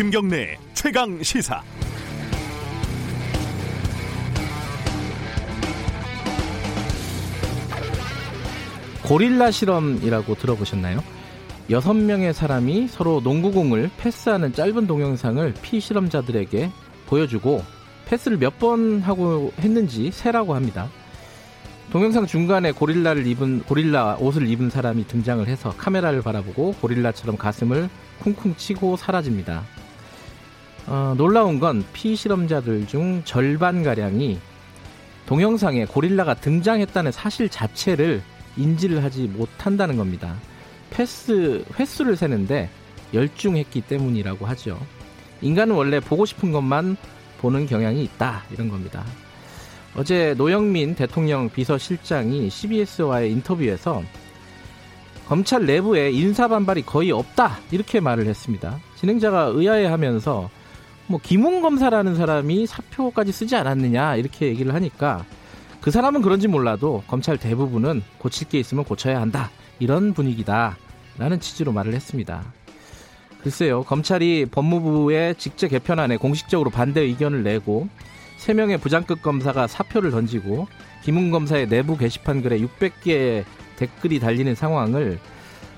김경래 0.00 0.56
최강 0.72 1.22
시사. 1.22 1.62
고릴라 9.04 9.50
실험이라고 9.50 10.36
들어보셨나요? 10.36 11.04
여섯 11.68 11.92
명의 11.92 12.32
사람이 12.32 12.88
서로 12.88 13.20
농구공을 13.22 13.90
패스하는 13.98 14.54
짧은 14.54 14.86
동영상을 14.86 15.52
피실험자들에게 15.60 16.70
보여주고 17.06 17.62
패스를 18.06 18.38
몇 18.38 18.58
번 18.58 19.00
하고 19.00 19.52
했는지 19.58 20.10
세라고 20.12 20.54
합니다. 20.54 20.88
동영상 21.92 22.24
중간에 22.24 22.72
고릴라를 22.72 23.26
입은 23.26 23.64
고릴라 23.64 24.16
옷을 24.18 24.48
입은 24.48 24.70
사람이 24.70 25.08
등장을 25.08 25.46
해서 25.46 25.74
카메라를 25.76 26.22
바라보고 26.22 26.76
고릴라처럼 26.80 27.36
가슴을 27.36 27.90
쿵쿵 28.20 28.56
치고 28.56 28.96
사라집니다. 28.96 29.62
어, 30.90 31.14
놀라운 31.16 31.60
건 31.60 31.84
피실험자들 31.92 32.88
중 32.88 33.22
절반 33.24 33.84
가량이 33.84 34.40
동영상에 35.26 35.84
고릴라가 35.84 36.34
등장했다는 36.34 37.12
사실 37.12 37.48
자체를 37.48 38.20
인지를 38.56 39.04
하지 39.04 39.28
못한다는 39.28 39.96
겁니다. 39.96 40.34
패스 40.90 41.64
횟수를 41.78 42.16
세는데 42.16 42.68
열중했기 43.14 43.82
때문이라고 43.82 44.44
하죠. 44.46 44.80
인간은 45.42 45.76
원래 45.76 46.00
보고 46.00 46.26
싶은 46.26 46.50
것만 46.50 46.96
보는 47.38 47.66
경향이 47.66 48.02
있다 48.02 48.42
이런 48.50 48.68
겁니다. 48.68 49.04
어제 49.96 50.34
노영민 50.36 50.96
대통령 50.96 51.48
비서실장이 51.50 52.50
CBS와의 52.50 53.30
인터뷰에서 53.30 54.02
검찰 55.28 55.64
내부에 55.66 56.10
인사 56.10 56.48
반발이 56.48 56.82
거의 56.82 57.12
없다 57.12 57.58
이렇게 57.70 58.00
말을 58.00 58.26
했습니다. 58.26 58.80
진행자가 58.96 59.52
의아해하면서 59.54 60.50
뭐 61.10 61.18
김웅 61.20 61.60
검사라는 61.60 62.14
사람이 62.14 62.68
사표까지 62.68 63.32
쓰지 63.32 63.56
않았느냐 63.56 64.14
이렇게 64.14 64.46
얘기를 64.46 64.72
하니까 64.74 65.24
그 65.80 65.90
사람은 65.90 66.22
그런지 66.22 66.46
몰라도 66.46 67.02
검찰 67.08 67.36
대부분은 67.36 68.02
고칠 68.18 68.48
게 68.48 68.60
있으면 68.60 68.84
고쳐야 68.84 69.20
한다 69.20 69.50
이런 69.80 70.14
분위기다 70.14 70.76
라는 71.18 71.40
취지로 71.40 71.72
말을 71.72 71.94
했습니다. 71.94 72.44
글쎄요 73.42 73.82
검찰이 73.82 74.46
법무부의 74.52 75.34
직제 75.34 75.66
개편안에 75.66 76.16
공식적으로 76.16 76.70
반대 76.70 77.00
의견을 77.00 77.42
내고 77.42 77.88
3명의 78.38 78.80
부장급 78.80 79.20
검사가 79.20 79.66
사표를 79.66 80.12
던지고 80.12 80.68
김웅 81.02 81.32
검사의 81.32 81.68
내부 81.68 81.96
게시판 81.96 82.40
글에 82.40 82.60
600개의 82.60 83.44
댓글이 83.74 84.20
달리는 84.20 84.54
상황을 84.54 85.18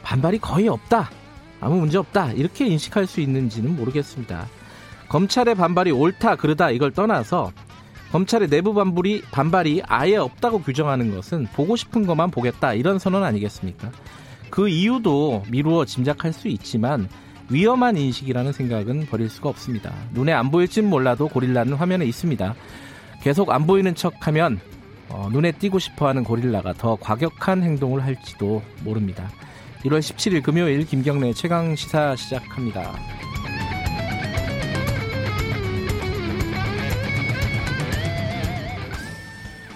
반발이 0.03 0.41
거의 0.41 0.69
없다. 0.69 1.11
아무 1.59 1.77
문제 1.77 1.97
없다. 1.97 2.33
이렇게 2.33 2.67
인식할 2.67 3.07
수 3.07 3.21
있는지는 3.21 3.77
모르겠습니다. 3.77 4.47
검찰의 5.13 5.57
반발이 5.57 5.91
옳다, 5.91 6.37
그르다 6.37 6.71
이걸 6.71 6.91
떠나서 6.91 7.53
검찰의 8.13 8.49
내부 8.49 8.73
반발이, 8.73 9.21
반발이 9.31 9.83
아예 9.87 10.17
없다고 10.17 10.63
규정하는 10.63 11.15
것은 11.15 11.49
보고 11.53 11.77
싶은 11.77 12.07
것만 12.07 12.31
보겠다. 12.31 12.73
이런 12.73 12.99
선언 12.99 13.23
아니겠습니까? 13.23 13.91
그 14.49 14.71
이유도 14.71 15.43
미루어 15.51 15.85
짐작할 15.85 16.33
수 16.33 16.49
있지만 16.49 17.11
위험한 17.51 17.99
인식이라는 17.99 18.53
생각은 18.53 19.07
버릴 19.07 19.29
수가 19.29 19.51
없습니다. 19.51 19.93
눈에 20.15 20.33
안 20.33 20.51
보일진 20.51 20.89
몰라도 20.89 21.29
고릴라는 21.29 21.75
화면에 21.75 22.07
있습니다. 22.07 22.55
계속 23.23 23.51
안 23.51 23.67
보이는 23.67 23.95
척하면 23.95 24.61
어, 25.11 25.29
눈에 25.31 25.53
띄고 25.53 25.79
싶어하는 25.79 26.25
고릴라가 26.25 26.73
더 26.73 26.97
과격한 26.97 27.63
행동을 27.63 28.03
할지도 28.03 28.63
모릅니다. 28.83 29.29
1월 29.85 29.99
17일 29.99 30.43
금요일 30.43 30.87
김경래 30.87 31.35
최강 31.35 31.77
시사 31.77 32.17
시작합니다. 32.17 32.93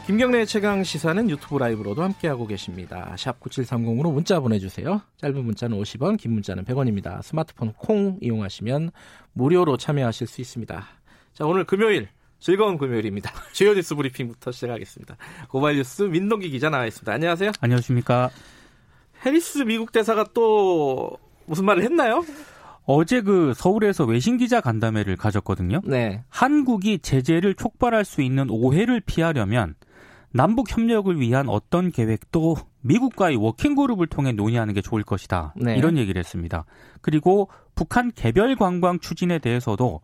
김경래 0.07 0.45
최강 0.45 0.85
시사는 0.85 1.29
유튜브 1.29 1.59
라이브로도 1.59 2.01
함께하고 2.01 2.47
계십니다. 2.47 3.13
샵 3.19 3.41
9730으로 3.41 4.13
문자 4.13 4.39
보내주세요. 4.39 5.03
짧은 5.17 5.45
문자는 5.45 5.77
50원, 5.77 6.17
긴 6.17 6.31
문자는 6.31 6.65
100원입니다. 6.65 7.21
스마트폰 7.25 7.73
콩 7.73 8.17
이용하시면 8.21 8.93
무료로 9.33 9.77
참여하실 9.77 10.29
수 10.29 10.41
있습니다. 10.41 10.87
자, 11.33 11.45
오늘 11.45 11.65
금요일 11.65 12.07
즐거운 12.39 12.79
금요일입니다. 12.79 13.33
주요 13.51 13.75
뉴스 13.75 13.97
브리핑부터 13.97 14.53
시작하겠습니다. 14.53 15.17
고발 15.49 15.75
뉴스 15.75 16.05
민동기 16.05 16.51
기자 16.51 16.71
나와 16.71 16.87
있습니다. 16.87 17.13
안녕하세요. 17.13 17.51
안녕하십니까. 17.61 18.31
해리스 19.25 19.59
미국 19.65 19.91
대사가 19.91 20.25
또 20.33 21.19
무슨 21.47 21.65
말을 21.65 21.83
했나요? 21.83 22.25
어제 22.85 23.23
그 23.23 23.55
서울에서 23.57 24.05
외신 24.05 24.37
기자 24.37 24.61
간담회를 24.61 25.17
가졌거든요. 25.17 25.81
네. 25.85 26.23
한국이 26.29 27.01
제재를 27.01 27.55
촉발할 27.55 28.05
수 28.05 28.23
있는 28.23 28.49
오해를 28.51 29.01
피하려면 29.01 29.75
남북 30.33 30.71
협력을 30.71 31.19
위한 31.21 31.49
어떤 31.49 31.91
계획도 31.91 32.57
미국과의 32.83 33.37
working 33.37 33.75
group을 33.75 34.07
통해 34.07 34.33
논의하는 34.33 34.75
게 34.75 34.83
좋을 34.83 35.03
것이다. 35.03 35.55
네. 35.57 35.77
이런 35.77 35.97
얘기를 35.97 36.19
했습니다. 36.19 36.65
그리고 37.01 37.49
북한 37.75 38.13
개별 38.15 38.55
관광 38.57 38.99
추진에 39.01 39.39
대해서도 39.39 40.01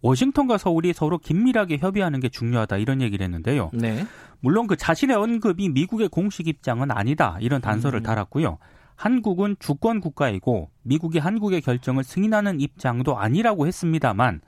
워싱턴과 0.00 0.58
서울이 0.58 0.92
서로 0.92 1.18
긴밀하게 1.18 1.78
협의하는 1.78 2.20
게 2.20 2.28
중요하다 2.28 2.76
이런 2.78 3.00
얘기를 3.02 3.24
했는데요. 3.24 3.70
네. 3.72 4.06
물론 4.40 4.66
그 4.66 4.76
자신의 4.76 5.16
언급이 5.16 5.68
미국의 5.68 6.08
공식 6.08 6.46
입장은 6.46 6.90
아니다 6.90 7.36
이런 7.40 7.60
단서를 7.60 8.00
음. 8.00 8.02
달았고요. 8.04 8.58
한국은 8.94 9.56
주권 9.58 10.00
국가이고 10.00 10.70
미국이 10.82 11.18
한국의 11.18 11.60
결정을 11.60 12.02
승인하는 12.04 12.60
입장도 12.60 13.16
아니라고 13.16 13.66
했습니다만 13.66 14.40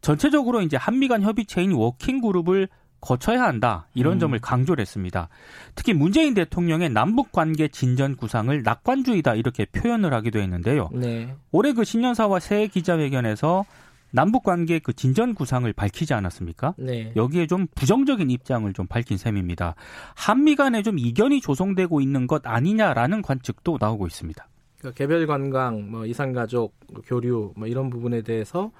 전체적으로 0.00 0.60
이제 0.60 0.76
한미 0.76 1.08
간 1.08 1.22
협의체인 1.22 1.72
working 1.72 2.20
group을 2.20 2.68
거쳐야 3.06 3.42
한다 3.42 3.86
이런 3.94 4.14
음. 4.14 4.18
점을 4.18 4.38
강조를 4.38 4.82
했습니다. 4.82 5.28
특히 5.74 5.94
문재인 5.94 6.34
대통령의 6.34 6.90
남북 6.90 7.30
관계 7.30 7.68
진전 7.68 8.16
구상을 8.16 8.62
낙관주의다 8.62 9.36
이렇게 9.36 9.64
표현을 9.66 10.12
하기도 10.12 10.40
했는데요. 10.40 10.90
네. 10.92 11.34
올해 11.52 11.72
그 11.72 11.84
신년사와 11.84 12.40
새해 12.40 12.66
기자회견에서 12.66 13.64
남북 14.10 14.44
관계 14.44 14.78
그 14.78 14.92
진전 14.92 15.34
구상을 15.34 15.70
밝히지 15.72 16.14
않았습니까? 16.14 16.74
네. 16.78 17.12
여기에 17.16 17.46
좀 17.46 17.66
부정적인 17.74 18.30
입장을 18.30 18.72
좀 18.72 18.86
밝힌 18.86 19.18
셈입니다. 19.18 19.74
한미 20.14 20.56
간에 20.56 20.82
좀 20.82 20.98
이견이 20.98 21.40
조성되고 21.40 22.00
있는 22.00 22.26
것 22.26 22.46
아니냐라는 22.46 23.22
관측도 23.22 23.78
나오고 23.80 24.06
있습니다. 24.06 24.48
그러니까 24.78 24.96
개별 24.96 25.26
관광, 25.26 25.90
뭐 25.90 26.06
이산 26.06 26.32
가족 26.32 26.74
교류, 27.04 27.52
뭐 27.56 27.66
이런 27.66 27.90
부분에 27.90 28.22
대해서 28.22 28.70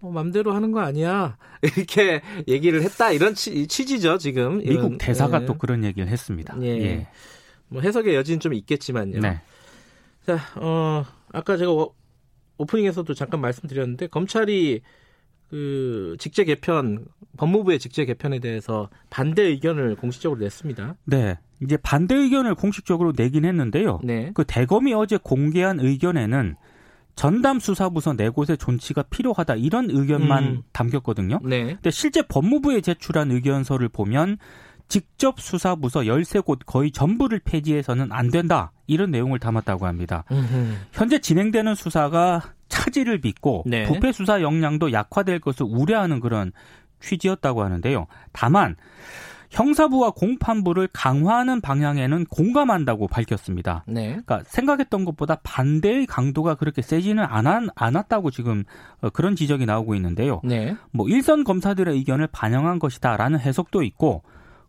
어, 0.00 0.10
맘대로 0.10 0.52
하는 0.52 0.72
거 0.72 0.80
아니야 0.80 1.36
이렇게 1.62 2.22
얘기를 2.48 2.82
했다 2.82 3.12
이런 3.12 3.34
취, 3.34 3.66
취지죠 3.66 4.18
지금 4.18 4.58
미국 4.58 4.72
이런, 4.72 4.98
대사가 4.98 5.42
예. 5.42 5.46
또 5.46 5.58
그런 5.58 5.84
얘기를 5.84 6.08
했습니다. 6.08 6.56
예. 6.62 7.06
뭐 7.68 7.82
해석의 7.82 8.14
여지는 8.14 8.40
좀 8.40 8.52
있겠지만요. 8.54 9.20
네. 9.20 9.40
자, 10.26 10.38
어, 10.56 11.04
아까 11.32 11.56
제가 11.56 11.70
오- 11.70 11.94
오프닝에서도 12.58 13.14
잠깐 13.14 13.40
말씀드렸는데 13.40 14.08
검찰이 14.08 14.80
그 15.48 16.16
직제 16.18 16.44
개편 16.44 17.06
법무부의 17.36 17.78
직제 17.78 18.04
개편에 18.04 18.38
대해서 18.38 18.88
반대 19.08 19.42
의견을 19.42 19.96
공식적으로 19.96 20.40
냈습니다. 20.40 20.96
네. 21.06 21.38
이제 21.62 21.76
반대 21.76 22.14
의견을 22.14 22.54
공식적으로 22.54 23.12
내긴 23.16 23.44
했는데요. 23.44 24.00
네. 24.04 24.30
그 24.34 24.44
대검이 24.46 24.94
어제 24.94 25.18
공개한 25.22 25.80
의견에는 25.80 26.56
전담 27.14 27.60
수사부서 27.60 28.14
네 28.14 28.28
곳의 28.28 28.56
존치가 28.58 29.02
필요하다 29.02 29.56
이런 29.56 29.90
의견만 29.90 30.44
음. 30.44 30.62
담겼거든요. 30.72 31.40
네. 31.42 31.74
근데 31.74 31.90
실제 31.90 32.22
법무부에 32.22 32.80
제출한 32.80 33.30
의견서를 33.30 33.88
보면 33.88 34.38
직접 34.88 35.40
수사부서 35.40 36.00
13곳 36.00 36.60
거의 36.66 36.90
전부를 36.90 37.40
폐지해서는 37.44 38.10
안 38.10 38.30
된다. 38.30 38.72
이런 38.86 39.12
내용을 39.12 39.38
담았다고 39.38 39.86
합니다. 39.86 40.24
음흠. 40.32 40.74
현재 40.92 41.20
진행되는 41.20 41.76
수사가 41.76 42.42
차질을 42.68 43.20
빚고 43.20 43.64
네. 43.66 43.84
부패 43.84 44.10
수사 44.12 44.42
역량도 44.42 44.92
약화될 44.92 45.38
것을 45.38 45.66
우려하는 45.68 46.18
그런 46.18 46.52
취지였다고 47.00 47.62
하는데요. 47.62 48.06
다만 48.32 48.76
형사부와 49.50 50.12
공판부를 50.12 50.88
강화하는 50.92 51.60
방향에는 51.60 52.26
공감한다고 52.26 53.08
밝혔습니다. 53.08 53.84
네. 53.86 54.08
그러니까 54.08 54.42
생각했던 54.46 55.04
것보다 55.04 55.36
반대의 55.42 56.06
강도가 56.06 56.54
그렇게 56.54 56.82
세지는 56.82 57.24
않았, 57.24 57.64
않았다고 57.74 58.30
지금 58.30 58.64
어, 59.00 59.10
그런 59.10 59.34
지적이 59.34 59.66
나오고 59.66 59.94
있는데요. 59.96 60.40
네. 60.44 60.76
뭐 60.92 61.08
일선 61.08 61.44
검사들의 61.44 61.94
의견을 61.94 62.28
반영한 62.28 62.78
것이다라는 62.78 63.40
해석도 63.40 63.82
있고 63.82 64.22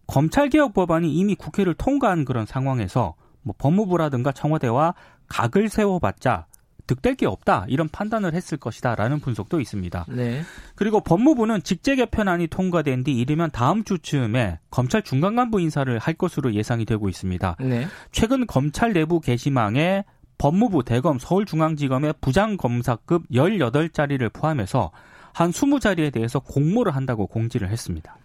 검찰 0.07 0.49
개혁 0.49 0.73
법안이 0.73 1.13
이미 1.13 1.35
국회를 1.35 1.75
통과한 1.75 2.25
그런 2.25 2.45
상황에서 2.45 3.13
뭐 3.43 3.55
법무부라든가 3.57 4.31
청와대와 4.31 4.95
각을 5.27 5.69
세워봤자 5.69 6.47
득될 6.87 7.15
게 7.15 7.25
없다 7.25 7.65
이런 7.67 7.89
판단을 7.89 8.33
했을 8.33 8.57
것이다라는 8.57 9.19
분석도 9.19 9.59
있습니다. 9.59 10.05
네. 10.09 10.41
그리고 10.75 11.01
법무부는 11.01 11.63
직제 11.63 11.95
개편안이 11.95 12.47
통과된 12.47 13.03
뒤 13.03 13.17
이르면 13.17 13.51
다음 13.51 13.83
주쯤에 13.83 14.59
검찰 14.69 15.01
중간 15.03 15.35
간부 15.35 15.59
인사를 15.61 15.97
할 15.99 16.13
것으로 16.13 16.53
예상이 16.53 16.85
되고 16.85 17.09
있습니다. 17.09 17.57
네. 17.59 17.87
최근 18.11 18.45
검찰 18.47 18.93
내부 18.93 19.19
게시망에 19.19 20.03
법무부, 20.37 20.83
대검, 20.83 21.19
서울중앙지검의 21.19 22.15
부장검사급 22.19 23.29
18자리를 23.29 24.33
포함해서 24.33 24.91
한 25.33 25.51
20자리에 25.51 26.11
대해서 26.11 26.39
공모를 26.39 26.95
한다고 26.95 27.27
공지를 27.27 27.69
했습니다. 27.69 28.17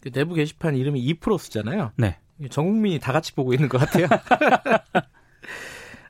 그 0.00 0.10
내부 0.10 0.34
게시판 0.34 0.74
이름이 0.74 1.00
2% 1.14 1.38
쓰잖아요. 1.38 1.92
네. 1.96 2.18
전 2.50 2.64
국민이 2.64 2.98
다 2.98 3.12
같이 3.12 3.34
보고 3.34 3.54
있는 3.54 3.68
것 3.68 3.78
같아요. 3.78 4.06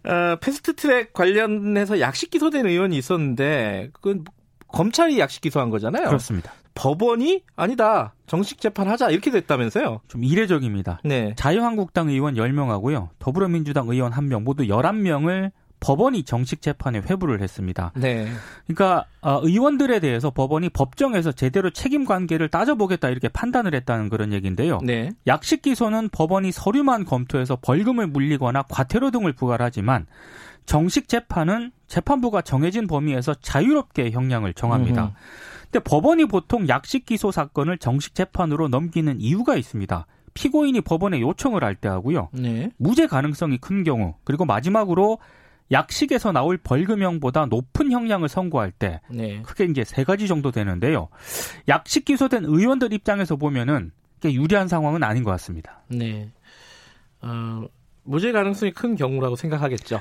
어, 0.04 0.36
패스트트랙 0.40 1.12
관련해서 1.12 2.00
약식 2.00 2.30
기소된 2.30 2.66
의원이 2.66 2.96
있었는데 2.96 3.90
그건 3.92 4.24
검찰이 4.68 5.18
약식 5.18 5.42
기소한 5.42 5.70
거잖아요. 5.70 6.06
그렇습니다. 6.06 6.52
법원이 6.74 7.42
아니다. 7.54 8.14
정식 8.26 8.60
재판하자 8.60 9.10
이렇게 9.10 9.30
됐다면서요. 9.30 10.00
좀 10.08 10.24
이례적입니다. 10.24 11.00
네. 11.04 11.34
자유한국당 11.36 12.08
의원 12.08 12.34
10명하고요. 12.34 13.10
더불어민주당 13.18 13.88
의원 13.88 14.12
1명 14.12 14.42
모두 14.42 14.64
11명을 14.64 15.50
법원이 15.82 16.22
정식 16.22 16.62
재판에 16.62 17.00
회부를 17.00 17.42
했습니다. 17.42 17.92
네. 17.96 18.28
그러니까 18.66 19.04
어, 19.20 19.40
의원들에 19.42 20.00
대해서 20.00 20.30
법원이 20.30 20.68
법정에서 20.70 21.32
제대로 21.32 21.70
책임 21.70 22.04
관계를 22.04 22.48
따져보겠다 22.48 23.08
이렇게 23.08 23.28
판단을 23.28 23.74
했다는 23.74 24.08
그런 24.08 24.32
얘기인데요. 24.32 24.78
네. 24.82 25.10
약식 25.26 25.62
기소는 25.62 26.10
법원이 26.10 26.52
서류만 26.52 27.04
검토해서 27.04 27.58
벌금을 27.60 28.06
물리거나 28.06 28.62
과태료 28.68 29.10
등을 29.10 29.32
부과를 29.32 29.66
하지만 29.66 30.06
정식 30.64 31.08
재판은 31.08 31.72
재판부가 31.88 32.42
정해진 32.42 32.86
범위에서 32.86 33.34
자유롭게 33.34 34.12
형량을 34.12 34.54
정합니다. 34.54 35.02
음흠. 35.02 35.12
근데 35.64 35.78
법원이 35.84 36.26
보통 36.26 36.68
약식 36.68 37.06
기소 37.06 37.32
사건을 37.32 37.78
정식 37.78 38.14
재판으로 38.14 38.68
넘기는 38.68 39.20
이유가 39.20 39.56
있습니다. 39.56 40.06
피고인이 40.34 40.80
법원에 40.82 41.20
요청을 41.20 41.64
할 41.64 41.74
때 41.74 41.88
하고요. 41.88 42.28
네. 42.32 42.70
무죄 42.78 43.06
가능성이 43.06 43.58
큰 43.58 43.82
경우, 43.84 44.14
그리고 44.24 44.44
마지막으로 44.44 45.18
약식에서 45.70 46.32
나올 46.32 46.58
벌금형보다 46.58 47.46
높은 47.46 47.90
형량을 47.90 48.28
선고할 48.28 48.72
때 48.72 49.00
네. 49.08 49.40
크게 49.42 49.64
이제 49.64 49.84
세 49.84 50.04
가지 50.04 50.28
정도 50.28 50.50
되는데요. 50.50 51.08
약식 51.68 52.04
기소된 52.04 52.44
의원들 52.44 52.92
입장에서 52.92 53.36
보면은 53.36 53.92
유리한 54.24 54.68
상황은 54.68 55.02
아닌 55.02 55.24
것 55.24 55.30
같습니다. 55.32 55.82
네. 55.88 56.30
어, 57.20 57.64
무죄 58.04 58.32
가능성이 58.32 58.72
큰 58.72 58.96
경우라고 58.96 59.36
생각하겠죠. 59.36 60.00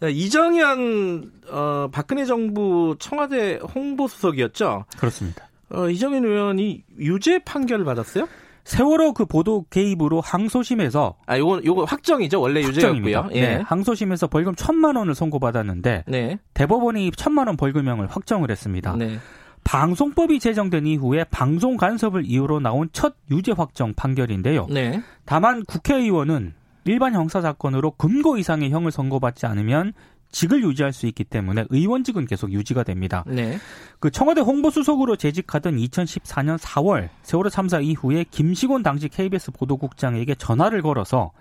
자, 0.00 0.08
이정현 0.08 1.32
어, 1.50 1.88
박근혜 1.92 2.24
정부 2.24 2.96
청와대 2.98 3.56
홍보수석이었죠. 3.74 4.84
그렇습니다. 4.98 5.48
어, 5.70 5.88
이정현 5.88 6.24
의원이 6.24 6.84
유죄 6.98 7.38
판결을 7.40 7.84
받았어요? 7.84 8.28
세월호 8.66 9.12
그 9.12 9.24
보도 9.26 9.64
개입으로 9.70 10.20
항소심에서 10.20 11.14
아, 11.26 11.38
요거 11.38 11.60
요거 11.64 11.84
확정이죠. 11.84 12.40
원래. 12.40 12.60
유죄였고요. 12.62 13.28
예. 13.32 13.40
네, 13.40 13.56
항소심에서 13.64 14.26
벌금 14.26 14.56
천만 14.56 14.96
원을 14.96 15.14
선고받았는데 15.14 16.04
네. 16.08 16.38
대법원이 16.52 17.12
천만 17.16 17.46
원 17.46 17.56
벌금형을 17.56 18.08
확정을 18.08 18.50
했습니다. 18.50 18.96
네. 18.96 19.18
방송법이 19.62 20.40
제정된 20.40 20.86
이후에 20.86 21.24
방송 21.30 21.76
간섭을 21.76 22.24
이유로 22.24 22.58
나온 22.60 22.88
첫 22.92 23.14
유죄 23.30 23.52
확정 23.52 23.94
판결인데요. 23.94 24.66
네. 24.68 25.00
다만 25.24 25.64
국회의원은 25.64 26.54
일반 26.86 27.14
형사 27.14 27.40
사건으로 27.40 27.92
금고 27.92 28.36
이상의 28.36 28.70
형을 28.70 28.90
선고받지 28.90 29.46
않으면 29.46 29.92
직을 30.30 30.62
유지할 30.62 30.92
수 30.92 31.06
있기 31.06 31.24
때문에 31.24 31.66
의원직은 31.70 32.26
계속 32.26 32.52
유지가 32.52 32.82
됩니다. 32.82 33.24
네. 33.26 33.58
그 34.00 34.10
청와대 34.10 34.40
홍보수석으로 34.40 35.16
재직하던 35.16 35.76
2014년 35.76 36.58
4월 36.58 37.08
세월호 37.22 37.50
참사 37.50 37.80
이후에 37.80 38.24
김시곤 38.30 38.82
당시 38.82 39.08
KBS 39.08 39.52
보도국장에게 39.52 40.34
전화를 40.34 40.82
걸어서 40.82 41.32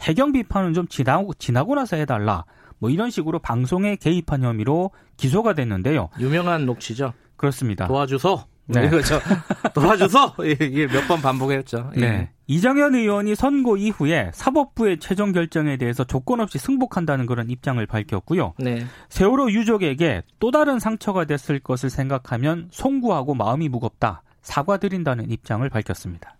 해경 0.00 0.32
비판은 0.32 0.74
좀 0.74 0.88
지나고, 0.88 1.34
지나고 1.34 1.74
나서 1.74 1.96
해달라. 1.96 2.44
뭐 2.78 2.90
이런 2.90 3.10
식으로 3.10 3.38
방송에 3.38 3.96
개입한 3.96 4.42
혐의로 4.42 4.90
기소가 5.18 5.54
됐는데요. 5.54 6.08
유명한 6.18 6.64
녹취죠. 6.64 7.12
그렇습니다. 7.36 7.86
도와주소. 7.86 8.42
네. 8.66 8.86
이거죠. 8.86 9.20
도와주소. 9.74 10.34
이게 10.44 10.86
몇번 10.86 11.20
반복했죠. 11.20 11.92
예. 11.96 12.00
네. 12.00 12.30
이정현 12.54 12.96
의원이 12.96 13.36
선고 13.36 13.76
이후에 13.76 14.32
사법부의 14.34 14.98
최종 14.98 15.30
결정에 15.30 15.76
대해서 15.76 16.02
조건 16.02 16.40
없이 16.40 16.58
승복한다는 16.58 17.26
그런 17.26 17.48
입장을 17.48 17.86
밝혔고요. 17.86 18.54
네. 18.58 18.84
세월호 19.08 19.52
유족에게 19.52 20.22
또 20.40 20.50
다른 20.50 20.80
상처가 20.80 21.26
됐을 21.26 21.60
것을 21.60 21.90
생각하면 21.90 22.66
송구하고 22.72 23.34
마음이 23.34 23.68
무겁다. 23.68 24.22
사과드린다는 24.42 25.30
입장을 25.30 25.68
밝혔습니다. 25.68 26.34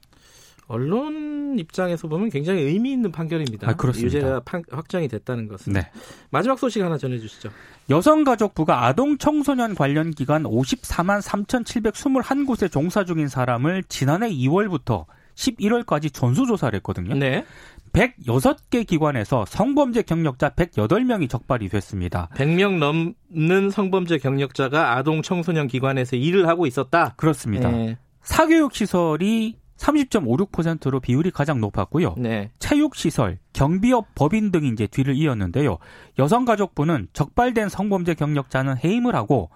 언론 0.67 1.57
입장에서 1.61 2.09
보면 2.09 2.29
굉장히 2.31 2.63
의미 2.63 2.91
있는 2.91 3.13
판결입니다. 3.13 3.71
아, 3.71 3.75
그렇습니다. 3.75 4.06
유죄가 4.19 4.41
판- 4.41 4.65
확정이 4.73 5.06
됐다는 5.06 5.47
것은. 5.47 5.75
네. 5.75 5.89
마지막 6.31 6.59
소식 6.59 6.83
하나 6.83 6.99
전해주시죠. 6.99 7.51
여성가족부가 7.89 8.85
아동 8.85 9.17
청소년 9.17 9.77
관련 9.77 10.11
기관 10.11 10.43
54만 10.43 11.23
3,721곳에 11.23 12.69
종사 12.71 13.05
중인 13.05 13.29
사람을 13.29 13.85
지난해 13.89 14.29
2월부터 14.31 15.06
11월까지 15.41 16.13
전수조사를 16.13 16.77
했거든요. 16.77 17.15
네. 17.15 17.45
106개 17.93 18.87
기관에서 18.87 19.45
성범죄 19.47 20.03
경력자 20.03 20.51
108명이 20.51 21.29
적발이 21.29 21.69
됐습니다. 21.69 22.29
100명 22.35 22.79
넘는 22.79 23.71
성범죄 23.71 24.19
경력자가 24.19 24.97
아동 24.97 25.23
청소년 25.23 25.67
기관에서 25.67 26.17
일을 26.17 26.47
하고 26.47 26.67
있었다. 26.67 27.15
그렇습니다. 27.17 27.71
네. 27.71 27.97
사교육 28.23 28.75
시설이 28.75 29.57
30.56%로 29.77 31.01
비율이 31.01 31.31
가장 31.31 31.59
높았고요. 31.61 32.15
네. 32.19 32.51
체육시설, 32.59 33.39
경비업, 33.55 34.15
법인 34.15 34.53
등이 34.53 34.69
이제 34.69 34.87
뒤를 34.87 35.15
이었는데요. 35.17 35.79
여성가족부는 36.19 37.09
적발된 37.15 37.71
성범죄 37.71 38.15
경력자는 38.15 38.77
해임을 38.85 39.15
하고 39.15 39.49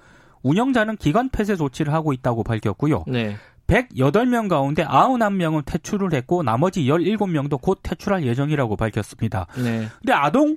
운영자는 0.43 0.97
기관 0.97 1.29
폐쇄 1.29 1.57
조치를 1.57 1.93
하고 1.93 2.13
있다고 2.15 2.43
밝혔고요. 2.43 3.05
네. 3.07 3.37
108명 3.67 4.49
가운데 4.49 4.85
91명은 4.85 5.63
퇴출을 5.65 6.13
했고 6.13 6.43
나머지 6.43 6.85
17명도 6.85 7.61
곧 7.61 7.81
퇴출할 7.83 8.25
예정이라고 8.25 8.77
밝혔습니다. 8.77 9.47
네. 9.57 9.89
근데 10.01 10.13
아동 10.13 10.57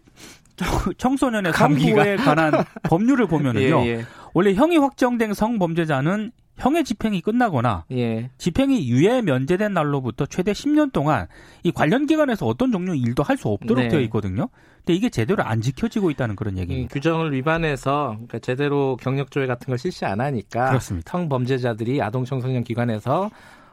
청소년의 0.98 1.52
감기가. 1.52 2.04
성부에 2.04 2.16
관한 2.18 2.52
법률을 2.84 3.28
보면은요. 3.28 3.86
예, 3.86 4.06
원래 4.34 4.54
형이 4.54 4.78
확정된 4.78 5.34
성범죄자는 5.34 6.32
형의 6.58 6.84
집행이 6.84 7.22
끝나거나 7.22 7.86
예. 7.92 7.98
예. 7.98 8.30
집행이 8.40 8.90
유예 8.90 9.22
면제된 9.22 9.74
날로부터 9.74 10.26
최대 10.26 10.54
10년 10.54 10.92
동안 10.92 11.28
이 11.64 11.72
관련 11.72 12.08
기관에서 12.08 12.48
어떤 12.48 12.72
종류 12.72 12.94
의 12.94 13.00
일도 13.00 13.22
할 13.22 13.38
수 13.38 13.48
없도록 13.50 13.84
네. 13.84 13.90
되어 13.90 14.00
있거든요. 14.02 14.50
근데 14.88 14.96
이게 14.96 15.10
제대로 15.10 15.44
안 15.44 15.60
지켜지고 15.60 16.10
있다는 16.12 16.38
그런 16.38 16.56
이 16.58 16.62
얘기입니다. 16.62 16.94
규정을 16.94 17.34
위반해서 17.34 18.12
그러니까 18.14 18.40
제대로 18.40 18.96
경력조회 18.96 19.46
같은 19.46 19.68
걸 19.68 19.78
실시 19.78 20.06
안 20.06 20.22
하니까 20.22 20.70
그렇습니다. 20.70 21.12
성범죄자들이 21.12 22.02
아동 22.02 22.24
청소년 22.24 22.64
기관에서 22.64 23.30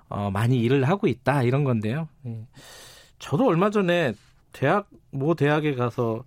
어, 0.09 0.30
많이 0.33 0.59
일을 0.61 0.83
하고 0.88 1.06
있다 1.06 1.44
이런 1.44 1.62
건데요. 1.62 2.09
예. 2.26 2.47
저도 3.21 3.47
얼마 3.47 3.71
전에 3.71 4.12
대학 4.52 4.88
모 5.12 5.35
대학에 5.37 5.76
가서 5.76 6.25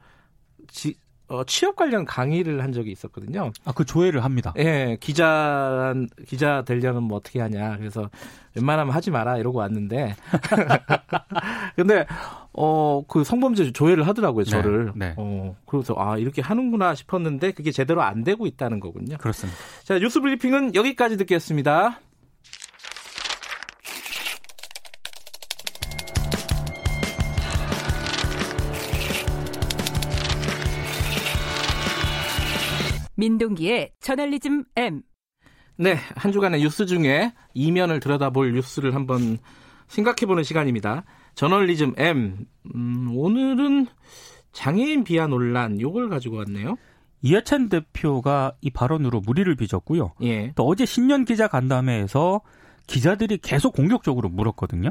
지- 0.70 0.96
어, 1.27 1.44
취업 1.44 1.75
관련 1.75 2.06
강의를 2.06 2.63
한 2.63 2.72
적이 2.72 2.91
있었거든요. 2.94 3.51
아, 3.65 3.74
그 3.74 3.84
조회를 3.84 4.24
합니다. 4.24 4.53
예, 4.58 4.96
기자 5.01 5.94
기자 6.25 6.62
되려면 6.63 7.03
뭐 7.03 7.17
어떻게 7.17 7.41
하냐. 7.41 7.75
그래서 7.77 8.10
웬만하면 8.56 8.94
하지 8.94 9.12
마라 9.12 9.38
이러고 9.38 9.58
왔는데. 9.60 10.15
근데 11.75 12.06
어 12.57 13.03
그 13.07 13.23
성범죄 13.23 13.71
조회를 13.71 14.07
하더라고요, 14.07 14.43
네, 14.45 14.49
저를. 14.49 14.91
네. 14.95 15.13
어 15.17 15.55
그래서 15.65 15.93
아 15.97 16.17
이렇게 16.17 16.41
하는구나 16.41 16.95
싶었는데 16.95 17.51
그게 17.51 17.71
제대로 17.71 18.01
안 18.01 18.23
되고 18.23 18.45
있다는 18.47 18.79
거군요. 18.79 19.17
그렇습니다. 19.17 19.57
자 19.83 19.99
뉴스 19.99 20.19
브리핑은 20.19 20.75
여기까지 20.75 21.17
듣겠습니다. 21.17 21.99
민동기의 33.15 33.91
저널리즘 33.99 34.63
M. 34.75 35.01
네, 35.77 35.97
한 36.15 36.31
주간의 36.31 36.61
뉴스 36.61 36.85
중에 36.85 37.33
이면을 37.53 37.99
들여다볼 37.99 38.53
뉴스를 38.53 38.95
한번 38.95 39.37
생각해보는 39.87 40.43
시간입니다. 40.43 41.03
저널리즘 41.38 41.94
M. 41.98 42.48
음, 42.74 43.12
오늘은 43.15 43.86
장애인 44.53 45.03
비하 45.03 45.27
논란 45.27 45.79
요걸 45.79 46.10
가지고 46.10 46.38
왔네요. 46.38 46.77
이해찬 47.22 47.70
대표가 47.70 48.53
이 48.62 48.72
발언으로 48.72 49.22
무리를 49.22 49.56
빚었고요. 49.56 50.13
예. 50.24 50.51
또 50.56 50.65
어제 50.65 50.86
신년 50.86 51.25
기자 51.25 51.48
간담회에서 51.48 52.41
기자들이 52.88 53.38
계속 53.38 53.74
공격적으로 53.74 54.29
물었거든요. 54.29 54.89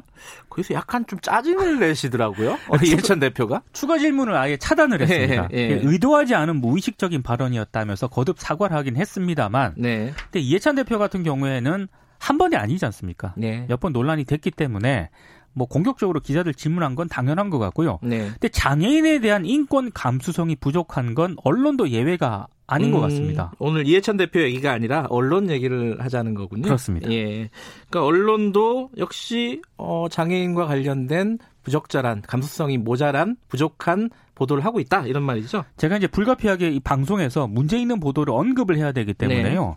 거기서 0.48 0.74
약간 0.74 1.04
좀 1.08 1.18
짜증을 1.20 1.80
내시더라고요. 1.80 2.52
어, 2.70 2.76
이해찬 2.76 3.18
대표가. 3.18 3.62
추가 3.72 3.98
질문을 3.98 4.36
아예 4.36 4.56
차단을 4.56 5.00
했습니다. 5.00 5.48
예, 5.52 5.56
예. 5.56 5.80
의도하지 5.82 6.36
않은 6.36 6.60
무의식적인 6.60 7.22
발언이었다면서 7.22 8.06
거듭 8.06 8.38
사과를 8.38 8.76
하긴 8.76 8.96
했습니다만, 8.96 9.74
네. 9.78 10.12
근데 10.24 10.38
이해찬 10.40 10.76
대표 10.76 10.98
같은 10.98 11.24
경우에는 11.24 11.88
한 12.18 12.38
번이 12.38 12.54
아니지 12.56 12.84
않습니까? 12.84 13.34
네. 13.36 13.66
몇번 13.68 13.92
논란이 13.92 14.24
됐기 14.24 14.50
때문에 14.52 15.10
뭐 15.56 15.66
공격적으로 15.66 16.20
기자들 16.20 16.52
질문한 16.52 16.94
건 16.94 17.08
당연한 17.08 17.48
것 17.48 17.58
같고요. 17.58 17.98
네. 18.02 18.28
근데 18.28 18.48
장애인에 18.50 19.20
대한 19.20 19.46
인권 19.46 19.90
감수성이 19.90 20.54
부족한 20.54 21.14
건 21.14 21.34
언론도 21.42 21.88
예외가 21.88 22.46
아닌 22.66 22.90
것 22.90 22.98
음, 22.98 23.02
같습니다. 23.02 23.52
오늘 23.58 23.86
이해찬 23.86 24.18
대표 24.18 24.42
얘기가 24.42 24.70
아니라 24.72 25.06
언론 25.08 25.48
얘기를 25.48 25.96
하자는 25.98 26.34
거군요. 26.34 26.64
그렇습니다. 26.64 27.10
예. 27.10 27.48
그러니까 27.88 28.04
언론도 28.04 28.90
역시 28.98 29.62
어, 29.78 30.08
장애인과 30.10 30.66
관련된 30.66 31.38
부적절한 31.62 32.22
감수성이 32.26 32.76
모자란 32.76 33.36
부족한 33.48 34.10
보도를 34.34 34.62
하고 34.62 34.78
있다 34.78 35.06
이런 35.06 35.22
말이죠. 35.22 35.64
제가 35.78 35.96
이제 35.96 36.06
불가피하게 36.06 36.68
이 36.70 36.80
방송에서 36.80 37.46
문제 37.46 37.78
있는 37.78 37.98
보도를 37.98 38.34
언급을 38.34 38.76
해야 38.76 38.92
되기 38.92 39.14
때문에요. 39.14 39.76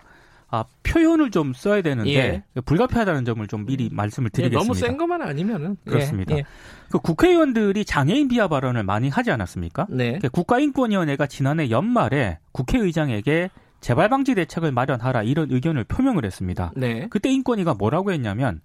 아, 0.51 0.65
표현을 0.83 1.29
좀 1.29 1.53
써야 1.53 1.81
되는데 1.81 2.43
불가피하다는 2.65 3.25
점을 3.25 3.45
좀 3.47 3.65
미리 3.65 3.89
말씀을 3.91 4.29
예, 4.33 4.41
드리겠습니다. 4.41 4.59
너무 4.59 4.73
센 4.73 4.97
것만 4.97 5.21
아니면은 5.21 5.77
예, 5.87 5.91
그렇습니다. 5.91 6.37
예. 6.37 6.43
그 6.89 6.99
국회의원들이 6.99 7.85
장애인 7.85 8.27
비하 8.29 8.47
발언을 8.47 8.83
많이 8.83 9.09
하지 9.09 9.29
않았습니까? 9.29 9.87
네. 9.89 10.17
그 10.19 10.29
국가인권위원회가 10.29 11.27
지난해 11.27 11.69
연말에 11.69 12.39
국회의장에게 12.51 13.51
재발 13.79 14.09
방지 14.09 14.35
대책을 14.35 14.71
마련하라 14.71 15.23
이런 15.23 15.51
의견을 15.51 15.83
표명을 15.83 16.25
했습니다. 16.25 16.71
네. 16.75 17.07
그때 17.09 17.29
인권위가 17.29 17.75
뭐라고 17.75 18.11
했냐면 18.11 18.61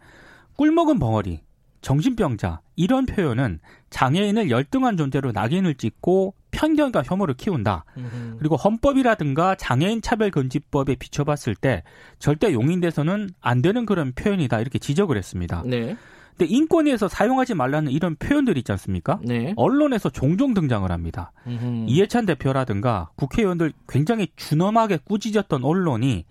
꿀 0.57 0.73
먹은 0.73 0.99
벙어리, 0.99 1.41
정신병자 1.85 2.61
이런 2.76 3.05
표현은 3.05 3.61
장애인을 3.91 4.50
열등한 4.50 4.97
존재로 4.97 5.33
낙인을 5.33 5.75
찍고 5.75 6.35
편견과 6.50 7.03
혐오를 7.05 7.35
키운다. 7.35 7.85
음흠. 7.97 8.37
그리고 8.38 8.57
헌법이라든가 8.57 9.55
장애인 9.57 10.00
차별 10.00 10.31
금지법에 10.31 10.95
비춰봤을 10.97 11.55
때 11.55 11.83
절대 12.19 12.53
용인돼서는 12.53 13.31
안 13.41 13.61
되는 13.61 13.85
그런 13.85 14.12
표현이다 14.12 14.61
이렇게 14.61 14.79
지적을 14.79 15.17
했습니다. 15.17 15.62
네. 15.67 15.97
근데 16.37 16.53
인권위에서 16.53 17.07
사용하지 17.07 17.55
말라는 17.55 17.93
이런 17.93 18.17
표현들 18.17 18.57
있지 18.57 18.73
않습니까? 18.73 19.21
네. 19.23 19.53
언론에서 19.57 20.09
종종 20.09 20.55
등장을 20.55 20.91
합니다. 20.91 21.33
음흠. 21.47 21.85
이해찬 21.87 22.25
대표라든가 22.26 23.11
국회의원들 23.17 23.73
굉장히 23.88 24.29
준엄하게 24.37 25.00
꾸짖었던 25.05 25.62
언론이 25.62 26.25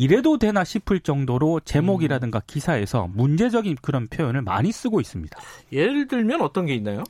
이래도 0.00 0.38
되나 0.38 0.64
싶을 0.64 1.00
정도로 1.00 1.60
제목이라든가 1.60 2.40
기사에서 2.46 3.06
문제적인 3.12 3.76
그런 3.82 4.06
표현을 4.06 4.40
많이 4.40 4.72
쓰고 4.72 4.98
있습니다. 4.98 5.38
예를 5.72 6.08
들면 6.08 6.40
어떤 6.40 6.64
게 6.64 6.74
있나요? 6.74 7.04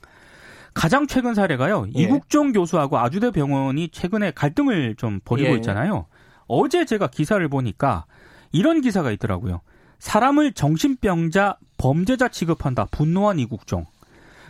가장 0.75 1.07
최근 1.07 1.35
사례가요. 1.35 1.87
예. 1.97 2.03
이국종 2.03 2.51
교수하고 2.51 2.99
아주대 2.99 3.31
병원이 3.31 3.91
최근에 3.91 4.33
갈등을 4.33 4.97
좀 4.97 5.21
벌이고 5.25 5.51
예. 5.53 5.55
있잖아요. 5.59 6.07
어제 6.49 6.85
제가 6.85 7.07
기사를 7.07 7.49
보니까 7.49 8.07
이런 8.51 8.81
기사가 8.81 9.13
있더라고요. 9.13 9.61
사람을 10.01 10.55
정신병자, 10.55 11.59
범죄자 11.79 12.27
취급한다. 12.27 12.87
분노한 12.87 13.39
이국종. 13.39 13.87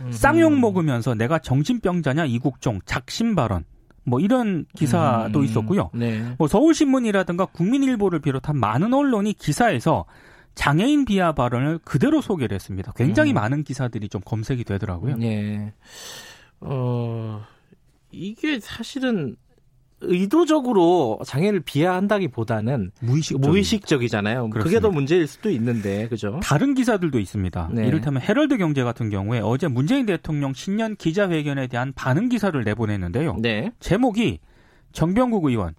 쌍욕 0.09 0.57
먹으면서 0.57 1.13
내가 1.13 1.37
정신병자냐 1.37 2.25
이국종 2.25 2.79
작심 2.87 3.35
발언. 3.35 3.65
뭐 4.03 4.19
이런 4.19 4.65
기사도 4.75 5.39
음. 5.39 5.45
있었고요. 5.45 5.89
네. 5.93 6.35
뭐 6.37 6.47
서울신문이라든가 6.47 7.45
국민일보를 7.45 8.19
비롯한 8.19 8.57
많은 8.57 8.93
언론이 8.93 9.33
기사에서 9.33 10.05
장애인 10.55 11.05
비하 11.05 11.31
발언을 11.33 11.79
그대로 11.83 12.21
소개를 12.21 12.55
했습니다. 12.55 12.91
굉장히 12.95 13.31
음. 13.33 13.35
많은 13.35 13.63
기사들이 13.63 14.09
좀 14.09 14.21
검색이 14.21 14.63
되더라고요. 14.63 15.15
예. 15.21 15.73
어, 16.59 17.41
이게 18.11 18.59
사실은 18.59 19.35
의도적으로 20.01 21.19
장애를 21.25 21.61
비하한다기보다는 21.61 22.91
무의식 23.01 23.39
무의식적이잖아요. 23.39 24.49
그게. 24.49 24.79
더 24.79 24.89
문제일 24.89 25.27
수도 25.27 25.49
있는데, 25.51 26.07
그죠? 26.07 26.39
다른 26.41 26.73
기사들도 26.73 27.19
있습니다. 27.19 27.69
네. 27.73 27.87
이를테면 27.87 28.21
헤럴드 28.21 28.57
경제 28.57 28.83
같은 28.83 29.09
경우에 29.09 29.39
어제 29.43 29.67
문재인 29.67 30.07
대통령 30.07 30.53
신년 30.53 30.95
기자회견에 30.95 31.67
대한 31.67 31.93
반응 31.93 32.29
기사를 32.29 32.63
내보냈는데요. 32.63 33.37
네. 33.39 33.71
제목이 33.79 34.39
정병국 34.91 35.45
의원, 35.45 35.75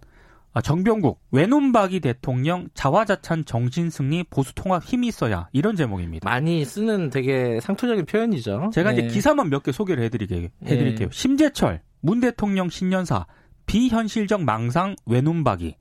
아, 0.54 0.60
정병국 0.60 1.20
외눈박이 1.32 2.00
대통령 2.00 2.68
자화자찬 2.74 3.44
정신승리 3.44 4.24
보수통합 4.30 4.84
힘이 4.84 5.08
있어야 5.08 5.48
이런 5.52 5.74
제목입니다. 5.74 6.28
많이 6.28 6.64
쓰는 6.64 7.10
되게 7.10 7.58
상투적인 7.60 8.04
표현이죠. 8.06 8.70
제가 8.72 8.92
네. 8.92 8.98
이제 8.98 9.08
기사만 9.08 9.50
몇 9.50 9.62
개 9.62 9.72
소개를 9.72 10.04
해드리게 10.04 10.50
해드릴게요. 10.64 11.08
심재철 11.10 11.80
문 12.00 12.20
대통령 12.20 12.68
신년사 12.68 13.26
비현실적 13.66 14.42
망상 14.42 14.96
외눈박이. 15.06 15.76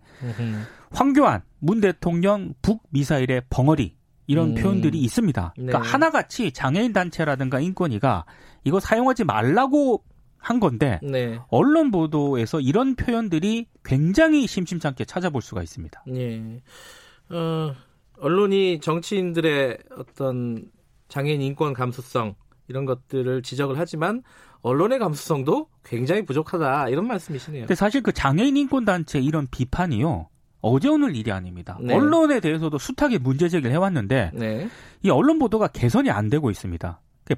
황교안 0.91 1.41
문 1.59 1.81
대통령 1.81 2.53
북 2.61 2.83
미사일의 2.89 3.43
벙어리 3.49 3.95
이런 4.27 4.49
음. 4.49 4.55
표현들이 4.55 4.99
있습니다. 4.99 5.53
그러니까 5.55 5.81
네. 5.81 5.89
하나같이 5.89 6.51
장애인 6.51 6.93
단체라든가 6.93 7.59
인권위가 7.59 8.25
이거 8.63 8.79
사용하지 8.79 9.23
말라고 9.23 10.03
한 10.37 10.59
건데 10.59 10.99
네. 11.03 11.39
언론 11.49 11.91
보도에서 11.91 12.59
이런 12.59 12.95
표현들이 12.95 13.67
굉장히 13.83 14.47
심심찮게 14.47 15.05
찾아볼 15.05 15.41
수가 15.41 15.61
있습니다. 15.61 16.03
예. 16.15 16.61
어, 17.29 17.75
언론이 18.17 18.79
정치인들의 18.79 19.77
어떤 19.97 20.65
장애인 21.09 21.41
인권 21.41 21.73
감수성 21.73 22.35
이런 22.67 22.85
것들을 22.85 23.43
지적을 23.43 23.77
하지만 23.77 24.23
언론의 24.61 24.99
감수성도 24.99 25.67
굉장히 25.83 26.23
부족하다 26.25 26.89
이런 26.89 27.07
말씀이시네요. 27.07 27.63
근데 27.63 27.75
사실 27.75 28.01
그 28.01 28.11
장애인 28.11 28.57
인권 28.57 28.85
단체 28.85 29.19
이런 29.19 29.47
비판이요. 29.49 30.27
어제 30.61 30.89
오늘 30.89 31.15
일이 31.15 31.31
아닙니다. 31.31 31.77
네. 31.81 31.95
언론에 31.95 32.39
대해서도 32.39 32.77
숱하게 32.77 33.17
문제 33.17 33.49
제기를 33.49 33.71
해왔는데 33.71 34.31
네. 34.33 34.69
이 35.01 35.09
언론 35.09 35.39
보도가 35.39 35.67
개선이 35.67 36.11
안 36.11 36.29
되고 36.29 36.51
있습니다. 36.51 37.01
그 37.23 37.35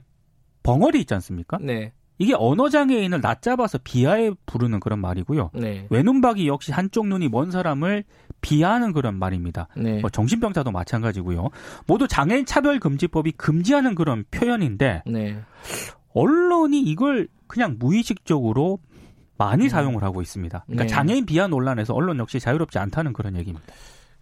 벙어리 0.64 1.00
있지 1.02 1.14
않습니까? 1.14 1.58
네. 1.62 1.94
이게 2.20 2.34
언어 2.38 2.70
장애인을 2.70 3.22
낮잡아서 3.22 3.80
비하해 3.84 4.32
부르는 4.46 4.80
그런 4.80 5.00
말이고요. 5.00 5.52
네. 5.54 5.88
외눈박이 5.90 6.48
역시 6.48 6.72
한쪽 6.72 7.08
눈이 7.08 7.30
먼 7.30 7.50
사람을 7.50 8.04
비하하는 8.42 8.92
그런 8.92 9.18
말입니다. 9.18 9.68
네. 9.76 10.00
뭐 10.00 10.10
정신병자도 10.10 10.72
마찬가지고요. 10.72 11.50
모두 11.88 12.08
장애인 12.08 12.46
차별 12.46 12.80
금지법이 12.80 13.32
금지하는 13.34 13.96
그런 13.96 14.26
표현인데 14.30 15.04
네. 15.08 15.42
언론이 16.14 16.82
이걸 16.82 17.28
그냥 17.48 17.76
무의식적으로 17.80 18.80
많이 19.38 19.66
음. 19.66 19.70
사용을 19.70 20.04
하고 20.04 20.22
있습니다. 20.22 20.64
그러니까 20.66 20.84
네. 20.84 20.88
장애인 20.88 21.26
비하 21.26 21.48
논란에서 21.48 21.94
언론 21.94 22.20
역시 22.20 22.40
자유롭지 22.40 22.78
않다는 22.80 23.14
그런 23.14 23.36
얘기입니다. 23.36 23.68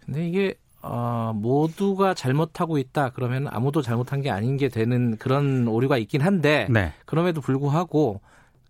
근데 0.04 0.26
이게 0.26 0.54
어, 0.82 1.32
모두가 1.34 2.14
잘못하고 2.14 2.78
있다 2.78 3.10
그러면 3.10 3.46
아무도 3.48 3.82
잘못한 3.82 4.20
게 4.20 4.30
아닌 4.30 4.56
게 4.56 4.68
되는 4.68 5.16
그런 5.16 5.68
오류가 5.68 5.96
있긴 5.98 6.22
한데 6.22 6.66
네. 6.70 6.92
그럼에도 7.06 7.40
불구하고 7.40 8.20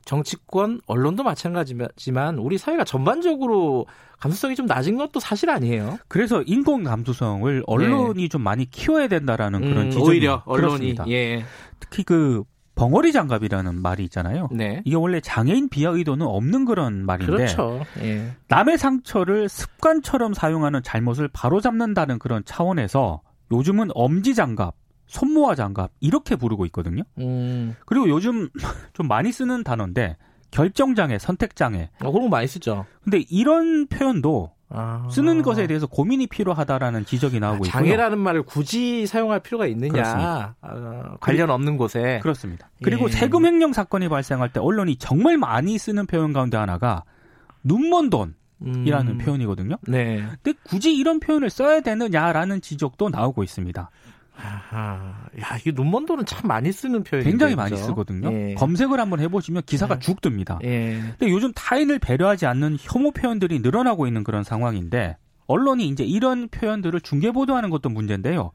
정치권 0.05 0.81
언론도 0.87 1.23
마찬가지지만 1.23 2.39
우리 2.39 2.59
사회가 2.59 2.85
전반적으로 2.85 3.87
감수성이 4.19 4.55
좀 4.55 4.67
낮은 4.67 4.97
것도 4.97 5.21
사실 5.21 5.49
아니에요. 5.49 5.99
그래서 6.09 6.43
인권 6.43 6.85
감수성을 6.85 7.63
언론이 7.67 8.29
좀 8.29 8.43
많이 8.43 8.69
키워야 8.71 9.09
된다라는 9.09 9.61
그런 9.61 9.75
네. 9.75 9.83
음, 9.83 9.91
지적이 9.91 10.11
오히려 10.11 10.43
언론이 10.45 10.67
그렇습니다. 10.67 11.05
예. 11.09 11.45
특히 11.81 12.05
그 12.05 12.45
벙어리 12.75 13.13
장갑이라는 13.13 13.81
말이 13.83 14.05
있잖아요. 14.05 14.49
네. 14.51 14.83
이게 14.85 14.97
원래 14.97 15.21
장애인 15.21 15.69
비하 15.69 15.91
의도는 15.93 16.27
없는 16.27 16.65
그런 16.65 17.05
말인데 17.05 17.33
그렇죠. 17.33 17.83
예. 18.01 18.33
남의 18.49 18.79
상처를 18.79 19.49
습관처럼 19.49 20.35
사용하는 20.35 20.83
잘못을 20.83 21.29
바로잡는다는 21.29 22.19
그런 22.19 22.43
차원에서 22.45 23.23
요즘은 23.51 23.91
엄지 23.95 24.35
장갑, 24.35 24.75
손모아 25.07 25.55
장갑 25.55 25.93
이렇게 26.01 26.37
부르고 26.37 26.65
있거든요. 26.67 27.03
음. 27.19 27.77
그리고 27.85 28.09
요즘 28.09 28.49
좀 28.95 29.09
많이 29.09 29.31
쓰는 29.33 29.63
단어인데 29.63 30.17
결정장애, 30.51 31.19
선택장애. 31.19 31.91
어, 32.03 32.11
그런 32.11 32.25
거 32.25 32.29
많이 32.29 32.47
쓰죠. 32.47 32.87
근데 33.03 33.25
이런 33.29 33.87
표현도 33.87 34.53
아. 34.75 35.07
쓰는 35.11 35.43
것에 35.43 35.67
대해서 35.67 35.87
고민이 35.87 36.27
필요하다라는 36.27 37.05
지적이 37.05 37.41
나오고 37.41 37.67
있고요. 37.67 37.71
장애라는 37.71 38.19
말을 38.19 38.43
굳이 38.43 39.07
사용할 39.07 39.41
필요가 39.41 39.67
있느냐. 39.67 40.55
아, 40.61 41.17
관련 41.21 41.51
없는 41.51 41.77
곳에. 41.77 42.21
그렇습니다. 42.23 42.71
그리고 42.83 43.09
예. 43.09 43.13
세금 43.13 43.45
횡령 43.45 43.73
사건이 43.73 44.09
발생할 44.09 44.53
때 44.53 44.61
언론이 44.61 44.97
정말 44.97 45.37
많이 45.37 45.77
쓰는 45.79 46.07
표현 46.07 46.33
가운데 46.33 46.57
하나가 46.57 47.05
눈먼 47.63 48.11
돈 48.11 48.35
이라는 48.65 49.13
음. 49.13 49.19
표현이거든요. 49.19 49.77
네. 49.89 50.25
근데 50.43 50.59
굳이 50.63 50.95
이런 50.95 51.19
표현을 51.21 51.51
써야 51.51 51.81
되느냐라는 51.81 52.61
지적도 52.61 53.09
나오고 53.09 53.43
있습니다. 53.43 53.91
아하. 54.37 55.15
야, 55.41 55.59
이 55.65 55.73
눈먼 55.73 56.07
돈은 56.07 56.25
참 56.27 56.49
많이 56.49 56.73
쓰는 56.73 57.05
표현이에요. 57.05 57.31
굉장히 57.31 57.55
많이 57.55 57.77
쓰거든요. 57.77 58.33
예. 58.33 58.55
검색을 58.55 58.99
한번 58.99 59.21
해보시면 59.21 59.63
기사가 59.67 59.95
네. 59.97 60.01
죽 60.01 60.21
뜹니다. 60.21 60.63
예. 60.65 61.01
근데 61.19 61.31
요즘 61.31 61.53
타인을 61.55 61.99
배려하지 61.99 62.47
않는 62.47 62.79
혐오 62.81 63.11
표현들이 63.13 63.61
늘어나고 63.61 64.07
있는 64.07 64.25
그런 64.25 64.43
상황인데 64.43 65.17
언론이 65.47 65.87
이제 65.89 66.05
이런 66.05 66.49
표현들을 66.49 67.01
중계 67.03 67.31
보도하는 67.31 67.71
것도 67.71 67.89
문제인데요. 67.91 68.53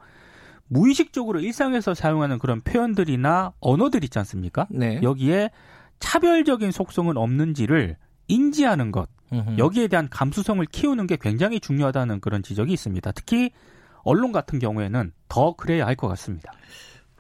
무의식적으로 0.68 1.40
일상에서 1.40 1.94
사용하는 1.94 2.40
그런 2.40 2.62
표현들이나 2.62 3.54
언어들 3.60 4.04
있지 4.04 4.20
않습니까? 4.20 4.68
네. 4.70 5.00
여기에 5.02 5.52
차별적인 6.00 6.72
속성은 6.72 7.18
없는지를 7.18 7.98
인지하는 8.28 8.92
것. 8.92 9.10
여기에 9.58 9.90
대한 9.90 10.08
감수성을 10.10 10.66
키우는 10.66 11.06
게 11.06 11.18
굉장히 11.20 11.60
중요하다는 11.60 12.22
그런 12.22 12.44
지적이 12.44 12.74
있습니다. 12.74 13.12
특히 13.12 13.52
언론 14.08 14.32
같은 14.32 14.60
경우에는 14.60 15.12
더 15.28 15.54
그래야 15.56 15.86
할 15.86 15.96
것 15.96 16.08
같습니다. 16.10 16.52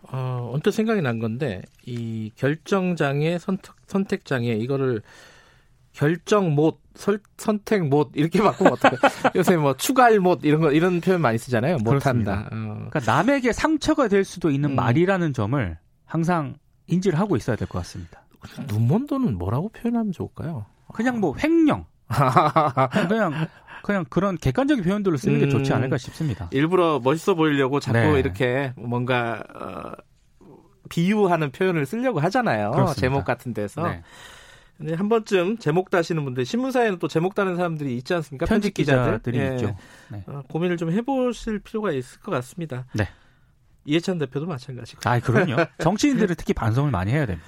어, 0.04 0.52
언뜻 0.54 0.72
생각이 0.72 1.02
난 1.02 1.20
건데 1.20 1.62
이 1.86 2.32
결정장애 2.36 3.40
선택 3.40 3.74
선택장애 3.88 4.54
이거를 4.54 5.02
결정 5.94 6.54
못 6.56 6.80
설, 6.96 7.20
선택 7.38 7.88
못 7.88 8.12
이렇게 8.14 8.40
바꾸면 8.44 8.74
어떡해 8.74 8.96
요새 9.36 9.58
뭐 9.58 9.76
추가할 9.76 10.20
못 10.20 10.42
이런 10.46 10.62
거 10.62 10.72
이런 10.72 11.02
표현 11.02 11.22
많이 11.22 11.38
쓰잖아요 11.38 11.78
못한다 11.78 12.48
어. 12.52 12.88
그러니까 12.90 13.00
남에게 13.06 13.52
상처가 13.52 14.08
될 14.08 14.24
수도 14.24 14.50
있는 14.52 14.72
음. 14.72 14.76
말이라는 14.76 15.34
점을 15.34 15.78
항상 16.06 16.56
인지를 16.88 17.20
하고 17.20 17.36
있어야 17.36 17.56
될 17.58 17.68
것 17.68 17.80
같습니다. 17.80 18.22
눈먼도는 18.72 19.38
뭐라고 19.38 19.68
표현하면 19.70 20.14
좋을까요? 20.14 20.66
그냥 20.94 21.20
뭐 21.20 21.36
횡령, 21.44 21.86
그냥 23.08 23.48
그냥 23.84 24.06
그런 24.10 24.38
객관적인 24.38 24.84
표현들로 24.84 25.18
쓰는 25.18 25.40
게 25.40 25.46
음. 25.46 25.50
좋지 25.50 25.72
않을까 25.74 25.98
싶습니다. 25.98 26.50
일부러 26.52 27.00
멋있어 27.04 27.36
보이려고 27.36 27.80
자꾸 27.80 27.98
네. 27.98 28.20
이렇게 28.20 28.74
뭔가 28.76 29.44
어, 29.56 29.92
비유하는 30.90 31.52
표현을 31.52 31.86
쓰려고 31.86 32.20
하잖아요. 32.20 32.72
그렇습니다. 32.72 33.00
제목 33.00 33.26
같은 33.26 33.54
데서. 33.54 33.88
네. 33.88 34.04
근데 34.78 34.94
한 34.94 35.10
번쯤 35.10 35.58
제목 35.58 35.90
다시는 35.90 36.24
분들 36.24 36.46
신문사에는 36.46 37.00
또 37.00 37.08
제목 37.08 37.34
다는 37.34 37.56
사람들이 37.56 37.98
있지 37.98 38.14
않습니까? 38.14 38.46
편집 38.46 38.76
기자들이 38.76 39.40
예. 39.40 39.54
있죠. 39.54 39.76
네. 40.10 40.24
어, 40.28 40.44
고민을 40.50 40.78
좀 40.78 40.92
해보실 40.92 41.60
필요가 41.60 41.92
있을 41.92 42.20
것 42.20 42.32
같습니다. 42.32 42.86
네. 42.94 43.08
이해찬 43.86 44.18
대표도 44.20 44.46
마찬가지고. 44.46 45.10
아, 45.10 45.20
그럼요. 45.20 45.56
정치인들은 45.80 46.36
특히 46.38 46.54
반성을 46.54 46.92
많이 46.92 47.12
해야 47.12 47.26
됩니다. 47.26 47.48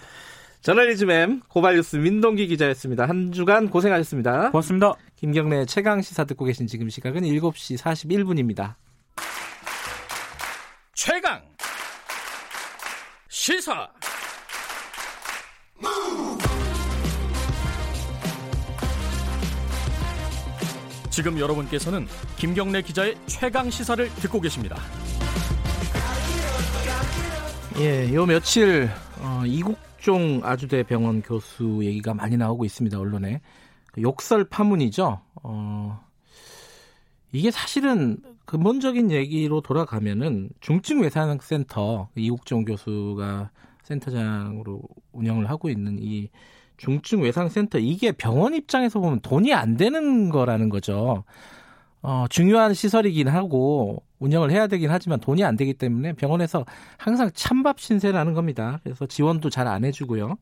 저널리즘 0.61 1.09
M 1.09 1.41
고발뉴스 1.47 1.95
민동기 1.95 2.47
기자였습니다. 2.47 3.07
한 3.07 3.31
주간 3.31 3.69
고생하셨습니다. 3.69 4.51
고맙습니다. 4.51 4.93
김경래 5.15 5.65
최강 5.65 6.01
시사 6.01 6.25
듣고 6.25 6.43
계신 6.43 6.67
지금 6.67 6.89
시각은 6.89 7.21
7시 7.21 7.77
41분입니다. 7.77 8.75
최강 10.93 11.41
시사 13.29 13.87
지금 21.09 21.39
여러분께서는 21.39 22.05
김경래 22.35 22.81
기자의 22.81 23.15
최강 23.27 23.69
시사를 23.69 24.09
듣고 24.15 24.41
계십니다. 24.41 24.77
예, 27.77 28.13
요 28.13 28.25
며칠 28.25 28.89
어, 29.19 29.43
이국 29.45 29.88
종 30.01 30.41
아주대 30.43 30.83
병원 30.83 31.21
교수 31.21 31.79
얘기가 31.83 32.13
많이 32.13 32.37
나오고 32.37 32.65
있습니다 32.65 32.99
언론에 32.99 33.41
그 33.91 34.01
욕설 34.01 34.43
파문이죠. 34.45 35.21
어, 35.43 35.99
이게 37.31 37.51
사실은 37.51 38.17
근본적인 38.45 39.11
얘기로 39.11 39.61
돌아가면은 39.61 40.49
중증외상센터 40.59 42.09
이국종 42.15 42.65
교수가 42.65 43.51
센터장으로 43.83 44.81
운영을 45.11 45.49
하고 45.49 45.69
있는 45.69 45.97
이 45.99 46.29
중증 46.77 47.21
외상센터 47.21 47.79
이게 47.79 48.11
병원 48.11 48.53
입장에서 48.53 48.99
보면 48.99 49.19
돈이 49.19 49.53
안 49.53 49.77
되는 49.77 50.29
거라는 50.29 50.69
거죠. 50.69 51.23
어, 52.01 52.25
중요한 52.29 52.73
시설이긴 52.73 53.27
하고 53.27 54.03
운영을 54.19 54.51
해야 54.51 54.67
되긴 54.67 54.89
하지만 54.89 55.19
돈이 55.19 55.43
안 55.43 55.55
되기 55.57 55.73
때문에 55.73 56.13
병원에서 56.13 56.65
항상 56.97 57.29
찬밥 57.33 57.79
신세라는 57.79 58.33
겁니다. 58.33 58.79
그래서 58.83 59.05
지원도 59.05 59.49
잘 59.49 59.67
안 59.67 59.83
해주고요. 59.83 60.37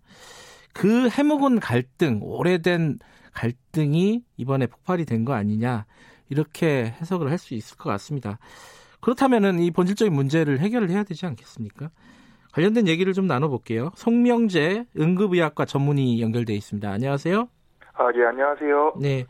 그 0.73 1.09
해묵은 1.09 1.59
갈등, 1.59 2.19
오래된 2.21 2.99
갈등이 3.33 4.21
이번에 4.37 4.67
폭발이 4.67 5.05
된 5.05 5.25
거 5.25 5.33
아니냐 5.33 5.85
이렇게 6.29 6.93
해석을 7.01 7.29
할 7.31 7.37
수 7.39 7.53
있을 7.55 7.77
것 7.77 7.89
같습니다. 7.91 8.37
그렇다면은 9.01 9.59
이 9.59 9.71
본질적인 9.71 10.13
문제를 10.13 10.59
해결을 10.59 10.89
해야 10.89 11.03
되지 11.03 11.25
않겠습니까? 11.25 11.89
관련된 12.51 12.87
얘기를 12.87 13.13
좀 13.13 13.27
나눠볼게요. 13.27 13.91
송명재 13.95 14.85
응급의학과 14.99 15.65
전문의 15.65 16.19
연결돼 16.21 16.53
있습니다. 16.55 16.89
안녕하세요. 16.89 17.47
아, 17.93 18.07
예, 18.15 18.25
안녕하세요. 18.25 18.93
네. 18.99 19.25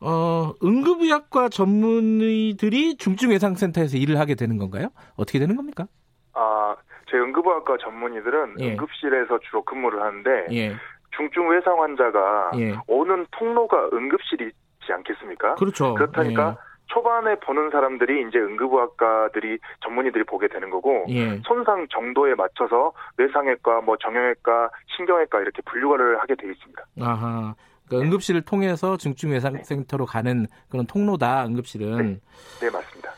어, 0.00 0.52
응급의학과 0.62 1.48
전문의들이 1.48 2.96
중증외상센터에서 2.96 3.96
일을 3.96 4.18
하게 4.18 4.34
되는 4.34 4.58
건가요? 4.58 4.88
어떻게 5.16 5.38
되는 5.38 5.56
겁니까? 5.56 5.86
아, 6.34 6.76
저희 7.08 7.20
응급의학과 7.20 7.78
전문의들은 7.78 8.56
예. 8.60 8.72
응급실에서 8.72 9.38
주로 9.48 9.64
근무를 9.64 10.02
하는데 10.02 10.46
예. 10.52 10.74
중증 11.16 11.48
외상 11.48 11.80
환자가 11.80 12.52
예. 12.58 12.74
오는 12.86 13.26
통로가 13.30 13.90
응급실이지 13.92 14.54
않겠습니까? 14.90 15.54
그렇죠. 15.54 15.94
그렇다니까 15.94 16.58
초반에 16.88 17.36
보는 17.40 17.70
사람들이 17.70 18.28
이제 18.28 18.38
응급의학과들이 18.38 19.58
전문의들이 19.82 20.24
보게 20.24 20.48
되는 20.48 20.70
거고 20.70 21.06
예. 21.08 21.14
예. 21.14 21.40
손상 21.46 21.86
정도에 21.88 22.34
맞춰서 22.34 22.92
뇌상외과, 23.16 23.80
뭐 23.80 23.96
정형외과, 23.96 24.70
신경외과 24.96 25.40
이렇게 25.40 25.62
분류를 25.62 26.18
하게 26.20 26.34
돼 26.34 26.50
있습니다. 26.50 26.84
아하. 27.00 27.54
그러니까 27.86 28.06
응급실을 28.06 28.42
통해서 28.42 28.96
중증 28.96 29.30
외상센터로 29.30 30.06
가는 30.06 30.46
그런 30.68 30.86
통로다, 30.86 31.46
응급실은. 31.46 32.20
네, 32.60 32.70
맞습니다. 32.70 33.12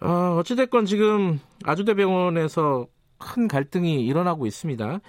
어, 0.00 0.36
어찌됐건 0.38 0.84
지금 0.86 1.40
아주대병원에서 1.64 2.86
큰 3.18 3.48
갈등이 3.48 4.04
일어나고 4.06 4.46
있습니다. 4.46 5.00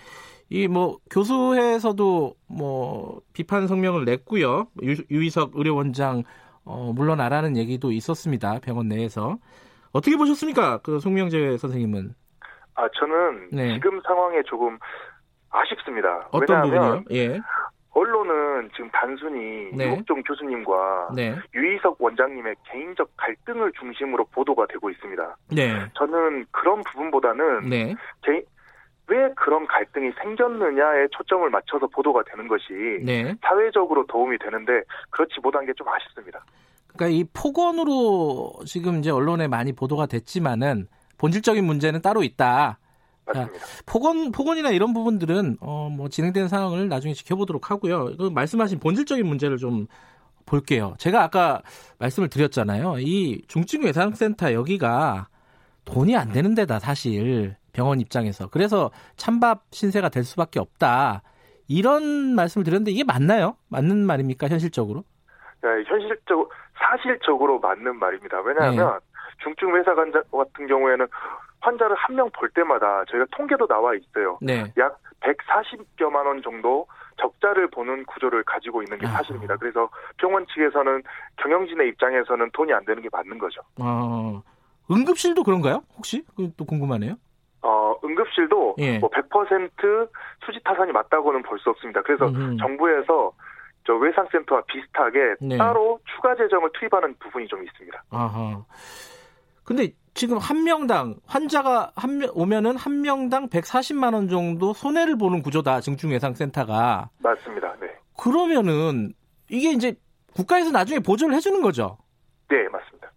이 0.51 0.67
뭐 0.67 0.97
교수회에서도 1.11 2.35
뭐 2.47 3.21
비판 3.33 3.67
성명을 3.67 4.03
냈고요. 4.05 4.67
유, 4.81 4.95
유희석 5.11 5.51
의료원장 5.53 6.23
어, 6.65 6.91
물러나라는 6.95 7.55
얘기도 7.55 7.91
있었습니다. 7.91 8.59
병원 8.59 8.87
내에서 8.87 9.37
어떻게 9.91 10.17
보셨습니까? 10.17 10.79
그 10.79 10.99
송명재 10.99 11.57
선생님은 11.57 12.15
아, 12.75 12.87
저는 12.99 13.49
네. 13.51 13.73
지금 13.75 14.01
상황에 14.07 14.41
조금 14.47 14.79
아쉽습니다. 15.51 16.27
어떤 16.31 16.63
왜냐하면 16.63 17.03
부분이요? 17.03 17.21
예, 17.21 17.39
언론은 17.93 18.69
지금 18.75 18.89
단순히 18.91 19.69
네. 19.75 19.85
이국종 19.91 20.21
교수님과 20.23 21.09
네, 21.15 21.35
유희석 21.53 21.97
원장님의 21.99 22.55
개인적 22.71 23.09
갈등을 23.17 23.71
중심으로 23.79 24.25
보도가 24.25 24.67
되고 24.67 24.89
있습니다. 24.89 25.37
네, 25.55 25.85
저는 25.95 26.45
그런 26.51 26.81
부분보다는 26.83 27.69
네, 27.69 27.95
개- 28.23 28.43
왜 29.07 29.33
그런 29.35 29.65
갈등이 29.65 30.11
생겼느냐에 30.21 31.07
초점을 31.11 31.49
맞춰서 31.49 31.87
보도가 31.87 32.21
되는 32.29 32.47
것이 32.47 32.65
네. 33.03 33.33
사회적으로 33.41 34.05
도움이 34.05 34.37
되는데 34.37 34.83
그렇지 35.09 35.39
못한 35.41 35.65
게 35.65 35.73
좀 35.73 35.87
아쉽습니다. 35.89 36.43
그러니까 36.93 37.07
이 37.17 37.23
폭언으로 37.33 38.53
지금 38.65 38.99
이제 38.99 39.09
언론에 39.09 39.47
많이 39.47 39.73
보도가 39.73 40.05
됐지만은 40.05 40.87
본질적인 41.17 41.65
문제는 41.65 42.01
따로 42.01 42.21
있다. 42.23 42.77
맞습니다. 43.33 43.65
폭언 43.85 44.31
폭언이나 44.31 44.69
이런 44.71 44.93
부분들은 44.93 45.57
어 45.61 45.89
뭐 45.89 46.07
진행되는 46.09 46.47
상황을 46.47 46.87
나중에 46.89 47.13
지켜보도록 47.13 47.71
하고요. 47.71 48.15
그 48.17 48.29
말씀하신 48.33 48.79
본질적인 48.79 49.25
문제를 49.25 49.57
좀 49.57 49.87
볼게요. 50.45 50.95
제가 50.97 51.23
아까 51.23 51.61
말씀을 51.99 52.29
드렸잖아요. 52.29 52.95
이 52.99 53.41
중증외상센터 53.47 54.53
여기가 54.53 55.27
돈이 55.85 56.15
안 56.15 56.31
되는 56.31 56.55
데다 56.55 56.79
사실 56.79 57.55
병원 57.73 57.99
입장에서 58.01 58.47
그래서 58.49 58.91
찬밥 59.15 59.63
신세가 59.71 60.09
될 60.09 60.23
수밖에 60.23 60.59
없다. 60.59 61.21
이런 61.67 62.35
말씀을 62.35 62.65
드렸는데 62.65 62.91
이게 62.91 63.03
맞나요? 63.03 63.55
맞는 63.69 64.05
말입니까 64.05 64.47
현실적으로? 64.47 65.03
네, 65.61 65.69
현실적 65.87 66.49
사실적으로 66.77 67.59
맞는 67.59 67.97
말입니다. 67.97 68.39
왜냐하면 68.41 68.93
네. 68.93 68.99
중증 69.43 69.73
외사 69.73 69.91
환자 69.91 70.21
같은 70.31 70.67
경우에는 70.67 71.07
환자를 71.61 71.95
한 71.95 72.15
명 72.15 72.29
볼 72.31 72.49
때마다 72.49 73.03
저희가 73.09 73.25
통계도 73.35 73.67
나와 73.67 73.93
있어요. 73.95 74.37
네. 74.41 74.71
약 74.77 74.97
140여만 75.21 76.25
원 76.25 76.41
정도 76.41 76.87
적자를 77.17 77.69
보는 77.69 78.05
구조를 78.05 78.43
가지고 78.43 78.81
있는 78.81 78.97
게. 78.97 79.05
사실입니다. 79.07 79.57
그래서 79.57 79.89
병원 80.17 80.45
측에서는 80.47 81.03
경영진의 81.37 81.89
입장에서는 81.89 82.49
돈이 82.53 82.71
안 82.73 82.85
되는 82.85 83.01
게 83.03 83.09
맞는 83.11 83.37
거죠. 83.37 83.61
어, 83.79 84.41
응급실도 84.89 85.43
그런가요? 85.43 85.83
혹시? 85.97 86.23
그또 86.37 86.65
궁금하네요. 86.65 87.15
어, 87.61 87.93
응급실도 88.03 88.75
예. 88.79 88.99
뭐100% 89.01 90.09
수지 90.45 90.59
타산이 90.63 90.91
맞다고는 90.93 91.41
볼 91.43 91.59
수 91.59 91.69
없습니다. 91.71 92.01
그래서 92.03 92.27
음흠. 92.29 92.57
정부에서 92.57 93.33
저 93.85 93.93
외상센터와 93.95 94.61
비슷하게 94.67 95.35
네. 95.41 95.57
따로 95.57 95.99
추가 96.15 96.35
재정을 96.35 96.69
투입하는 96.73 97.15
부분이 97.19 97.47
좀 97.47 97.63
있습니다. 97.65 98.03
아하. 98.11 98.63
근데 99.65 99.89
지금 100.13 100.37
한 100.37 100.63
명당 100.63 101.15
환자가 101.25 101.91
한 101.95 102.17
명 102.17 102.29
오면은 102.33 102.75
한 102.75 103.01
명당 103.01 103.47
140만 103.49 104.13
원 104.13 104.27
정도 104.27 104.73
손해를 104.73 105.17
보는 105.17 105.41
구조다. 105.41 105.81
증중예상센터가. 105.81 107.09
맞습니다. 107.19 107.75
네. 107.79 107.87
그러면은 108.17 109.13
이게 109.49 109.71
이제 109.71 109.95
국가에서 110.35 110.71
나중에 110.71 110.99
보조를 110.99 111.33
해주는 111.35 111.61
거죠. 111.61 111.97
네, 112.49 112.67
맞습니다. 112.69 113.11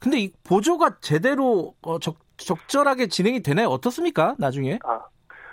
근데 0.00 0.18
이 0.18 0.32
보조가 0.44 0.98
제대로 1.00 1.74
어, 1.82 1.98
적, 1.98 2.16
적절하게 2.36 3.06
진행이 3.08 3.42
되나요? 3.42 3.68
어떻습니까? 3.68 4.34
나중에? 4.38 4.78
아, 4.84 5.00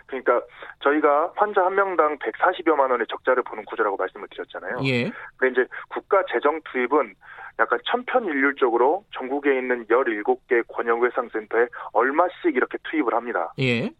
그러니까 0.07 0.41
저희가 0.83 1.31
환자 1.35 1.63
한 1.63 1.75
명당 1.75 2.17
140여만 2.17 2.91
원의 2.91 3.05
적자를 3.09 3.43
보는 3.43 3.63
구조라고 3.65 3.95
말씀을 3.97 4.27
드렸잖아요. 4.31 4.79
예. 4.85 5.11
근데 5.37 5.51
이제 5.61 5.67
국가 5.89 6.23
재정 6.33 6.59
투입은 6.71 7.13
약간 7.59 7.77
천편일률적으로 7.85 9.03
전국에 9.13 9.57
있는 9.57 9.85
17개 9.85 10.63
권역외상센터에 10.69 11.67
얼마씩 11.93 12.55
이렇게 12.55 12.77
투입을 12.83 13.13
합니다. 13.13 13.53
예. 13.59 13.91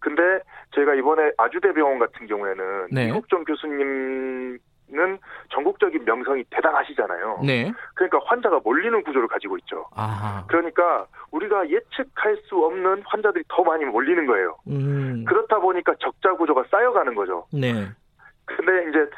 근데 0.00 0.22
저희가 0.74 0.94
이번에 0.94 1.32
아주대병원 1.38 1.98
같은 1.98 2.26
경우에는 2.26 2.88
네. 2.90 3.08
이국종 3.08 3.44
교수님은 3.44 4.58
전국적인 5.50 6.04
명성이 6.04 6.44
대단하시잖아요. 6.50 7.40
네. 7.46 7.72
그러니까 7.94 8.18
환자가 8.26 8.60
몰리는 8.62 9.02
구조를 9.04 9.28
가지고 9.28 9.56
있죠. 9.58 9.86
아하. 9.94 10.44
그러니까 10.46 11.06
우리가 11.30 11.70
예측할 11.70 12.36
수 12.48 12.56
없는 12.56 13.02
환자들이 13.06 13.44
더 13.48 13.62
많이 13.62 13.84
몰리는 13.86 14.26
거예요. 14.26 14.56
음. 14.68 15.24
그렇다 15.26 15.60
보니까 15.60 15.94
적자 16.00 16.34
구조가 16.34 16.64
쌓여가는 16.70 17.14
거죠. 17.14 17.46
네. 17.52 17.88
근데 18.44 18.90
이제 18.90 19.10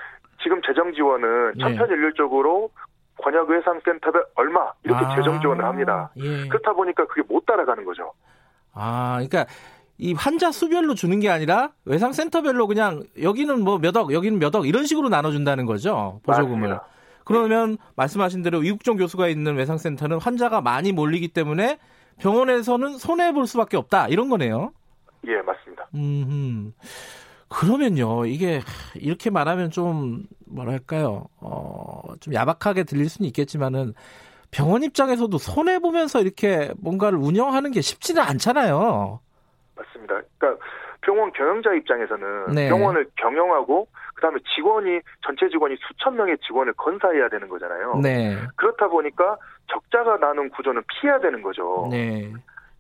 지금 0.42 0.62
재정 0.62 0.92
지원은 0.92 1.54
네. 1.56 1.60
천편일률적으로 1.64 2.70
권역 3.22 3.48
외상센터별 3.48 4.26
얼마 4.34 4.72
이렇게 4.84 5.04
아, 5.04 5.16
재정 5.16 5.40
지원을 5.40 5.64
합니다. 5.64 6.10
예. 6.16 6.48
그렇다 6.48 6.72
보니까 6.72 7.06
그게 7.06 7.22
못 7.28 7.44
따라가는 7.46 7.84
거죠. 7.84 8.12
아, 8.72 9.14
그러니까 9.14 9.46
이 9.98 10.12
환자 10.12 10.52
수별로 10.52 10.94
주는 10.94 11.18
게 11.20 11.30
아니라 11.30 11.70
외상 11.86 12.12
센터별로 12.12 12.66
그냥 12.66 13.02
여기는 13.22 13.64
뭐 13.64 13.78
몇 13.78 13.96
억, 13.96 14.12
여기는 14.12 14.38
몇 14.38 14.54
억 14.54 14.66
이런 14.66 14.84
식으로 14.84 15.08
나눠준다는 15.08 15.64
거죠 15.64 16.20
보조금을. 16.24 16.68
맞습니다. 16.68 16.86
그러면 17.24 17.78
말씀하신 17.96 18.42
대로 18.42 18.62
이국종 18.62 18.98
교수가 18.98 19.26
있는 19.28 19.56
외상 19.56 19.78
센터는 19.78 20.20
환자가 20.20 20.60
많이 20.60 20.92
몰리기 20.92 21.28
때문에 21.28 21.78
병원에서는 22.20 22.98
손해 22.98 23.32
볼 23.32 23.46
수밖에 23.46 23.76
없다 23.76 24.08
이런 24.08 24.28
거네요. 24.28 24.72
예, 25.26 25.36
맞습니다. 25.42 25.86
음. 25.94 26.72
그러면요, 27.48 28.26
이게 28.26 28.60
이렇게 28.94 29.30
말하면 29.30 29.70
좀 29.70 30.24
뭐랄까요, 30.46 31.26
어, 31.40 32.02
좀 32.20 32.34
야박하게 32.34 32.84
들릴 32.84 33.08
수는 33.08 33.26
있겠지만은 33.28 33.94
병원 34.50 34.82
입장에서도 34.82 35.36
손해 35.38 35.78
보면서 35.78 36.20
이렇게 36.20 36.72
뭔가를 36.78 37.18
운영하는 37.18 37.70
게 37.72 37.80
쉽지는 37.80 38.22
않잖아요. 38.22 39.20
맞습니다. 39.76 40.20
그러니까 40.38 40.64
병원 41.02 41.32
경영자 41.32 41.74
입장에서는 41.74 42.54
네. 42.54 42.68
병원을 42.68 43.08
경영하고 43.16 43.86
그다음에 44.14 44.38
직원이 44.54 45.00
전체 45.24 45.48
직원이 45.48 45.76
수천 45.86 46.16
명의 46.16 46.36
직원을 46.46 46.72
건사해야 46.74 47.28
되는 47.28 47.48
거잖아요. 47.48 48.00
네, 48.02 48.36
그렇다 48.56 48.88
보니까 48.88 49.36
적자가 49.70 50.16
나는 50.16 50.48
구조는 50.50 50.82
피해야 50.88 51.20
되는 51.20 51.42
거죠. 51.42 51.88
네, 51.90 52.32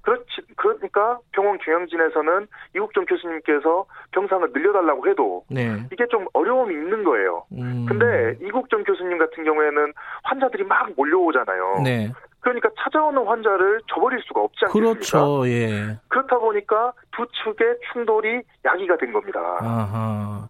그렇지 0.06 0.40
그러니까 0.54 1.18
병원 1.32 1.58
경영진에서는 1.58 2.46
이국종 2.76 3.06
교수님께서 3.06 3.86
병상을 4.12 4.52
늘려달라고 4.52 5.08
해도 5.08 5.44
네. 5.50 5.82
이게 5.92 6.06
좀 6.08 6.26
어려움이 6.32 6.72
있는 6.72 7.02
거예요. 7.02 7.44
음, 7.50 7.86
근데 7.88 8.38
이국종 8.40 8.84
교수님 8.84 9.18
같은 9.18 9.42
경우에는 9.42 9.92
환자들이 10.22 10.62
막 10.62 10.88
몰려오잖아요. 10.96 11.82
네, 11.82 12.12
그러니까 12.38 12.70
찾아오는 12.78 13.20
환자를 13.26 13.80
줘버릴 13.92 14.20
수가 14.28 14.42
없지 14.42 14.66
않습니까? 14.66 14.92
그렇죠, 14.92 15.48
예. 15.48 15.98
그렇다 16.06 16.38
보니까 16.38 16.92
두 17.10 17.26
측의 17.42 17.76
충돌이 17.92 18.42
야기가 18.64 18.96
된 18.98 19.12
겁니다. 19.12 19.40
아하. 19.58 20.48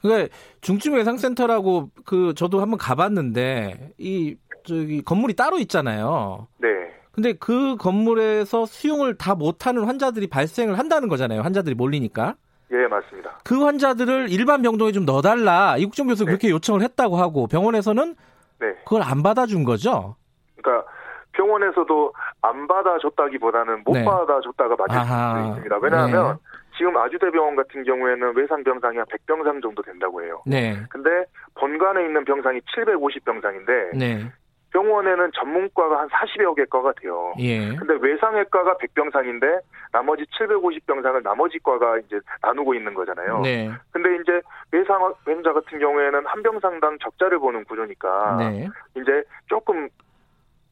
그러니까 0.00 0.32
중증 0.60 0.94
외상센터라고 0.94 1.88
그 2.06 2.34
저도 2.34 2.60
한번 2.60 2.78
가봤는데 2.78 3.94
이 3.98 4.36
저기 4.64 5.02
건물이 5.02 5.34
따로 5.34 5.58
있잖아요. 5.58 6.46
네. 6.58 6.68
근데 7.12 7.34
그 7.34 7.76
건물에서 7.76 8.66
수용을 8.66 9.16
다 9.16 9.34
못하는 9.34 9.84
환자들이 9.84 10.28
발생을 10.28 10.78
한다는 10.78 11.08
거잖아요. 11.08 11.42
환자들이 11.42 11.74
몰리니까. 11.74 12.34
예, 12.72 12.86
맞습니다. 12.86 13.38
그 13.44 13.62
환자들을 13.62 14.30
일반 14.30 14.62
병동에 14.62 14.92
좀 14.92 15.04
넣어달라. 15.04 15.76
이국정 15.76 16.06
교수 16.06 16.24
가 16.24 16.30
네. 16.30 16.32
그렇게 16.32 16.50
요청을 16.50 16.80
했다고 16.80 17.16
하고 17.16 17.46
병원에서는 17.46 18.14
네. 18.60 18.74
그걸 18.84 19.02
안 19.02 19.22
받아준 19.22 19.64
거죠. 19.64 20.16
그러니까 20.56 20.88
병원에서도 21.32 22.14
안 22.40 22.66
받아줬다기보다는 22.66 23.82
못 23.84 23.92
네. 23.92 24.04
받아줬다가 24.04 24.76
맞을 24.76 24.98
아하. 24.98 25.36
수도 25.36 25.48
있습니다. 25.48 25.78
왜냐하면 25.82 26.38
지금 26.78 26.96
아주대병원 26.96 27.56
같은 27.56 27.84
경우에는 27.84 28.34
외상 28.36 28.64
병상이 28.64 28.96
한 28.96 29.06
100병상 29.06 29.62
정도 29.62 29.82
된다고 29.82 30.22
해요. 30.22 30.42
네. 30.46 30.78
근데 30.88 31.10
본관에 31.54 32.04
있는 32.06 32.24
병상이 32.24 32.60
750병상인데 32.60 33.98
네. 33.98 34.32
병원에는 34.72 35.30
전문과가 35.34 36.00
한 36.00 36.08
40여 36.08 36.56
개 36.56 36.64
과가 36.64 36.92
돼요. 37.00 37.34
예. 37.38 37.74
근데 37.76 37.94
외상외과가 38.00 38.78
100병상인데 38.78 39.60
나머지 39.92 40.24
750병상을 40.38 41.22
나머지 41.22 41.58
과가 41.62 41.98
이제 41.98 42.18
나누고 42.40 42.74
있는 42.74 42.94
거잖아요. 42.94 43.40
네. 43.40 43.70
근데 43.90 44.08
이제 44.16 44.40
외상 44.72 45.12
환자 45.24 45.52
같은 45.52 45.78
경우에는 45.78 46.26
한 46.26 46.42
병상당 46.42 46.98
적자를 47.00 47.38
보는 47.38 47.64
구조니까 47.64 48.36
네. 48.38 48.68
이제 48.96 49.22
조금 49.46 49.88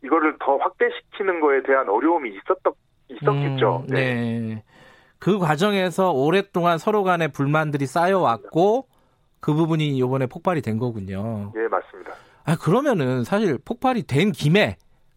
이거를 0.03 0.37
더 0.41 0.57
확대시키는 0.57 1.41
거에 1.41 1.63
대한 1.63 1.89
어려움이 1.89 2.31
있었던 2.31 2.73
있었겠죠. 3.09 3.85
음, 3.89 3.95
네. 3.95 4.65
그 5.19 5.39
과정에서 5.39 6.13
오랫동안 6.13 6.79
서로 6.79 7.03
간의 7.03 7.29
불만들이 7.29 7.85
쌓여왔고 7.85 8.87
그 9.41 9.53
부분이 9.53 9.89
이번에 9.89 10.27
폭발이 10.27 10.63
된 10.63 10.79
거군요. 10.79 11.53
예, 11.57 11.69
맞습니다. 11.69 12.13
아, 12.45 12.57
그러면은 12.57 13.25
사실 13.25 13.59
폭발이 13.65 14.05
된 14.05 14.33
김에 14.33 14.77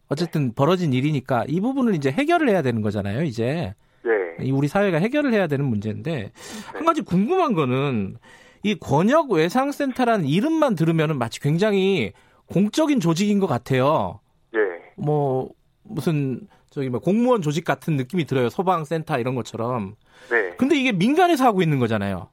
어쨌든 0.09 0.53
벌어진 0.53 0.93
일이니까 0.93 1.45
이 1.47 1.59
부분을 1.59 1.95
이제 1.95 2.11
해결을 2.11 2.49
해야 2.49 2.61
되는 2.61 2.81
거잖아요, 2.81 3.23
이제. 3.23 3.73
예. 4.05 4.43
이 4.45 4.51
우리 4.51 4.67
사회가 4.67 4.97
해결을 4.97 5.33
해야 5.33 5.47
되는 5.47 5.65
문제인데 5.65 6.31
한 6.73 6.85
가지 6.85 7.01
궁금한 7.01 7.53
거는 7.53 8.17
이 8.63 8.75
권역 8.75 9.31
외상센터라는 9.31 10.25
이름만 10.25 10.75
들으면은 10.75 11.17
마치 11.17 11.39
굉장히 11.39 12.13
공적인 12.47 12.99
조직인 12.99 13.39
것 13.39 13.47
같아요. 13.47 14.19
예. 14.55 14.59
뭐 14.97 15.49
무슨 15.83 16.47
저기 16.69 16.89
뭐 16.89 16.99
공무원 16.99 17.41
조직 17.41 17.63
같은 17.65 17.97
느낌이 17.97 18.25
들어요. 18.25 18.49
소방센터 18.49 19.19
이런 19.19 19.35
것처럼. 19.35 19.95
네. 20.29 20.55
근데 20.57 20.75
이게 20.75 20.91
민간에서 20.91 21.45
하고 21.45 21.61
있는 21.61 21.79
거잖아요. 21.79 22.29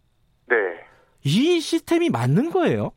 네. 0.48 0.57
이 1.24 1.61
시스템이 1.61 2.11
맞는 2.11 2.50
거예요? 2.50 2.92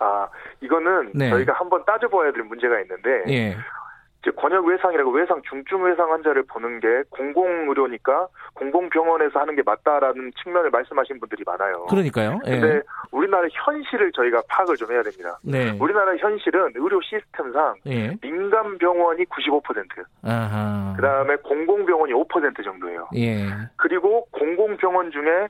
아, 0.00 0.28
이거는 0.60 1.12
네. 1.14 1.30
저희가 1.30 1.54
한번 1.54 1.84
따져봐야 1.84 2.32
될 2.32 2.42
문제가 2.44 2.80
있는데 2.80 3.24
예. 3.28 3.56
이제 4.22 4.30
권역 4.36 4.66
외상이라고 4.66 5.10
외상 5.12 5.40
중증 5.48 5.82
외상 5.82 6.12
환자를 6.12 6.42
보는 6.42 6.80
게 6.80 7.02
공공 7.08 7.70
의료니까 7.70 8.28
공공 8.52 8.90
병원에서 8.90 9.40
하는 9.40 9.56
게 9.56 9.62
맞다라는 9.64 10.32
측면을 10.42 10.68
말씀하신 10.68 11.20
분들이 11.20 11.42
많아요. 11.46 11.86
그러니까요. 11.86 12.38
예. 12.46 12.50
근데 12.50 12.82
우리나라 13.12 13.48
현실을 13.50 14.12
저희가 14.12 14.42
파악을 14.48 14.76
좀 14.76 14.92
해야 14.92 15.02
됩니다. 15.02 15.38
네. 15.42 15.74
우리나라 15.80 16.14
현실은 16.16 16.72
의료 16.74 17.00
시스템상 17.00 17.76
예. 17.86 18.14
민간 18.20 18.76
병원이 18.76 19.24
95%, 19.24 20.04
아하. 20.22 20.92
그다음에 20.96 21.36
공공 21.36 21.86
병원이 21.86 22.12
5% 22.12 22.62
정도예요. 22.62 23.08
예. 23.16 23.46
그리고 23.76 24.26
공공 24.32 24.76
병원 24.76 25.10
중에 25.10 25.48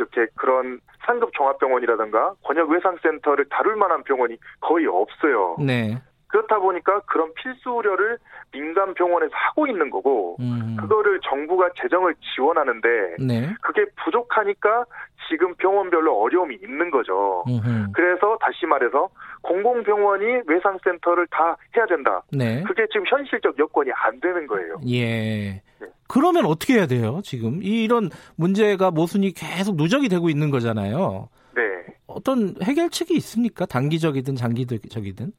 이렇게 0.00 0.30
그런 0.34 0.80
상급 1.06 1.32
종합병원이라든가 1.34 2.34
권역 2.42 2.70
외상센터를 2.70 3.46
다룰 3.50 3.76
만한 3.76 4.02
병원이 4.02 4.36
거의 4.60 4.86
없어요. 4.86 5.56
네. 5.58 6.00
그렇다 6.30 6.58
보니까 6.58 7.00
그런 7.06 7.32
필수 7.34 7.70
의료를 7.70 8.18
민간 8.52 8.94
병원에서 8.94 9.32
하고 9.34 9.66
있는 9.66 9.90
거고 9.90 10.36
음. 10.40 10.76
그거를 10.78 11.20
정부가 11.28 11.70
재정을 11.80 12.14
지원하는데 12.34 12.88
네. 13.26 13.54
그게 13.62 13.84
부족하니까 14.04 14.84
지금 15.28 15.54
병원별로 15.56 16.20
어려움이 16.20 16.56
있는 16.62 16.90
거죠. 16.90 17.44
음흠. 17.48 17.92
그래서 17.92 18.36
다시 18.40 18.66
말해서 18.66 19.08
공공병원이 19.42 20.24
외상센터를 20.46 21.26
다 21.30 21.56
해야 21.76 21.86
된다. 21.86 22.22
네. 22.32 22.62
그게 22.64 22.86
지금 22.92 23.04
현실적 23.06 23.58
여건이 23.58 23.90
안 23.94 24.20
되는 24.20 24.46
거예요. 24.46 24.80
예. 24.88 25.62
그러면 26.08 26.46
어떻게 26.46 26.74
해야 26.74 26.86
돼요, 26.86 27.20
지금? 27.22 27.62
이- 27.62 27.84
이런 27.84 28.10
문제가 28.36 28.90
모순이 28.90 29.32
계속 29.32 29.76
누적이 29.76 30.08
되고 30.08 30.28
있는 30.28 30.50
거잖아요. 30.50 31.28
네. 31.54 31.62
어떤 32.06 32.54
해결책이 32.62 33.14
있습니까? 33.16 33.66
단기적이든 33.66 34.34
장기적이든? 34.34 35.32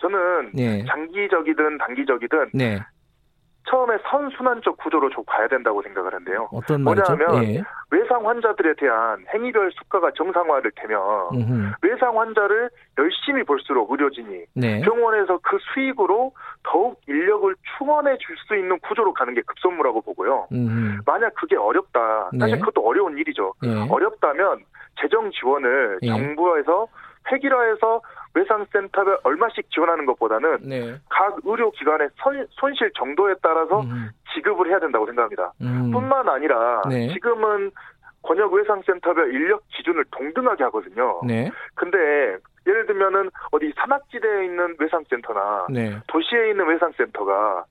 저는 0.00 0.50
네. 0.54 0.84
장기적이든 0.86 1.78
단기적이든 1.78 2.50
네. 2.54 2.78
처음에 3.68 3.98
선순환적 4.10 4.78
구조로 4.78 5.10
좀 5.10 5.22
봐야 5.26 5.46
된다고 5.46 5.82
생각을 5.82 6.12
하는데요. 6.12 6.48
어떤 6.50 6.82
말이죠? 6.82 7.14
뭐냐면 7.14 7.44
예. 7.44 7.62
외상 7.90 8.26
환자들에 8.26 8.74
대한 8.78 9.24
행위별 9.32 9.70
수가가 9.72 10.10
정상화를 10.16 10.72
되면 10.74 10.98
음흠. 11.32 11.72
외상 11.82 12.18
환자를 12.18 12.70
열심히 12.98 13.44
볼수록 13.44 13.92
의료진이 13.92 14.46
네. 14.54 14.80
병원에서 14.80 15.38
그 15.42 15.58
수익으로 15.72 16.32
더욱 16.64 17.00
인력을 17.06 17.54
충원해 17.76 18.16
줄 18.18 18.36
수 18.48 18.56
있는 18.56 18.78
구조로 18.80 19.12
가는 19.12 19.34
게 19.34 19.42
급선무라고 19.42 20.00
보고요. 20.00 20.48
음흠. 20.50 21.02
만약 21.06 21.34
그게 21.34 21.56
어렵다. 21.56 22.30
사실 22.40 22.56
네. 22.56 22.58
그것도 22.60 22.84
어려운 22.84 23.18
일이죠. 23.18 23.52
예. 23.64 23.86
어렵다면 23.88 24.64
재정 25.00 25.30
지원을 25.30 25.98
예. 26.02 26.08
정부에서 26.08 26.88
획일화해서 27.30 28.00
외상센터별 28.34 29.18
얼마씩 29.24 29.70
지원하는 29.70 30.06
것보다는 30.06 30.58
네. 30.62 30.94
각 31.08 31.36
의료기관의 31.44 32.08
선- 32.22 32.46
손실 32.50 32.90
정도에 32.94 33.34
따라서 33.42 33.80
음흠. 33.80 34.08
지급을 34.34 34.68
해야 34.70 34.78
된다고 34.78 35.06
생각합니다. 35.06 35.52
음. 35.62 35.90
뿐만 35.90 36.28
아니라 36.28 36.82
네. 36.88 37.08
지금은 37.12 37.70
권역 38.22 38.52
외상센터별 38.52 39.32
인력 39.34 39.62
기준을 39.68 40.04
동등하게 40.10 40.64
하거든요. 40.64 41.20
네. 41.26 41.50
근데 41.74 42.36
예를 42.66 42.86
들면은 42.86 43.30
어디 43.50 43.72
산악지대에 43.76 44.44
있는 44.44 44.76
외상센터나 44.78 45.66
네. 45.70 45.98
도시에 46.06 46.50
있는 46.50 46.66
외상센터가 46.68 47.64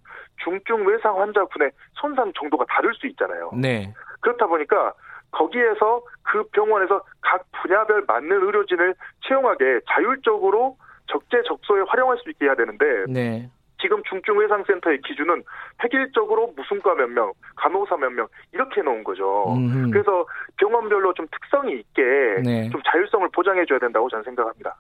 중증 0.44 0.88
외상 0.88 1.20
환자분의 1.22 1.72
손상 1.94 2.32
정도가 2.34 2.66
다를 2.68 2.94
수 2.96 3.06
있잖아요. 3.08 3.52
네. 3.54 3.94
그렇다 4.22 4.48
보니까 4.48 4.94
거기에서 5.32 6.02
그 6.24 6.44
병원에서 6.52 7.02
각 7.22 7.44
분야별 7.62 8.04
맞는 8.08 8.32
의료진을 8.32 8.96
채용하게 9.28 9.82
자율적으로 9.90 10.78
적재적소에 11.08 11.82
활용할 11.88 12.18
수 12.18 12.30
있게 12.30 12.46
해야 12.46 12.56
되는데 12.56 12.86
네. 13.08 13.50
지금 13.82 14.04
중증외상센터의 14.04 15.00
기준은 15.02 15.42
획일적으로 15.84 16.54
무슨과 16.56 16.96
몇 16.96 17.08
명, 17.10 17.32
간호사 17.56 17.96
몇 17.98 18.12
명 18.12 18.28
이렇게 18.54 18.82
해놓은 18.82 19.04
거죠. 19.04 19.54
음흠. 19.54 19.92
그래서 19.92 20.26
병원별로 20.58 21.14
좀 21.14 21.28
특성이 21.32 21.80
있게 21.80 22.02
네. 22.44 22.70
좀 22.70 22.82
자율성을 22.84 23.28
보장해줘야 23.34 23.80
된다고 23.80 24.10
저는 24.10 24.24
생각합니다. 24.24 24.76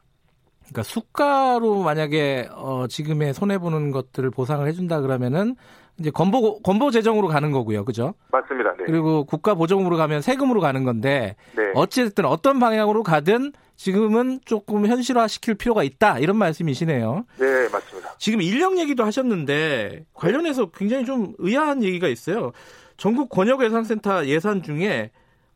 그러니까 0.70 0.84
수가로 0.84 1.82
만약에 1.82 2.50
어, 2.54 2.86
지금의 2.88 3.34
손해 3.34 3.58
보는 3.58 3.92
것들을 3.92 4.30
보상을 4.30 4.66
해준다 4.68 5.02
그러면은 5.02 5.56
이제 6.00 6.12
건보 6.12 6.62
건보 6.62 6.92
재정으로 6.92 7.28
가는 7.28 7.52
거고요, 7.52 7.84
그죠? 7.84 8.14
맞습니다. 8.32 8.74
네. 8.78 8.86
그리고 8.86 9.26
국가 9.26 9.54
보정으로 9.54 9.98
가면 9.98 10.22
세금으로 10.22 10.62
가는 10.62 10.86
건데 10.86 11.36
네. 11.58 11.72
어쨌든 11.76 12.26
어떤 12.26 12.60
방향으로 12.60 13.04
가든 13.04 13.52
지금은 13.76 14.40
조금 14.46 14.86
현실화 14.86 15.28
시킬 15.28 15.56
필요가 15.56 15.84
있다 15.84 16.20
이런 16.20 16.38
말씀이시네요. 16.38 17.26
네, 17.38 17.70
맞습니다. 17.70 18.16
지금 18.18 18.42
인력 18.42 18.78
얘기도 18.78 19.04
하셨는데 19.04 20.06
관련해서 20.14 20.72
굉장히 20.72 21.06
좀 21.06 21.34
의아한 21.38 21.84
얘기가 21.84 22.08
있어요. 22.08 22.52
전국 22.96 23.30
권역예산센터 23.30 24.26
예산 24.28 24.62
중에 24.62 25.12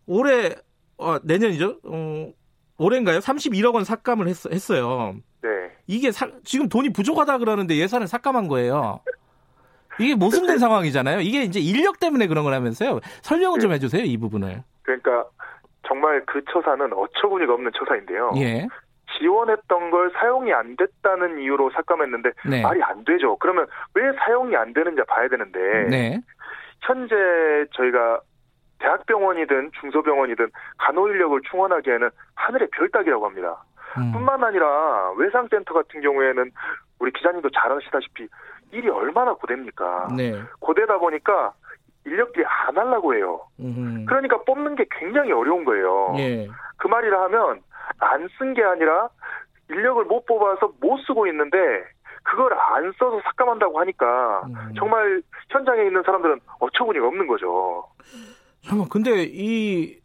올해 0.06 0.56
어, 0.97 1.17
내년이죠. 1.23 1.80
어, 1.84 2.32
올해인가요? 2.78 3.20
31억 3.20 3.76
원 3.76 3.84
삭감을 3.84 4.28
했, 4.28 4.46
했어요. 4.52 5.16
네. 5.42 5.50
이게 5.88 6.12
사- 6.12 6.30
지금 6.44 6.70
돈이 6.70 6.92
부족하다 6.94 7.38
그러는데 7.40 7.76
예산을 7.78 8.08
삭감한 8.08 8.48
거예요. 8.48 9.00
이게 10.00 10.16
모순된 10.16 10.58
상황이잖아요. 10.58 11.20
이게 11.22 11.44
이제 11.44 11.60
인력 11.60 12.00
때문에 12.00 12.28
그런 12.28 12.44
거라면서요. 12.44 13.00
설명을 13.22 13.60
좀 13.60 13.72
해주세요, 13.74 14.04
이 14.04 14.18
부분을. 14.18 14.64
그러니까 14.82 15.26
정말 15.88 16.24
그 16.26 16.42
처사는 16.52 16.92
어처구니가 16.94 17.54
없는 17.54 17.72
처사인데요. 17.78 18.32
예. 18.38 18.68
지원했던 19.20 19.92
걸 19.92 20.12
사용이 20.20 20.52
안 20.52 20.76
됐다는 20.76 21.40
이유로 21.40 21.70
삭감했는데 21.76 22.32
네. 22.50 22.62
말이 22.64 22.82
안 22.82 23.04
되죠. 23.06 23.38
그러면 23.38 23.68
왜 23.94 24.12
사용이 24.26 24.56
안 24.56 24.74
되는지 24.74 25.04
봐야 25.08 25.28
되는데 25.28 25.60
네. 25.90 26.22
현재 26.82 27.14
저희가 27.76 28.22
대학병원이든 28.80 29.72
중소병원이든 29.80 30.50
간호 30.78 31.08
인력을 31.08 31.40
충원하기에는 31.50 32.10
하늘의 32.36 32.68
별 32.72 32.90
따기라고 32.90 33.26
합니다. 33.26 33.64
음. 33.98 34.12
뿐만 34.12 34.44
아니라 34.44 35.12
외상센터 35.18 35.74
같은 35.74 36.02
경우에는 36.02 36.52
우리 37.00 37.12
기자님도 37.12 37.50
잘 37.52 37.72
아시다시피 37.72 38.28
일이 38.72 38.90
얼마나 38.90 39.34
고됩니까? 39.34 40.08
네. 40.18 40.34
고되다 40.60 40.98
보니까 40.98 41.54
인력들이 42.06 42.44
안 42.46 42.78
하려고 42.78 43.14
해요. 43.16 43.42
음. 43.60 44.06
그러니까 44.08 44.42
뽑는 44.44 44.76
게 44.76 44.86
굉장히 44.92 45.32
어려운 45.32 45.64
거예요. 45.64 46.14
예. 46.18 46.48
그 46.78 46.88
말이라 46.88 47.24
하면 47.24 47.62
안 48.00 48.28
쓴 48.38 48.54
게 48.54 48.64
아니라 48.64 49.10
인력을 49.70 50.04
못 50.06 50.26
뽑아서 50.26 50.72
못 50.82 50.98
쓰고 51.06 51.28
있는데 51.28 51.58
그걸 52.24 52.54
안 52.54 52.92
써서 52.98 53.22
삭감한다고 53.26 53.80
하니까 53.80 54.42
음. 54.48 54.74
정말 54.78 55.22
현장에 55.50 55.84
있는 55.86 56.02
사람들은 56.04 56.40
어처구니가 56.60 57.06
없는 57.08 57.28
거죠. 57.28 57.86
잠깐 58.65 58.88
근데 58.89 59.23
이 59.23 59.97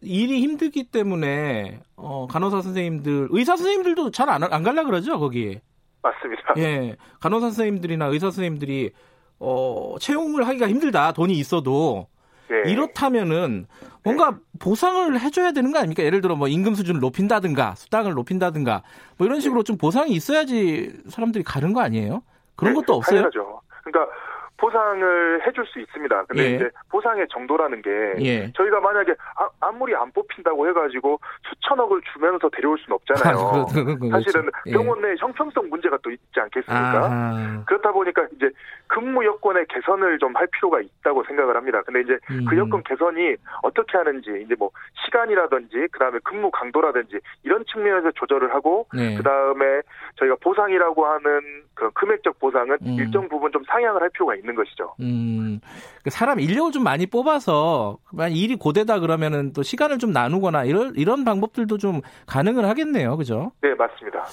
일이 0.00 0.40
힘들기 0.40 0.84
때문에 0.90 1.80
어, 1.96 2.26
간호사 2.28 2.62
선생님들, 2.62 3.28
의사 3.30 3.56
선생님들도 3.56 4.10
잘안 4.10 4.42
안 4.42 4.62
갈라 4.62 4.84
그러죠 4.84 5.18
거기. 5.18 5.58
맞습니다. 6.02 6.54
예, 6.58 6.96
간호사 7.20 7.46
선생님들이나 7.46 8.06
의사 8.06 8.26
선생님들이 8.26 8.92
어, 9.40 9.96
채용을 10.00 10.46
하기가 10.46 10.68
힘들다 10.68 11.12
돈이 11.12 11.32
있어도 11.34 12.08
네. 12.48 12.70
이렇다면은 12.70 13.66
뭔가 14.04 14.38
보상을 14.60 15.18
해줘야 15.18 15.52
되는 15.52 15.72
거 15.72 15.78
아닙니까? 15.78 16.02
예를 16.04 16.20
들어 16.20 16.36
뭐 16.36 16.46
임금 16.46 16.74
수준을 16.74 17.00
높인다든가 17.00 17.74
수당을 17.74 18.12
높인다든가 18.12 18.82
뭐 19.16 19.26
이런 19.26 19.40
식으로 19.40 19.62
좀 19.62 19.78
보상이 19.78 20.12
있어야지 20.12 20.92
사람들이 21.08 21.42
가는 21.42 21.72
거 21.72 21.80
아니에요? 21.80 22.22
그런 22.54 22.74
네, 22.74 22.80
것도 22.80 22.94
없어요? 22.96 23.22
당연하죠. 23.22 23.60
그러니까 23.82 24.12
보상을 24.56 25.46
해줄 25.46 25.66
수 25.66 25.80
있습니다. 25.80 26.24
근데 26.26 26.42
예. 26.44 26.54
이제 26.54 26.70
보상의 26.90 27.26
정도라는 27.30 27.82
게 27.82 27.90
예. 28.20 28.52
저희가 28.52 28.80
만약에 28.80 29.14
아, 29.60 29.70
무리안 29.72 30.10
뽑힌다고 30.12 30.68
해가지고 30.68 31.18
수천억을 31.48 32.00
주면서 32.12 32.48
데려올 32.50 32.78
수는 32.78 32.94
없잖아요. 32.96 33.34
아, 33.38 33.64
그거- 33.72 33.84
그거 33.98 34.08
사실은 34.10 34.42
그렇죠. 34.42 34.58
예. 34.66 34.72
병원 34.72 35.00
내 35.02 35.14
형평성 35.18 35.68
문제가 35.68 35.98
또 36.02 36.10
있지 36.10 36.38
않겠습니까? 36.40 37.08
아, 37.10 37.62
그렇다 37.66 37.92
보니까 37.92 38.26
이제 38.36 38.50
근무 38.86 39.24
여건의 39.24 39.66
개선을 39.68 40.18
좀 40.18 40.34
할 40.34 40.48
필요가 40.48 40.80
있다고 40.80 41.22
생각을 41.24 41.56
합니다. 41.56 41.80
근데 41.82 42.00
이제 42.00 42.18
음. 42.30 42.44
그 42.48 42.56
여건 42.58 42.82
개선이 42.82 43.36
어떻게 43.62 43.96
하는지 43.96 44.42
이제 44.44 44.56
뭐 44.58 44.70
시간이라든지 45.04 45.86
그다음에 45.92 46.18
근무 46.24 46.50
강도라든지 46.50 47.20
이런 47.44 47.64
측면에서 47.66 48.10
조절을 48.12 48.52
하고 48.52 48.86
네. 48.92 49.16
그다음에 49.16 49.80
저희가 50.16 50.36
보상이라고 50.40 51.06
하는 51.06 51.62
그 51.74 51.88
금액적 51.92 52.40
보상은 52.40 52.76
음. 52.82 52.96
일정 52.98 53.28
부분 53.28 53.52
좀 53.52 53.62
상향을 53.68 54.02
할 54.02 54.10
필요가 54.10 54.34
있는 54.34 54.43
것이죠. 54.52 54.94
음, 54.98 55.60
그 56.02 56.10
사람 56.10 56.40
인력을 56.40 56.72
좀 56.72 56.82
많이 56.82 57.06
뽑아서 57.06 57.98
만약 58.10 58.34
일이 58.36 58.56
고되다 58.56 58.98
그러면은 58.98 59.52
또 59.52 59.62
시간을 59.62 59.98
좀 60.00 60.10
나누거나 60.10 60.64
이런 60.64 60.92
이런 60.96 61.24
방법들도 61.24 61.78
좀 61.78 62.00
가능을 62.26 62.68
하겠네요, 62.68 63.16
그죠? 63.16 63.52
네, 63.62 63.72
맞습니다. 63.76 64.24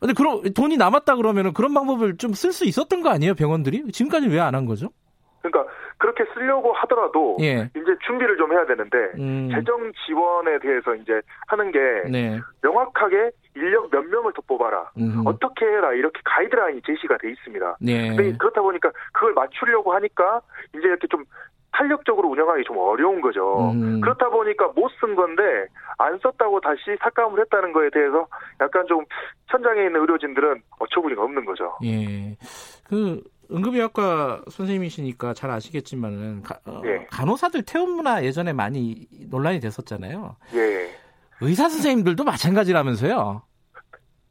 근데 0.00 0.14
그럼 0.14 0.42
돈이 0.54 0.76
남았다 0.78 1.14
그러면은 1.16 1.52
그런 1.52 1.74
방법을 1.74 2.16
좀 2.16 2.32
쓸 2.32 2.52
수 2.52 2.64
있었던 2.64 3.02
거 3.02 3.10
아니에요, 3.10 3.34
병원들이? 3.34 3.92
지금까지 3.92 4.26
왜 4.28 4.40
안 4.40 4.54
한 4.54 4.64
거죠? 4.66 4.90
그렇게 6.20 6.24
쓰려고 6.34 6.72
하더라도 6.72 7.36
예. 7.40 7.68
이제 7.74 7.96
준비를 8.06 8.36
좀 8.36 8.52
해야 8.52 8.64
되는데 8.66 8.98
음, 9.18 9.48
재정 9.52 9.90
지원에 10.06 10.58
대해서 10.58 10.94
이제 10.94 11.20
하는 11.48 11.72
게 11.72 11.78
네. 12.10 12.38
명확하게 12.62 13.30
인력 13.56 13.90
몇 13.90 14.04
명을 14.04 14.32
더 14.34 14.42
뽑아라. 14.46 14.90
음, 14.98 15.22
어떻게 15.24 15.66
해라 15.66 15.92
이렇게 15.92 16.20
가이드라인이 16.24 16.82
제시가 16.86 17.18
돼 17.18 17.30
있습니다. 17.30 17.76
네. 17.80 18.08
근데 18.08 18.36
그렇다 18.38 18.60
보니까 18.62 18.90
그걸 19.12 19.32
맞추려고 19.34 19.92
하니까 19.94 20.40
이제 20.76 20.86
이렇게 20.86 21.06
좀 21.08 21.24
탄력적으로 21.72 22.28
운영하기 22.28 22.64
좀 22.64 22.76
어려운 22.78 23.20
거죠. 23.20 23.70
음. 23.72 24.00
그렇다 24.00 24.28
보니까 24.28 24.68
못 24.74 24.90
쓴 25.00 25.14
건데 25.14 25.42
안 25.98 26.18
썼다고 26.18 26.60
다시 26.60 26.96
삭감을 27.00 27.40
했다는 27.40 27.72
거에 27.72 27.88
대해서 27.90 28.26
약간 28.60 28.84
좀 28.86 29.04
현장에 29.48 29.86
있는 29.86 30.00
의료진들은 30.00 30.60
어처구니가 30.78 31.22
없는 31.22 31.44
거죠. 31.46 31.78
예. 31.84 32.36
그 32.88 33.22
응급의학과 33.52 34.42
선생님이시니까 34.48 35.34
잘 35.34 35.50
아시겠지만은 35.50 36.42
가, 36.42 36.58
어, 36.66 36.82
예. 36.84 37.06
간호사들 37.10 37.64
퇴원 37.64 37.90
문화 37.90 38.22
예전에 38.24 38.52
많이 38.52 39.06
논란이 39.30 39.60
됐었잖아요. 39.60 40.36
예. 40.54 40.90
의사 41.40 41.68
선생님들도 41.68 42.24
마찬가지라면서요. 42.24 43.42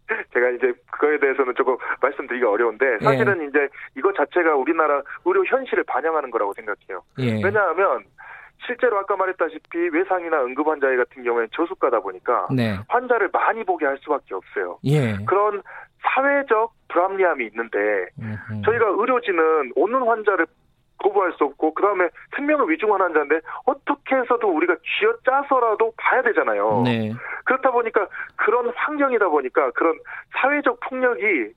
제가 0.33 0.49
이제 0.51 0.73
그거에 0.91 1.19
대해서는 1.19 1.53
조금 1.55 1.77
말씀드리기가 2.01 2.49
어려운데 2.49 2.85
사실은 3.01 3.47
이제 3.47 3.67
이것 3.97 4.15
자체가 4.15 4.55
우리나라 4.55 5.01
의료 5.25 5.45
현실을 5.45 5.83
반영하는 5.83 6.31
거라고 6.31 6.53
생각해요. 6.53 7.03
예. 7.19 7.43
왜냐하면 7.43 8.03
실제로 8.65 8.97
아까 8.97 9.15
말했다시피 9.15 9.89
외상이나 9.93 10.43
응급 10.43 10.67
환자 10.67 10.87
같은 10.95 11.23
경우에는 11.23 11.49
저수가다 11.53 12.01
보니까 12.01 12.47
네. 12.53 12.77
환자를 12.87 13.29
많이 13.31 13.63
보게 13.63 13.85
할 13.85 13.97
수밖에 13.99 14.35
없어요. 14.35 14.79
예. 14.83 15.15
그런 15.25 15.61
사회적 16.01 16.73
불합리함이 16.89 17.45
있는데 17.47 17.77
음흠. 18.19 18.61
저희가 18.65 18.85
의료진은 18.87 19.73
오는 19.75 20.01
환자를 20.03 20.45
거부할 20.99 21.33
수 21.37 21.45
없고 21.45 21.73
그 21.73 21.81
다음에 21.81 22.09
생명을 22.35 22.69
위중한 22.69 23.01
환자인데 23.01 23.39
어떻게 23.65 24.15
해서도 24.15 24.47
우리가 24.49 24.75
쥐어짜서라도 24.99 25.93
봐야 25.97 26.21
되잖아요. 26.21 26.83
네. 26.83 27.13
그렇다 27.45 27.71
보니까 27.71 28.07
그런 28.35 28.71
환경이다 28.75 29.29
보니까 29.29 29.71
그런 29.71 29.97
사회적 30.41 30.79
폭력이 30.81 31.53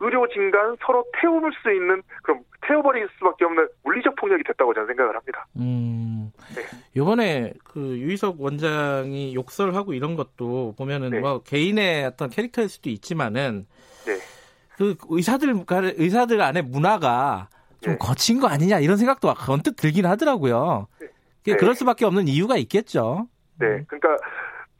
의료진 0.00 0.50
간 0.50 0.76
서로 0.84 1.04
태울 1.20 1.52
수 1.62 1.72
있는 1.72 2.02
그럼 2.22 2.40
태워버릴 2.62 3.08
수밖에 3.18 3.44
없는 3.44 3.68
물리적 3.84 4.16
폭력이 4.16 4.42
됐다고 4.44 4.74
저는 4.74 4.88
생각을 4.88 5.14
합니다. 5.14 5.46
음. 5.56 6.32
네. 6.54 6.62
요번에 6.96 7.52
그 7.64 7.80
유희석 7.98 8.40
원장이 8.40 9.34
욕설하고 9.34 9.92
이런 9.92 10.16
것도 10.16 10.74
보면은 10.76 11.10
네. 11.10 11.20
뭐 11.20 11.42
개인의 11.42 12.06
어떤 12.06 12.30
캐릭터일 12.30 12.68
수도 12.68 12.90
있지만은 12.90 13.66
네. 14.06 14.14
그 14.80 14.96
의사들 15.10 15.64
의사들 15.68 16.40
안에 16.40 16.62
문화가 16.62 17.48
좀 17.82 17.92
네. 17.92 17.98
거친 17.98 18.40
거 18.40 18.48
아니냐 18.48 18.80
이런 18.80 18.96
생각도 18.96 19.32
언뜻 19.46 19.76
들긴 19.76 20.06
하더라고요. 20.06 20.86
네. 21.44 21.56
그럴 21.56 21.74
수밖에 21.74 22.06
없는 22.06 22.28
이유가 22.28 22.56
있겠죠. 22.56 23.28
네, 23.58 23.84
그러니까 23.86 24.16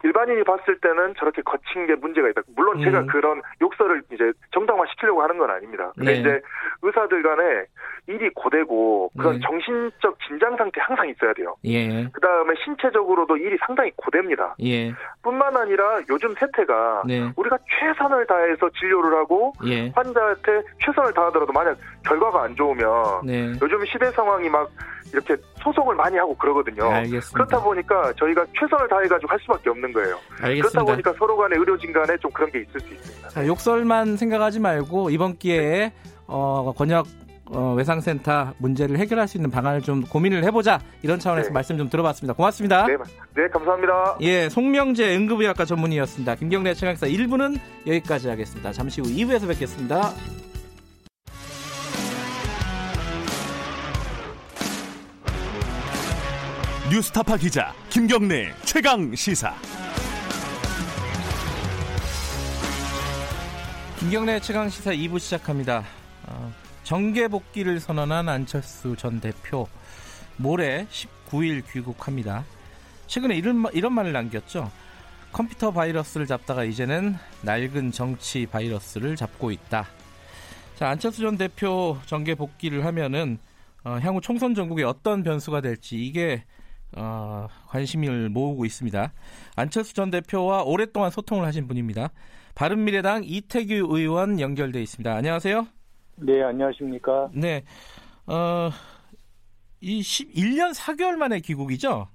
일반인이 0.02 0.44
봤을 0.44 0.78
때는 0.80 1.14
저렇게 1.18 1.42
거친 1.42 1.86
게 1.86 1.94
문제가 1.94 2.28
있다. 2.30 2.42
물론 2.56 2.82
제가 2.82 3.00
음. 3.00 3.06
그런 3.06 3.42
욕설을 3.60 4.02
이제 4.12 4.32
정당화 4.52 4.84
시키려고 4.90 5.22
하는 5.22 5.38
건 5.38 5.50
아닙니다. 5.50 5.92
근데 5.96 6.14
네. 6.14 6.20
이제 6.20 6.40
의사들 6.82 7.22
간에 7.22 7.66
일이 8.06 8.30
고되고 8.34 9.10
그런 9.16 9.34
네. 9.34 9.40
정신적 9.44 10.16
긴장 10.26 10.56
상태 10.56 10.80
항상 10.80 11.08
있어야 11.08 11.32
돼요. 11.34 11.54
예. 11.64 12.04
그 12.12 12.20
다음에 12.20 12.54
신체적으로도 12.64 13.36
일이 13.36 13.56
상당히 13.66 13.90
고됩니다. 13.96 14.54
예. 14.62 14.92
뿐만 15.22 15.56
아니라 15.56 16.00
요즘 16.08 16.34
세태가 16.34 17.02
네. 17.06 17.30
우리가 17.36 17.58
최선을 17.78 18.26
다해서 18.26 18.68
진료를 18.70 19.16
하고 19.18 19.52
예. 19.66 19.90
환자한테 19.94 20.62
최선을 20.84 21.12
다하더라도 21.12 21.52
만약 21.52 21.76
결과가 22.06 22.44
안 22.44 22.56
좋으면 22.56 23.26
네. 23.26 23.52
요즘 23.62 23.84
시대 23.84 24.10
상황이 24.10 24.48
막 24.48 24.70
이렇게 25.12 25.36
소송을 25.56 25.94
많이 25.94 26.16
하고 26.16 26.36
그러거든요. 26.36 26.84
알겠습니다. 26.88 27.32
그렇다 27.32 27.62
보니까 27.62 28.12
저희가 28.14 28.46
최선을 28.58 28.88
다해가지고 28.88 29.30
할 29.30 29.38
수밖에 29.40 29.70
없는 29.70 29.89
거예요. 29.92 30.18
그렇다 30.28 30.46
알겠습니다. 30.46 30.84
보니까 30.84 31.14
서로 31.18 31.36
간에 31.36 31.56
의료진 31.56 31.92
간에 31.92 32.16
좀 32.18 32.30
그런 32.32 32.50
게 32.50 32.60
있을 32.60 32.80
수 32.80 32.92
있습니다. 32.92 33.28
자, 33.28 33.46
욕설만 33.46 34.16
생각하지 34.16 34.60
말고 34.60 35.10
이번 35.10 35.38
기회에 35.38 35.92
어, 36.26 36.72
권역 36.76 37.06
어, 37.52 37.74
외상센터 37.74 38.54
문제를 38.58 38.98
해결할 38.98 39.26
수 39.26 39.36
있는 39.36 39.50
방안을 39.50 39.82
좀 39.82 40.02
고민을 40.02 40.44
해보자 40.44 40.78
이런 41.02 41.18
차원에서 41.18 41.48
네. 41.48 41.52
말씀 41.52 41.76
좀 41.76 41.90
들어봤습니다. 41.90 42.34
고맙습니다. 42.34 42.86
네, 42.86 42.96
네, 43.34 43.48
감사합니다. 43.48 44.18
예, 44.20 44.48
송명재 44.48 45.16
응급의학과 45.16 45.64
전문의였습니다. 45.64 46.36
김경래 46.36 46.74
최강사 46.74 47.06
1부는 47.06 47.58
여기까지 47.86 48.28
하겠습니다. 48.28 48.72
잠시 48.72 49.00
후 49.00 49.08
2부에서 49.08 49.48
뵙겠습니다. 49.48 50.12
뉴스타파 56.90 57.36
기자 57.36 57.72
김경래 57.88 58.52
최강 58.64 59.14
시사. 59.14 59.54
김경래 64.00 64.40
최강 64.40 64.68
시사 64.68 64.92
2부 64.92 65.18
시작합니다. 65.18 65.84
어, 66.26 66.52
정계 66.84 67.28
복귀를 67.28 67.80
선언한 67.80 68.28
안철수 68.28 68.96
전 68.96 69.20
대표 69.20 69.68
모레 70.38 70.86
19일 70.90 71.62
귀국합니다. 71.70 72.44
최근에 73.06 73.36
이런, 73.36 73.56
마- 73.56 73.70
이런 73.72 73.92
말을 73.92 74.12
남겼죠. 74.12 74.70
컴퓨터 75.32 75.70
바이러스를 75.70 76.26
잡다가 76.26 76.64
이제는 76.64 77.14
낡은 77.42 77.92
정치 77.92 78.46
바이러스를 78.46 79.16
잡고 79.16 79.50
있다. 79.50 79.86
자, 80.76 80.88
안철수 80.88 81.20
전 81.20 81.36
대표 81.36 81.98
정계 82.06 82.34
복귀를 82.36 82.84
하면은 82.86 83.38
어, 83.84 83.98
향후 84.02 84.20
총선 84.20 84.54
전국에 84.54 84.82
어떤 84.82 85.22
변수가 85.22 85.60
될지 85.60 85.96
이게 85.96 86.44
어, 86.96 87.46
관심을 87.68 88.30
모으고 88.30 88.64
있습니다. 88.64 89.12
안철수 89.56 89.94
전 89.94 90.10
대표와 90.10 90.62
오랫동안 90.62 91.10
소통을 91.10 91.46
하신 91.46 91.68
분입니다. 91.68 92.10
바른미래당 92.54 93.22
이태규 93.24 93.86
의원 93.90 94.40
연결돼 94.40 94.80
있습니다. 94.82 95.14
안녕하세요. 95.14 95.66
네, 96.16 96.42
안녕하십니까. 96.42 97.30
네. 97.32 97.62
어, 98.26 98.70
이 99.80 100.00
11년 100.00 100.74
4개월 100.74 101.16
만에 101.16 101.40
귀국이죠? 101.40 102.08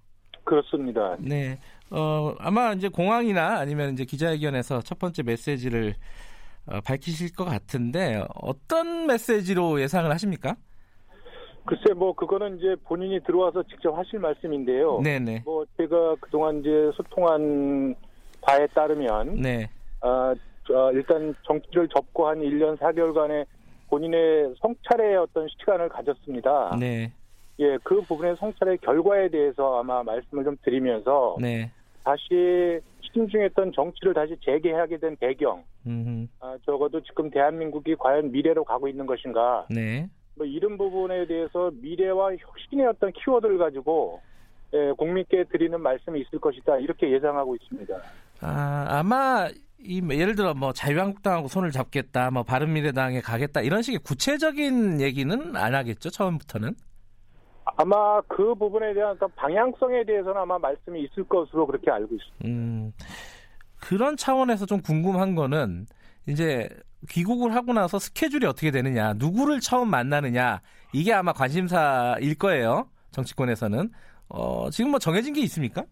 그렇습니다. 0.44 1.16
네. 1.20 1.58
어, 1.92 2.34
아마 2.40 2.74
이제 2.74 2.88
공항이나 2.88 3.58
아니면 3.58 3.94
이제 3.94 4.06
기자회견에서 4.06 4.82
첫 4.82 5.00
번째 5.00 5.24
메시지를 5.24 5.96
어, 6.68 6.80
밝히실 6.82 7.36
것 7.36 7.46
같은데 7.46 8.24
어떤 8.36 9.08
메시지로 9.08 9.82
예상을 9.82 10.10
하십니까? 10.12 10.56
글쎄, 11.66 11.94
뭐, 11.96 12.14
그거는 12.14 12.60
이제 12.60 12.76
본인이 12.84 13.20
들어와서 13.24 13.64
직접 13.64 13.98
하실 13.98 14.20
말씀인데요. 14.20 15.02
네네. 15.02 15.42
뭐, 15.46 15.66
제가 15.78 16.16
그동안 16.20 16.60
이제 16.60 16.92
소통한 16.96 17.96
바에 18.42 18.68
따르면, 18.68 19.42
네. 19.42 19.68
아, 20.02 20.36
저, 20.68 20.92
일단 20.94 21.36
정치를 21.44 21.88
접고 21.90 22.28
한 22.28 22.40
1년 22.40 22.78
4개월간의 22.78 23.46
본인의 23.90 24.56
성찰의 24.62 25.16
어떤 25.18 25.48
시간을 25.60 25.90
가졌습니다. 25.90 26.76
네. 26.80 27.12
예, 27.60 27.78
그 27.84 28.02
부분의 28.02 28.36
성찰의 28.38 28.80
결과에 28.80 29.30
대해서 29.30 29.80
아마 29.80 30.04
말씀을 30.04 30.44
좀 30.44 30.58
드리면서, 30.64 31.38
네. 31.40 31.72
다시 32.04 32.80
신중했던 33.02 33.72
정치를 33.74 34.14
다시 34.14 34.36
재개하게 34.44 34.98
된 34.98 35.16
배경, 35.18 35.64
음, 35.88 36.28
아, 36.40 36.58
적어도 36.66 37.02
지금 37.02 37.30
대한민국이 37.30 37.96
과연 37.96 38.32
미래로 38.32 38.64
가고 38.64 38.88
있는 38.88 39.06
것인가, 39.06 39.66
네. 39.70 40.10
뭐 40.36 40.46
이런 40.46 40.78
부분에 40.78 41.26
대해서 41.26 41.72
미래와 41.82 42.36
혁신의 42.38 42.88
어떤 42.88 43.12
키워드를 43.14 43.58
가지고 43.58 44.22
예, 44.74 44.92
국민께 44.98 45.46
드리는 45.46 45.80
말씀이 45.80 46.20
있을 46.22 46.40
것이다 46.40 46.78
이렇게 46.78 47.10
예상하고 47.10 47.56
있습니다. 47.56 47.96
아, 48.42 48.86
아마 48.90 49.48
이 49.80 50.02
예를 50.10 50.36
들어 50.36 50.54
뭐 50.54 50.74
자유한국당하고 50.74 51.48
손을 51.48 51.72
잡겠다, 51.72 52.32
뭐 52.32 52.44
바른미래당에 52.44 53.22
가겠다 53.22 53.62
이런 53.62 53.82
식의 53.82 54.00
구체적인 54.00 55.02
얘기는 55.02 55.56
안 55.56 55.76
하겠죠 55.76 56.10
처음부터는. 56.10 56.76
아마 57.78 58.22
그 58.22 58.56
부분에 58.56 58.94
대한 58.94 59.12
어떤 59.12 59.30
방향성에 59.36 60.06
대해서는 60.06 60.38
아마 60.38 60.58
말씀이 60.58 61.04
있을 61.04 61.24
것으로 61.26 61.68
그렇게 61.68 61.92
알고 61.92 62.16
있습니다. 62.16 62.46
음, 62.46 62.94
그런 63.82 64.16
차원에서 64.18 64.66
좀 64.66 64.82
궁금한 64.82 65.36
거는 65.36 65.86
이제 66.28 66.70
귀국을 67.10 67.54
하고 67.54 67.74
나서 67.74 68.00
스케줄이 68.00 68.46
어떻게 68.46 68.72
되느냐, 68.72 69.14
누구를 69.14 69.60
처음 69.60 69.90
만나느냐 69.90 70.62
이게 70.94 71.14
아마 71.14 71.34
관심사일 71.34 72.36
거예요 72.36 72.90
정치권에서는. 73.12 73.92
어, 74.28 74.70
지금 74.72 74.90
뭐 74.90 75.00
정해진 75.00 75.34
게 75.34 75.42
있습니까? 75.42 75.86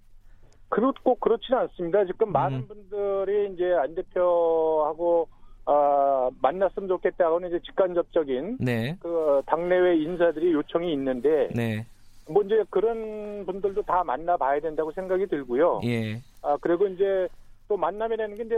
그렇 0.73 0.91
꼭 1.03 1.19
그렇지는 1.19 1.59
않습니다. 1.59 2.03
지금 2.05 2.29
음. 2.29 2.33
많은 2.33 2.67
분들이 2.67 3.53
이제 3.53 3.73
안 3.73 3.93
대표하고 3.93 5.27
아, 5.65 6.31
만났으면 6.41 6.89
좋겠다고는 6.89 7.49
이제 7.49 7.59
직간접적인 7.63 8.57
네, 8.59 8.97
그 8.99 9.43
당내외 9.45 9.97
인사들이 9.97 10.51
요청이 10.51 10.91
있는데 10.93 11.49
네, 11.53 11.85
뭐 12.27 12.41
이제 12.41 12.63
그런 12.71 13.45
분들도 13.45 13.83
다 13.83 14.03
만나봐야 14.03 14.59
된다고 14.61 14.91
생각이 14.91 15.27
들고요. 15.27 15.81
예, 15.85 16.19
아 16.41 16.57
그리고 16.59 16.87
이제 16.87 17.27
또 17.67 17.77
만남이라는 17.77 18.35
게 18.35 18.43
이제 18.43 18.55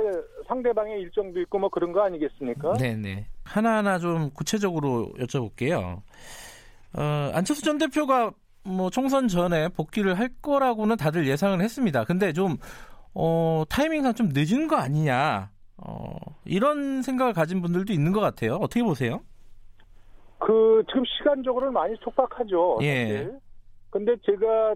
상대방의 0.47 1.01
일정도 1.01 1.41
있고 1.41 1.59
뭐 1.59 1.67
그런 1.69 1.91
거 1.91 2.01
아니겠습니까? 2.01 2.73
네, 2.79 2.95
네. 2.95 3.25
하나하나 3.43 3.99
좀 3.99 4.29
구체적으로 4.31 5.11
여쭤볼게요. 5.19 6.01
어, 6.97 7.31
안철수 7.33 7.61
전 7.61 7.77
대표가 7.77 8.31
뭐 8.65 8.89
총선 8.89 9.27
전에 9.27 9.69
복귀를 9.69 10.17
할 10.17 10.29
거라고는 10.41 10.97
다들 10.97 11.27
예상을 11.27 11.61
했습니다. 11.61 12.03
근데 12.03 12.33
좀 12.33 12.57
어, 13.13 13.63
타이밍상 13.69 14.13
좀 14.13 14.29
늦은 14.33 14.67
거 14.67 14.75
아니냐. 14.75 15.51
어, 15.77 16.15
이런 16.45 17.01
생각을 17.01 17.33
가진 17.33 17.61
분들도 17.61 17.93
있는 17.93 18.11
것 18.11 18.19
같아요. 18.19 18.55
어떻게 18.55 18.83
보세요? 18.83 19.21
그 20.39 20.83
지금 20.87 21.03
시간적으로는 21.05 21.73
많이 21.73 21.95
촉박하죠. 21.97 22.79
예. 22.81 23.03
사실. 23.03 23.39
근데 23.89 24.15
제가 24.25 24.75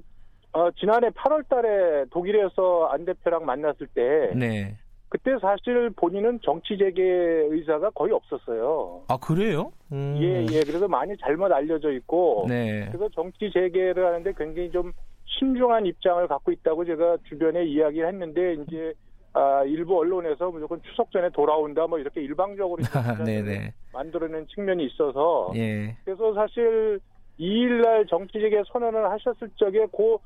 어, 0.53 0.71
지난해 0.71 1.09
8월달에 1.09 2.09
독일에서 2.11 2.89
안 2.91 3.05
대표랑 3.05 3.45
만났을 3.45 3.87
때 3.87 4.31
네. 4.35 4.77
그때 5.09 5.31
사실 5.41 5.89
본인은 5.95 6.39
정치 6.43 6.77
재개 6.77 7.01
의사가 7.03 7.89
거의 7.91 8.13
없었어요. 8.13 9.03
아 9.07 9.17
그래요? 9.17 9.71
음. 9.91 10.15
예, 10.21 10.45
예. 10.51 10.61
그래서 10.61 10.87
많이 10.87 11.17
잘못 11.17 11.51
알려져 11.51 11.91
있고 11.91 12.45
네. 12.47 12.87
그래서 12.91 13.09
정치 13.15 13.51
재개를 13.51 14.05
하는데 14.05 14.31
굉장히 14.37 14.71
좀 14.71 14.93
신중한 15.25 15.87
입장을 15.87 16.27
갖고 16.27 16.51
있다고 16.51 16.85
제가 16.85 17.17
주변에 17.27 17.65
이야기를 17.65 18.07
했는데 18.07 18.53
이제 18.53 18.93
아, 19.33 19.63
일부 19.63 19.97
언론에서 19.97 20.51
무조건 20.51 20.81
추석 20.83 21.11
전에 21.11 21.29
돌아온다 21.29 21.87
뭐 21.87 21.97
이렇게 21.97 22.21
일방적으로 22.21 22.77
기사를 22.77 23.25
네네. 23.25 23.73
만들어낸 23.93 24.45
측면이 24.47 24.85
있어서 24.85 25.51
예. 25.55 25.95
그래서 26.05 26.33
사실 26.35 26.99
2일날 27.39 28.07
정치재개 28.09 28.61
선언을 28.71 29.09
하셨을 29.09 29.49
적에 29.55 29.87
그 29.95 30.17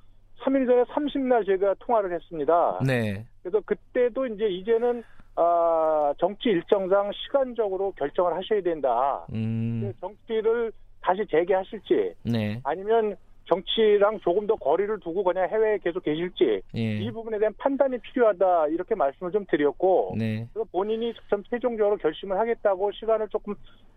3일 0.44 0.68
전에 0.68 0.84
30날 0.84 1.46
제가 1.46 1.76
통화를 1.80 2.14
했습니다. 2.14 2.80
네. 2.86 3.26
그래서 3.44 3.62
그때도 3.66 4.26
이제 4.28 4.48
이제는 4.48 5.04
아, 5.36 6.14
정치 6.20 6.50
일정상 6.50 7.12
시간적으로 7.14 7.92
결정을 7.92 8.34
하셔야 8.36 8.62
된다. 8.62 9.26
음. 9.34 9.94
정치를 10.00 10.72
다시 11.02 11.26
재개하실지 11.30 12.16
네. 12.24 12.62
아니면 12.64 13.18
정치랑 13.46 14.20
조금 14.22 14.48
더 14.48 14.56
거리를 14.56 14.98
두고 15.02 15.24
그냥 15.24 15.50
해외에 15.50 15.78
계속 15.80 16.04
계실지 16.04 16.62
예. 16.76 16.98
이 17.00 17.12
부분에 17.12 17.40
대한 17.40 17.54
판단이 17.58 17.98
필요하다 17.98 18.68
이렇게 18.68 18.96
말씀을 18.96 19.34
좀 19.34 19.46
드렸고 19.50 20.16
네. 20.18 20.48
그래서 20.54 20.68
본인이 20.72 21.14
좀 21.30 21.44
최종적으로 21.50 21.98
결심을 21.98 22.40
하겠다고 22.40 22.92
시간을 22.94 23.28
조금 23.30 23.54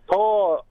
더 0.07 0.61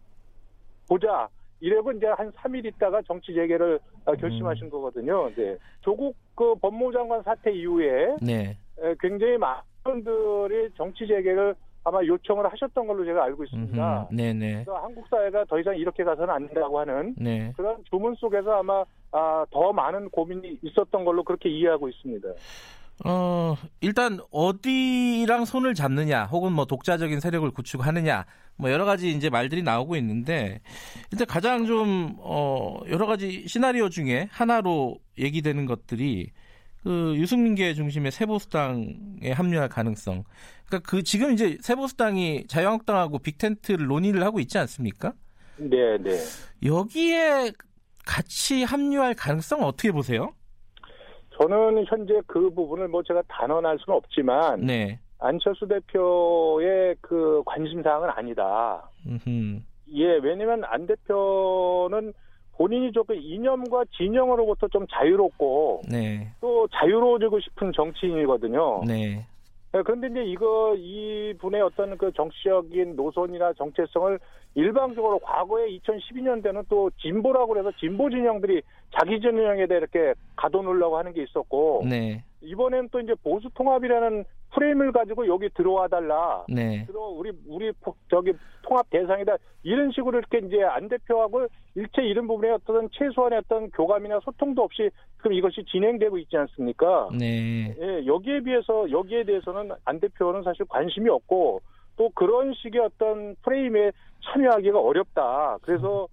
보자. 0.88 1.28
이래고 1.60 1.92
이제 1.92 2.06
한 2.06 2.30
3일 2.32 2.66
있다가 2.66 3.00
정치 3.02 3.32
재개를 3.32 3.80
어, 4.04 4.12
결심하신 4.14 4.68
거거든요. 4.68 5.30
네. 5.34 5.56
조국 5.80 6.14
그 6.34 6.54
법무장관 6.56 7.22
사태 7.22 7.50
이후에 7.50 8.16
네. 8.20 8.58
에, 8.82 8.94
굉장히 9.00 9.38
많은 9.38 9.62
분들이 9.84 10.68
정치 10.76 11.06
재개를 11.06 11.54
아마 11.84 12.02
요청을 12.04 12.50
하셨던 12.50 12.86
걸로 12.86 13.04
제가 13.04 13.24
알고 13.24 13.44
있습니다. 13.44 14.08
음흠. 14.10 14.14
네네. 14.16 14.64
그래서 14.64 14.76
한국 14.76 15.06
사회가 15.08 15.44
더 15.44 15.60
이상 15.60 15.76
이렇게 15.76 16.02
가서는 16.02 16.34
안 16.34 16.46
된다고 16.48 16.80
하는 16.80 17.14
네. 17.16 17.52
그런 17.56 17.76
주문 17.88 18.14
속에서 18.16 18.58
아마 18.58 18.84
아, 19.12 19.46
더 19.52 19.72
많은 19.72 20.10
고민이 20.10 20.58
있었던 20.62 21.04
걸로 21.04 21.22
그렇게 21.22 21.48
이해하고 21.48 21.88
있습니다. 21.88 22.28
어, 23.04 23.54
일단 23.80 24.18
어디랑 24.32 25.44
손을 25.44 25.74
잡느냐, 25.74 26.24
혹은 26.24 26.52
뭐 26.52 26.64
독자적인 26.64 27.20
세력을 27.20 27.48
구축하느냐, 27.50 28.24
뭐 28.56 28.72
여러 28.72 28.84
가지 28.84 29.10
이제 29.10 29.30
말들이 29.30 29.62
나오고 29.62 29.96
있는데 29.96 30.60
일단 31.12 31.26
가장 31.28 31.66
좀 31.66 32.16
어, 32.18 32.80
여러 32.90 33.06
가지 33.06 33.46
시나리오 33.46 33.90
중에 33.90 34.28
하나로 34.32 34.96
얘기되는 35.18 35.66
것들이 35.66 36.30
그 36.86 37.16
유승민계 37.16 37.74
중심의 37.74 38.12
세보수당에 38.12 39.32
합류할 39.34 39.68
가능성. 39.68 40.22
그러니까 40.66 40.88
그 40.88 41.02
지금 41.02 41.32
이제 41.32 41.58
세보수당이 41.60 42.46
자유한국당하고 42.46 43.18
빅텐트를 43.18 43.88
논의를 43.88 44.22
하고 44.22 44.38
있지 44.38 44.56
않습니까? 44.58 45.12
네, 45.56 45.98
네. 45.98 46.12
여기에 46.64 47.50
같이 48.06 48.62
합류할 48.62 49.14
가능성 49.14 49.64
어떻게 49.64 49.90
보세요? 49.90 50.32
저는 51.36 51.84
현재 51.88 52.20
그 52.28 52.50
부분을 52.50 52.86
뭐 52.86 53.02
제가 53.02 53.20
단언할 53.26 53.78
수는 53.80 53.96
없지만 53.96 54.60
네. 54.60 55.00
안철수 55.18 55.66
대표의 55.66 56.94
그 57.00 57.42
관심 57.44 57.82
사항은 57.82 58.10
아니다. 58.10 58.88
음흠. 59.04 59.60
예, 59.92 60.18
왜냐면 60.22 60.62
안 60.64 60.86
대표는 60.86 62.12
본인이 62.56 62.90
조금 62.92 63.16
이념과 63.16 63.84
진영으로부터 63.96 64.68
좀 64.68 64.86
자유롭고 64.90 65.82
네. 65.90 66.28
또 66.40 66.66
자유로워지고 66.68 67.40
싶은 67.40 67.72
정치인이거든요. 67.72 68.82
네. 68.86 69.26
예, 69.74 69.82
그런데 69.82 70.08
이제 70.08 70.24
이거 70.24 70.74
이 70.76 71.34
분의 71.38 71.60
어떤 71.60 71.98
그 71.98 72.10
정치적인 72.12 72.96
노선이나 72.96 73.52
정체성을 73.54 74.18
일방적으로 74.54 75.18
과거에 75.18 75.68
2012년대는 75.78 76.64
또 76.68 76.90
진보라고 77.02 77.48
그래서 77.48 77.70
진보 77.78 78.08
진영들이 78.08 78.62
자기 78.98 79.20
진영에 79.20 79.66
대해 79.66 79.78
이렇게 79.78 80.14
가둬놓으려고 80.36 80.96
하는 80.96 81.12
게 81.12 81.22
있었고 81.22 81.82
네. 81.88 82.24
이번엔 82.46 82.88
또 82.90 83.00
이제 83.00 83.14
보수 83.22 83.48
통합이라는 83.54 84.24
프레임을 84.54 84.92
가지고 84.92 85.26
여기 85.26 85.48
들어와 85.50 85.88
달라. 85.88 86.44
네. 86.48 86.84
들어 86.86 87.00
우리 87.08 87.30
우리 87.46 87.72
포- 87.72 87.94
저기 88.08 88.32
통합 88.62 88.88
대상이다 88.90 89.36
이런 89.64 89.90
식으로 89.92 90.18
이렇게 90.18 90.38
이제 90.46 90.62
안 90.62 90.88
대표하고 90.88 91.46
일체 91.74 92.02
이런 92.02 92.26
부분에 92.26 92.50
어떤 92.50 92.88
최소한의 92.92 93.40
어떤 93.40 93.70
교감이나 93.70 94.20
소통도 94.20 94.62
없이 94.62 94.90
그럼 95.18 95.34
이것이 95.34 95.64
진행되고 95.70 96.16
있지 96.18 96.36
않습니까? 96.36 97.08
네. 97.18 97.74
예, 97.78 98.06
여기에 98.06 98.40
비해서 98.40 98.90
여기에 98.90 99.24
대해서는 99.24 99.72
안 99.84 100.00
대표는 100.00 100.42
사실 100.42 100.64
관심이 100.66 101.10
없고 101.10 101.60
또 101.96 102.10
그런 102.14 102.54
식의 102.54 102.80
어떤 102.80 103.34
프레임에 103.42 103.90
참여하기가 104.24 104.80
어렵다. 104.80 105.58
그래서 105.62 106.06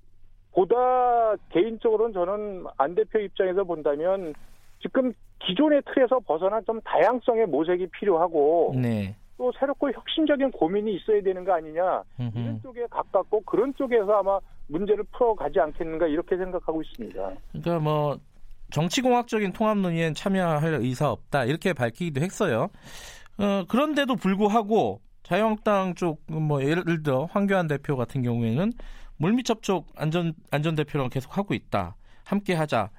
보다 0.54 1.36
개인적으로는 1.50 2.14
저는 2.14 2.66
안 2.78 2.96
대표 2.96 3.20
입장에서 3.20 3.64
본다면 3.64 4.34
지금 4.82 5.14
기존의 5.46 5.82
틀에서 5.94 6.20
벗어난 6.20 6.64
좀 6.66 6.80
다양성의 6.82 7.48
모색이 7.48 7.88
필요하고 7.88 8.74
네. 8.76 9.16
또 9.38 9.52
새롭고 9.60 9.92
혁신적인 9.92 10.52
고민이 10.52 10.96
있어야 10.96 11.22
되는 11.22 11.44
거 11.44 11.54
아니냐 11.54 12.04
음흠. 12.20 12.40
이런 12.40 12.62
쪽에 12.62 12.86
가깝고 12.90 13.42
그런 13.42 13.74
쪽에서 13.76 14.14
아마 14.14 14.40
문제를 14.68 15.04
풀어가지 15.12 15.60
않겠는가 15.60 16.08
이렇게 16.08 16.38
생각하고 16.38 16.82
있습니다. 16.82 17.32
그러니까 17.52 17.80
뭐 17.80 18.18
정치공학적인 18.72 19.54
통합 19.54 19.78
논의엔 19.78 20.14
참여할 20.14 20.76
의사 20.76 21.12
없다 21.12 21.46
이렇게 21.46 21.74
밝히기도 21.74 22.22
했어요. 22.22 22.70
어, 23.38 23.64
그런데도 23.68 24.16
불구하고 24.16 25.02
자유한국당 25.24 25.96
쪽 25.96 26.22
뭐 26.28 26.64
예를 26.64 27.04
들어 27.04 27.26
황교안 27.32 27.68
대표 27.68 27.96
같은 27.96 28.22
경우에는 28.22 28.72
물밑 29.18 29.46
접촉 29.46 29.88
안전 29.96 30.34
안전 30.52 30.76
대표랑 30.76 31.10
계속 31.10 31.38
하고 31.38 31.54
있다. 31.54 31.96
함께 32.26 32.54
하자. 32.54 32.90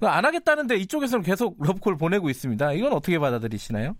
그안 0.00 0.24
하겠다는데 0.24 0.76
이쪽에서는 0.76 1.24
계속 1.24 1.56
러브콜 1.58 1.96
보내고 1.96 2.28
있습니다. 2.28 2.72
이건 2.72 2.92
어떻게 2.92 3.18
받아들이시나요? 3.18 3.94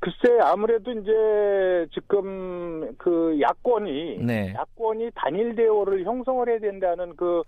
글쎄 0.00 0.36
아무래도 0.42 0.90
이제 0.90 1.86
지금 1.94 2.92
그 2.98 3.38
야권이 3.40 4.18
네. 4.18 4.52
야권이 4.54 5.10
단일 5.14 5.54
대오를 5.54 6.04
형성을 6.04 6.48
해야 6.48 6.58
된다는 6.58 7.14
그 7.14 7.42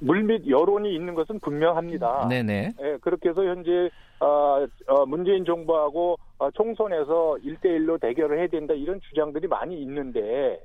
물밑 0.00 0.48
여론이 0.48 0.94
있는 0.94 1.14
것은 1.14 1.40
분명합니다. 1.40 2.28
네네. 2.28 2.74
예, 2.80 2.96
그렇게 3.00 3.30
해서 3.30 3.42
현재 3.44 3.88
어, 4.20 4.66
어, 4.86 5.06
문재인 5.06 5.44
정부하고 5.46 6.16
어, 6.38 6.50
총선에서 6.50 7.38
1대1로 7.42 8.00
대결을 8.00 8.38
해야 8.38 8.46
된다 8.48 8.74
이런 8.74 9.00
주장들이 9.00 9.46
많이 9.48 9.80
있는데 9.82 10.60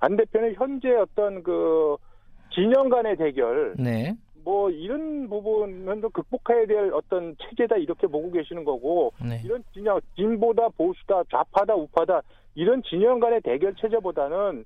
안 0.00 0.16
대표는 0.16 0.54
현재 0.54 0.92
어떤 0.94 1.42
그 1.42 1.96
진영 2.52 2.88
간의 2.88 3.16
대결 3.16 3.74
네. 3.78 4.16
뭐 4.44 4.70
이런 4.70 5.28
부분은 5.28 6.00
좀 6.00 6.10
극복해야 6.10 6.66
될 6.66 6.92
어떤 6.92 7.36
체제다 7.36 7.76
이렇게 7.76 8.06
보고 8.06 8.30
계시는 8.30 8.64
거고 8.64 9.12
네. 9.22 9.40
이런 9.44 9.62
진영 9.72 10.00
진보다 10.16 10.68
보수다 10.70 11.22
좌파다 11.30 11.74
우파다 11.74 12.22
이런 12.54 12.82
진영 12.82 13.20
간의 13.20 13.40
대결 13.42 13.74
체제보다는 13.76 14.64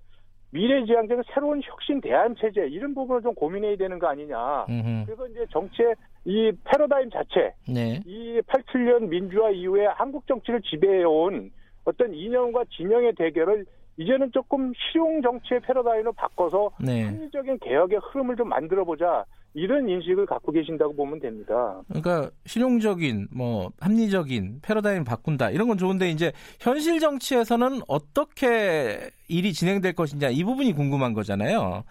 미래지향적인 0.50 1.24
새로운 1.34 1.60
혁신 1.64 2.00
대안 2.00 2.36
체제 2.36 2.66
이런 2.68 2.94
부분을 2.94 3.22
좀 3.22 3.34
고민해야 3.34 3.76
되는 3.76 3.98
거 3.98 4.06
아니냐. 4.06 4.66
음흠. 4.68 5.04
그래서 5.04 5.26
이제 5.26 5.44
정치의 5.50 5.94
이 6.24 6.52
패러다임 6.64 7.10
자체 7.10 7.52
네. 7.68 8.00
이 8.06 8.40
87년 8.46 9.08
민주화 9.08 9.50
이후에 9.50 9.86
한국 9.86 10.26
정치를 10.28 10.62
지배해온 10.62 11.50
어떤 11.84 12.14
이념과 12.14 12.64
진영의 12.70 13.14
대결을 13.14 13.66
이제는 13.96 14.30
조금 14.32 14.72
실용 14.74 15.22
정치의 15.22 15.60
패러다임으로 15.60 16.12
바꿔서 16.12 16.70
네. 16.80 17.04
합리적인 17.04 17.58
개혁의 17.60 17.98
흐름을 18.02 18.36
좀 18.36 18.48
만들어 18.48 18.84
보자 18.84 19.24
이런 19.56 19.88
인식을 19.88 20.26
갖고 20.26 20.50
계신다고 20.50 20.96
보면 20.96 21.20
됩니다. 21.20 21.80
그러니까 21.86 22.28
실용적인 22.44 23.28
뭐 23.32 23.70
합리적인 23.78 24.60
패러다임 24.62 25.04
바꾼다 25.04 25.50
이런 25.50 25.68
건 25.68 25.78
좋은데 25.78 26.10
이제 26.10 26.32
현실 26.58 26.98
정치에서는 26.98 27.82
어떻게 27.86 29.10
일이 29.28 29.52
진행될 29.52 29.92
것이냐 29.94 30.30
이 30.30 30.42
부분이 30.42 30.72
궁금한 30.72 31.12
거잖아요. 31.12 31.84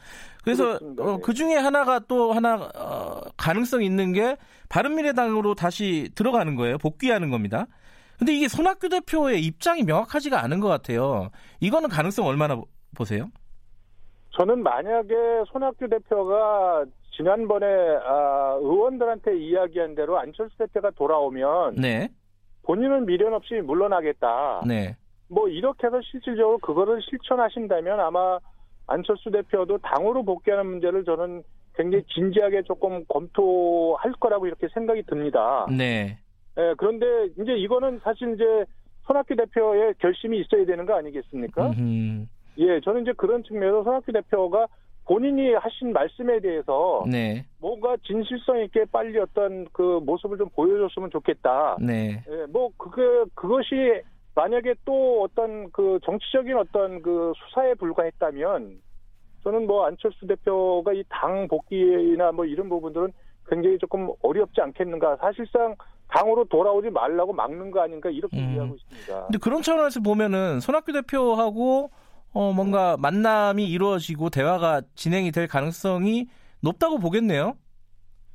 그래서. 0.43 0.77
어, 0.99 1.19
그 1.23 1.33
중에 1.33 1.55
하나가 1.55 1.99
또 1.99 2.33
하나 2.33 2.69
어, 2.75 3.21
가능성 3.37 3.81
있는 3.81 4.11
게 4.11 4.35
바른미래당으로 4.67 5.55
다시 5.55 6.09
들어가는 6.15 6.55
거예요. 6.55 6.77
복귀하는 6.79 7.29
겁니다. 7.29 7.67
근데 8.23 8.35
이게 8.35 8.47
손학규 8.47 8.87
대표의 8.87 9.41
입장이 9.43 9.83
명확하지가 9.83 10.41
않은 10.45 10.61
것 10.61 10.69
같아요. 10.69 11.29
이거는 11.59 11.89
가능성 11.89 12.25
얼마나 12.25 12.55
보- 12.55 12.67
보세요? 12.95 13.29
저는 14.29 14.63
만약에 14.63 15.13
손학규 15.51 15.89
대표가 15.89 16.85
지난번에 17.17 17.65
아, 17.65 18.55
의원들한테 18.61 19.37
이야기한 19.37 19.95
대로 19.95 20.17
안철수 20.17 20.57
대표가 20.57 20.91
돌아오면 20.91 21.75
네, 21.75 22.07
본인은 22.61 23.07
미련 23.07 23.33
없이 23.33 23.55
물러나겠다. 23.55 24.63
네, 24.65 24.95
뭐 25.27 25.49
이렇게 25.49 25.87
해서 25.87 25.99
실질적으로 26.09 26.59
그거를 26.59 27.01
실천하신다면 27.01 27.99
아마 27.99 28.39
안철수 28.87 29.31
대표도 29.31 29.79
당으로 29.79 30.23
복귀하는 30.23 30.65
문제를 30.67 31.03
저는 31.03 31.43
굉장히 31.75 32.05
진지하게 32.07 32.61
조금 32.63 33.03
검토할 33.09 34.13
거라고 34.13 34.47
이렇게 34.47 34.69
생각이 34.73 35.03
듭니다. 35.03 35.67
네, 35.77 36.19
예, 36.57 36.73
그런데 36.77 37.05
이제 37.39 37.53
이거는 37.55 37.99
사실 38.03 38.33
이제 38.33 38.65
손학규 39.03 39.35
대표의 39.35 39.95
결심이 39.99 40.39
있어야 40.39 40.65
되는 40.65 40.85
거 40.85 40.95
아니겠습니까? 40.95 41.67
음흠, 41.71 42.25
예, 42.59 42.79
저는 42.81 43.01
이제 43.01 43.13
그런 43.17 43.43
측면에서 43.43 43.83
손학규 43.83 44.11
대표가 44.11 44.67
본인이 45.05 45.53
하신 45.53 45.91
말씀에 45.91 46.39
대해서 46.39 47.03
네, 47.11 47.45
뭔가 47.59 47.97
진실성 48.05 48.59
있게 48.59 48.85
빨리 48.91 49.17
어떤 49.19 49.65
그 49.73 49.99
모습을 50.05 50.37
좀 50.37 50.47
보여줬으면 50.55 51.09
좋겠다. 51.11 51.77
네, 51.81 52.23
예, 52.29 52.45
뭐 52.49 52.69
그게 52.77 53.01
그것이 53.35 54.01
만약에 54.35 54.75
또 54.85 55.23
어떤 55.23 55.69
그 55.71 55.99
정치적인 56.05 56.55
어떤 56.57 57.01
그 57.01 57.33
수사에 57.35 57.73
불과했다면 57.75 58.79
저는 59.43 59.67
뭐 59.67 59.85
안철수 59.85 60.25
대표가 60.25 60.93
이 60.93 61.03
당 61.09 61.47
복귀나 61.49 62.31
뭐 62.31 62.45
이런 62.45 62.69
부분들은 62.69 63.11
굉장히 63.49 63.77
조금 63.77 64.09
어렵지 64.21 64.61
않겠는가. 64.61 65.17
사실상 65.17 65.75
당으로 66.13 66.45
돌아오지 66.45 66.89
말라고 66.89 67.33
막는 67.33 67.71
거 67.71 67.81
아닌가 67.81 68.09
이렇게 68.09 68.37
음. 68.37 68.51
이해하고 68.51 68.75
있습니다. 68.75 69.25
근데 69.25 69.37
그런 69.39 69.61
차원에서 69.61 70.01
보면은 70.01 70.59
손학규 70.59 70.91
대표하고 70.93 71.89
어 72.33 72.51
뭔가 72.53 72.97
만남이 72.97 73.65
이루어지고 73.65 74.29
대화가 74.29 74.81
진행이 74.95 75.31
될 75.31 75.47
가능성이 75.47 76.27
높다고 76.61 76.99
보겠네요. 76.99 77.55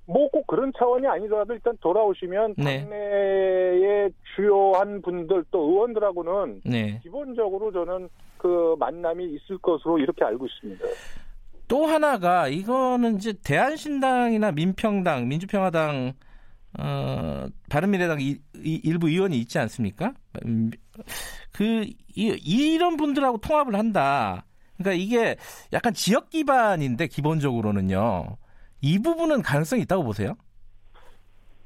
뭐 0.06 0.28
꼭 0.30 0.46
그런 0.46 0.72
차원이 0.78 1.06
아니더라도 1.06 1.52
일단 1.52 1.76
돌아오시면 1.80 2.54
네. 2.56 2.80
당내의 2.80 4.10
주요한 4.34 5.02
분들 5.02 5.44
또 5.50 5.60
의원들하고는 5.70 6.62
네. 6.64 6.98
기본적으로 7.02 7.70
저는 7.72 8.08
그 8.38 8.74
만남이 8.78 9.24
있을 9.24 9.58
것으로 9.58 9.98
이렇게 9.98 10.24
알고 10.24 10.46
있습니다. 10.46 10.84
또 11.66 11.84
하나가 11.84 12.48
이거는 12.48 13.16
이제 13.16 13.34
대한신당이나 13.44 14.52
민평당, 14.52 15.28
민주평화당, 15.28 16.14
어, 16.78 17.46
바른미래당 17.68 18.20
이, 18.20 18.38
이- 18.56 18.80
일부 18.84 19.08
의원이 19.08 19.36
있지 19.38 19.58
않습니까? 19.58 20.14
음, 20.44 20.70
그 21.52 21.82
이, 22.14 22.36
이런 22.44 22.96
분들하고 22.96 23.38
통합을 23.38 23.74
한다. 23.74 24.44
그러니까 24.76 25.02
이게 25.02 25.36
약간 25.72 25.92
지역 25.92 26.30
기반인데 26.30 27.08
기본적으로는요. 27.08 28.36
이 28.80 28.98
부분은 29.00 29.42
가능성이 29.42 29.82
있다고 29.82 30.04
보세요? 30.04 30.34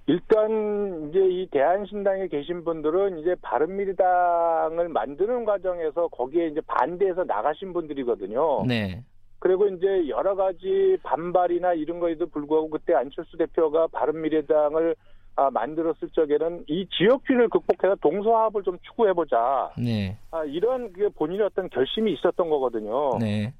일단 0.06 1.08
이제 1.08 1.20
이 1.20 1.46
대한신당에 1.50 2.26
계신 2.28 2.64
분들은 2.64 3.20
이제 3.20 3.36
바른미래당을 3.40 4.88
만드는 4.88 5.44
과정에서 5.44 6.08
거기에 6.08 6.48
이제 6.48 6.60
반대해서 6.66 7.22
나가신 7.24 7.72
분들이거든요. 7.72 8.64
네. 8.66 9.04
그리고 9.42 9.66
이제 9.66 10.08
여러 10.08 10.36
가지 10.36 10.96
반발이나 11.02 11.72
이런 11.72 11.98
거에도 11.98 12.26
불구하고 12.26 12.70
그때 12.70 12.94
안철수 12.94 13.36
대표가 13.36 13.88
바른미래당을 13.88 14.94
아, 15.34 15.50
만들었을 15.50 16.10
적에는 16.14 16.64
이 16.68 16.86
지역주의를 16.96 17.48
극복해서 17.48 17.96
동서화합을 17.96 18.62
좀 18.62 18.78
추구해보자. 18.82 19.72
네. 19.78 20.16
아, 20.30 20.44
이런 20.44 20.92
그 20.92 21.10
본인의 21.10 21.46
어떤 21.46 21.68
결심이 21.70 22.12
있었던 22.12 22.48
거거든요. 22.48 23.18
네. 23.18 23.52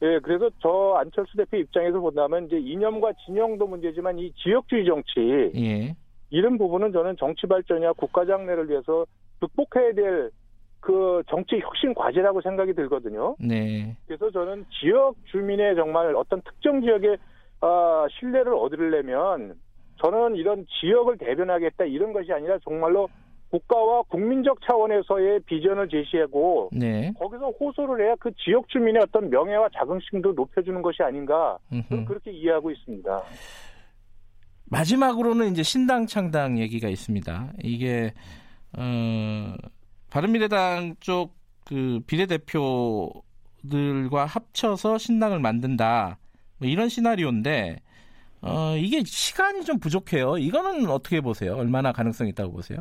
예, 0.00 0.18
그래서 0.20 0.48
저 0.62 0.94
안철수 0.98 1.36
대표 1.36 1.58
입장에서 1.58 2.00
본다면 2.00 2.46
이제 2.46 2.56
이념과 2.56 3.12
진영도 3.26 3.66
문제지만 3.66 4.18
이 4.18 4.32
지역주의 4.32 4.86
정치 4.86 5.52
예. 5.56 5.94
이런 6.30 6.56
부분은 6.56 6.92
저는 6.92 7.18
정치 7.18 7.46
발전이나 7.46 7.92
국가 7.92 8.24
장래를 8.24 8.70
위해서 8.70 9.04
극복해야 9.40 9.92
될 9.92 10.30
그 10.80 11.22
정치 11.28 11.58
혁신 11.58 11.94
과제라고 11.94 12.40
생각이 12.40 12.72
들거든요. 12.74 13.36
네. 13.38 13.96
그래서 14.06 14.30
저는 14.30 14.64
지역 14.80 15.16
주민의 15.30 15.74
정말 15.74 16.14
어떤 16.14 16.40
특정 16.42 16.80
지역의 16.80 17.16
어, 17.60 18.06
신뢰를 18.18 18.54
얻으려면 18.54 19.54
저는 20.02 20.36
이런 20.36 20.64
지역을 20.80 21.18
대변하겠다 21.18 21.84
이런 21.84 22.12
것이 22.12 22.32
아니라 22.32 22.58
정말로 22.64 23.08
국가와 23.50 24.02
국민적 24.02 24.58
차원에서의 24.62 25.40
비전을 25.46 25.88
제시하고 25.88 26.70
네. 26.72 27.12
거기서 27.18 27.50
호소를 27.50 28.04
해야 28.04 28.14
그 28.20 28.30
지역 28.44 28.68
주민의 28.68 29.02
어떤 29.02 29.30
명예와 29.30 29.70
자긍심도 29.74 30.32
높여주는 30.32 30.80
것이 30.82 31.02
아닌가 31.02 31.58
저는. 31.72 32.04
그렇게 32.04 32.30
이해하고 32.30 32.70
있습니다. 32.70 33.22
마지막으로는 34.70 35.50
이제 35.52 35.62
신당 35.62 36.06
창당 36.06 36.58
얘기가 36.58 36.88
있습니다. 36.88 37.52
이게 37.62 38.12
어 38.76 39.54
바른미래당 40.10 40.96
쪽 41.00 41.38
그 41.68 42.00
비례대표들과 42.06 43.20
합쳐서 44.26 44.96
신당을 44.98 45.38
만든다. 45.38 46.18
뭐 46.58 46.68
이런 46.68 46.88
시나리오인데 46.88 47.76
어 48.40 48.74
이게 48.76 49.02
시간이 49.04 49.64
좀 49.64 49.78
부족해요. 49.78 50.38
이거는 50.38 50.88
어떻게 50.88 51.20
보세요? 51.20 51.56
얼마나 51.56 51.92
가능성이 51.92 52.30
있다고 52.30 52.52
보세요? 52.52 52.80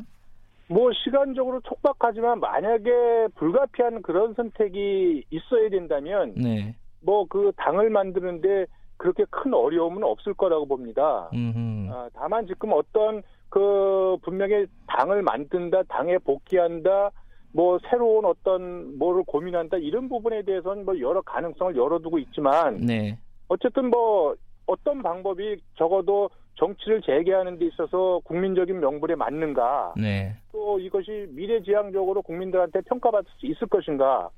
뭐 0.70 0.92
시간적으로 0.94 1.60
촉박하지만 1.62 2.40
만약에 2.40 3.28
불가피한 3.36 4.02
그런 4.02 4.34
선택이 4.36 5.26
있어야 5.30 5.70
된다면 5.70 6.34
네. 6.36 6.76
뭐그 7.02 7.54
당을 7.58 7.90
만드는데 7.90 8.66
그렇게 8.98 9.26
큰 9.30 9.54
어려움은 9.54 10.04
없을 10.04 10.34
거라고 10.34 10.66
봅니다. 10.66 11.30
음. 11.34 11.90
아, 11.92 12.10
다만 12.14 12.48
지금 12.48 12.72
어떤 12.74 13.22
그 13.50 14.18
분명히 14.24 14.66
당을 14.88 15.22
만든다, 15.22 15.84
당에 15.84 16.18
복귀한다, 16.18 17.12
뭐 17.54 17.80
새로운 17.90 18.26
어떤 18.26 18.98
뭐를 18.98 19.24
고민한다 19.26 19.78
이런 19.78 20.10
부분에 20.10 20.44
대해서는 20.44 20.86
뭐 20.86 21.00
여러 21.00 21.22
가능성을 21.22 21.76
열어두고 21.76 22.20
있지만 22.20 22.78
네. 22.78 23.18
어쨌든 23.48 23.90
뭐 23.90 24.36
어떤 24.66 25.02
방법이 25.02 25.58
적어도 25.76 26.30
정치를 26.56 27.02
재개하는 27.02 27.58
데 27.58 27.66
있어서 27.68 28.20
국민적인 28.26 28.80
명분에 28.80 29.16
맞는가 29.16 29.94
네. 29.98 30.36
또 30.52 30.80
이것이 30.80 31.28
미래지향적으로 31.30 32.22
국민들한테 32.22 32.82
평가받을 32.82 33.30
수 33.38 33.46
있을 33.46 33.68
것인가 33.68 34.30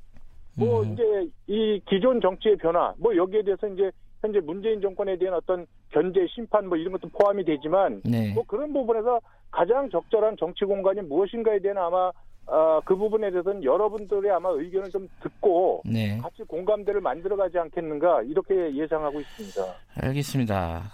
뭐 0.55 0.83
음. 0.83 0.93
이제 0.93 1.29
이 1.47 1.81
기존 1.89 2.21
정치의 2.21 2.57
변화 2.57 2.93
뭐 2.97 3.15
여기에 3.15 3.43
대해서 3.43 3.67
이제 3.67 3.91
현재 4.21 4.39
문재인 4.39 4.81
정권에 4.81 5.17
대한 5.17 5.35
어떤 5.35 5.65
견제 5.91 6.25
심판 6.27 6.67
뭐 6.67 6.77
이런 6.77 6.91
것도 6.93 7.09
포함이 7.09 7.45
되지만 7.45 8.01
네. 8.03 8.33
뭐 8.33 8.43
그런 8.45 8.73
부분에서 8.73 9.19
가장 9.51 9.89
적절한 9.89 10.37
정치 10.37 10.65
공간이 10.65 11.01
무엇인가에 11.01 11.59
대한 11.59 11.77
아마 11.77 12.11
아, 12.51 12.81
그 12.83 12.95
부분에 12.95 13.29
대해서는 13.29 13.63
여러분들의 13.63 14.31
아마 14.31 14.49
의견을 14.49 14.89
좀 14.89 15.07
듣고 15.21 15.83
네. 15.85 16.17
같이 16.17 16.41
공감대를 16.47 16.99
만들어가지 16.99 17.59
않겠는가 17.59 18.23
이렇게 18.23 18.75
예상하고 18.75 19.19
있습니다. 19.21 19.75
알겠습니다. 20.01 20.91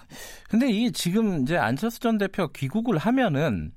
근데 0.49 0.69
이게 0.69 0.91
지금 0.91 1.41
이제 1.41 1.57
안철수 1.57 2.01
전 2.01 2.17
대표 2.17 2.49
귀국을 2.49 2.97
하면은 2.97 3.71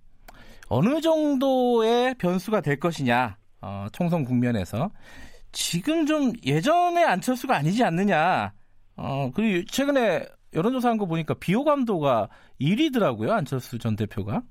어느 0.69 1.01
정도의 1.01 2.15
변수가 2.19 2.61
될 2.61 2.81
것이냐, 2.81 3.37
어, 3.63 3.87
총선 3.93 4.25
국면에서 4.25 4.91
지금 5.53 6.05
좀 6.05 6.33
예전의 6.45 7.05
안철수가 7.05 7.57
아니지 7.57 7.85
않느냐. 7.85 8.53
어, 8.99 9.31
그리고 9.35 9.65
최근에 9.71 10.27
여론조사한 10.55 10.99
거 10.99 11.07
보니까 11.07 11.35
비호감도가 11.35 12.29
1위더라고요, 12.61 13.31
안철수 13.31 13.79
전 13.79 13.97
대표가. 13.97 14.43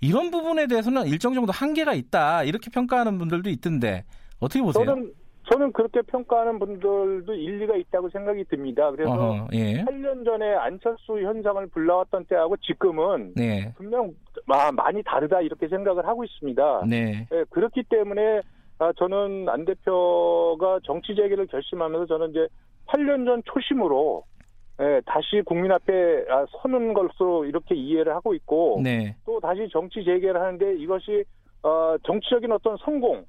이런 0.00 0.30
부분에 0.30 0.66
대해서는 0.66 1.06
일정 1.06 1.34
정도 1.34 1.50
한계가 1.52 1.94
있다, 1.94 2.44
이렇게 2.44 2.70
평가하는 2.70 3.18
분들도 3.18 3.48
있던데, 3.50 4.04
어떻게 4.38 4.60
보세요? 4.62 4.84
저는 4.84 5.12
저는 5.50 5.72
그렇게 5.72 6.00
평가하는 6.02 6.58
분들도 6.58 7.34
일리가 7.34 7.76
있다고 7.76 8.08
생각이 8.08 8.44
듭니다. 8.44 8.90
그래서 8.92 9.10
어허, 9.12 9.48
예. 9.52 9.84
8년 9.84 10.24
전에 10.24 10.54
안철수 10.54 11.20
현상을 11.20 11.66
불러왔던 11.66 12.24
때하고 12.26 12.56
지금은 12.58 13.34
네. 13.36 13.70
분명 13.76 14.10
마- 14.46 14.72
많이 14.72 15.02
다르다 15.02 15.42
이렇게 15.42 15.68
생각을 15.68 16.06
하고 16.06 16.24
있습니다. 16.24 16.84
네. 16.88 17.26
예, 17.30 17.44
그렇기 17.50 17.82
때문에 17.90 18.40
아, 18.78 18.90
저는 18.96 19.46
안 19.50 19.66
대표가 19.66 20.80
정치 20.84 21.14
재개를 21.14 21.46
결심하면서 21.48 22.06
저는 22.06 22.30
이제 22.30 22.48
8년 22.86 23.24
전 23.26 23.42
초심으로 23.44 24.24
예, 24.80 25.00
다시 25.06 25.40
국민 25.46 25.70
앞에 25.70 26.24
아, 26.28 26.44
서는 26.62 26.94
것으로 26.94 27.44
이렇게 27.44 27.74
이해를 27.74 28.14
하고 28.14 28.34
있고 28.34 28.80
네. 28.82 29.14
또 29.24 29.38
다시 29.40 29.68
정치 29.70 30.04
재개를 30.04 30.40
하는데 30.40 30.74
이것이 30.76 31.24
어, 31.62 31.96
정치적인 32.04 32.50
어떤 32.50 32.76
성공 32.78 33.24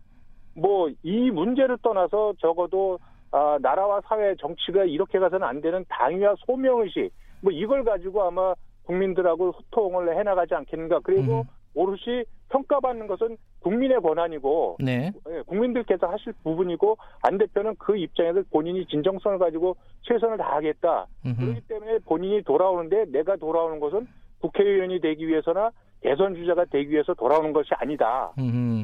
뭐 0.56 0.89
이 1.03 1.30
문제를 1.32 1.78
떠나서 1.82 2.34
적어도 2.39 2.97
아, 3.32 3.58
나라와 3.62 4.01
사회 4.08 4.34
정치가 4.36 4.86
이렇게 4.86 5.20
가서는 5.20 5.45
안 5.45 5.62
되는 5.62 5.86
당위와 5.89 6.36
소명 6.45 6.82
의식 6.82 7.12
뭐 7.41 7.51
이걸 7.51 7.84
가지고 7.84 8.24
아마 8.24 8.53
국민들하고 8.86 9.51
소통을 9.51 10.18
해나가지 10.18 10.53
않겠는가 10.56 11.01
그리고 11.03 11.41
음. 11.41 11.43
오롯이 11.74 12.24
평가받는 12.56 13.08
것은 13.08 13.38
국민의 13.60 13.99
권한이고 14.01 14.78
네. 14.80 15.12
예, 15.30 15.41
국민들께서 15.41 16.08
하실 16.08 16.34
부분이고 16.43 16.97
안 17.22 17.38
대표는 17.38 17.76
그 17.78 17.97
입장에서 17.97 18.43
본인이 18.49 18.86
진정성을 18.86 19.38
가지고 19.39 19.76
최선을 20.03 20.38
다하겠다 20.38 21.08
음흠. 21.26 21.41
그렇기 21.41 21.62
때문에 21.68 21.99
본인이 21.99 22.41
돌아오는데 22.43 23.06
내가 23.12 23.36
돌아오는 23.36 23.80
것은 23.80 24.08
국회의원이 24.39 25.01
되기 25.01 25.28
위해서나 25.28 25.72
대선 26.01 26.36
주자가 26.36 26.66
되기 26.66 26.91
위해서 26.91 27.14
돌아오는 27.16 27.51
것이 27.51 27.70
아니다. 27.74 28.32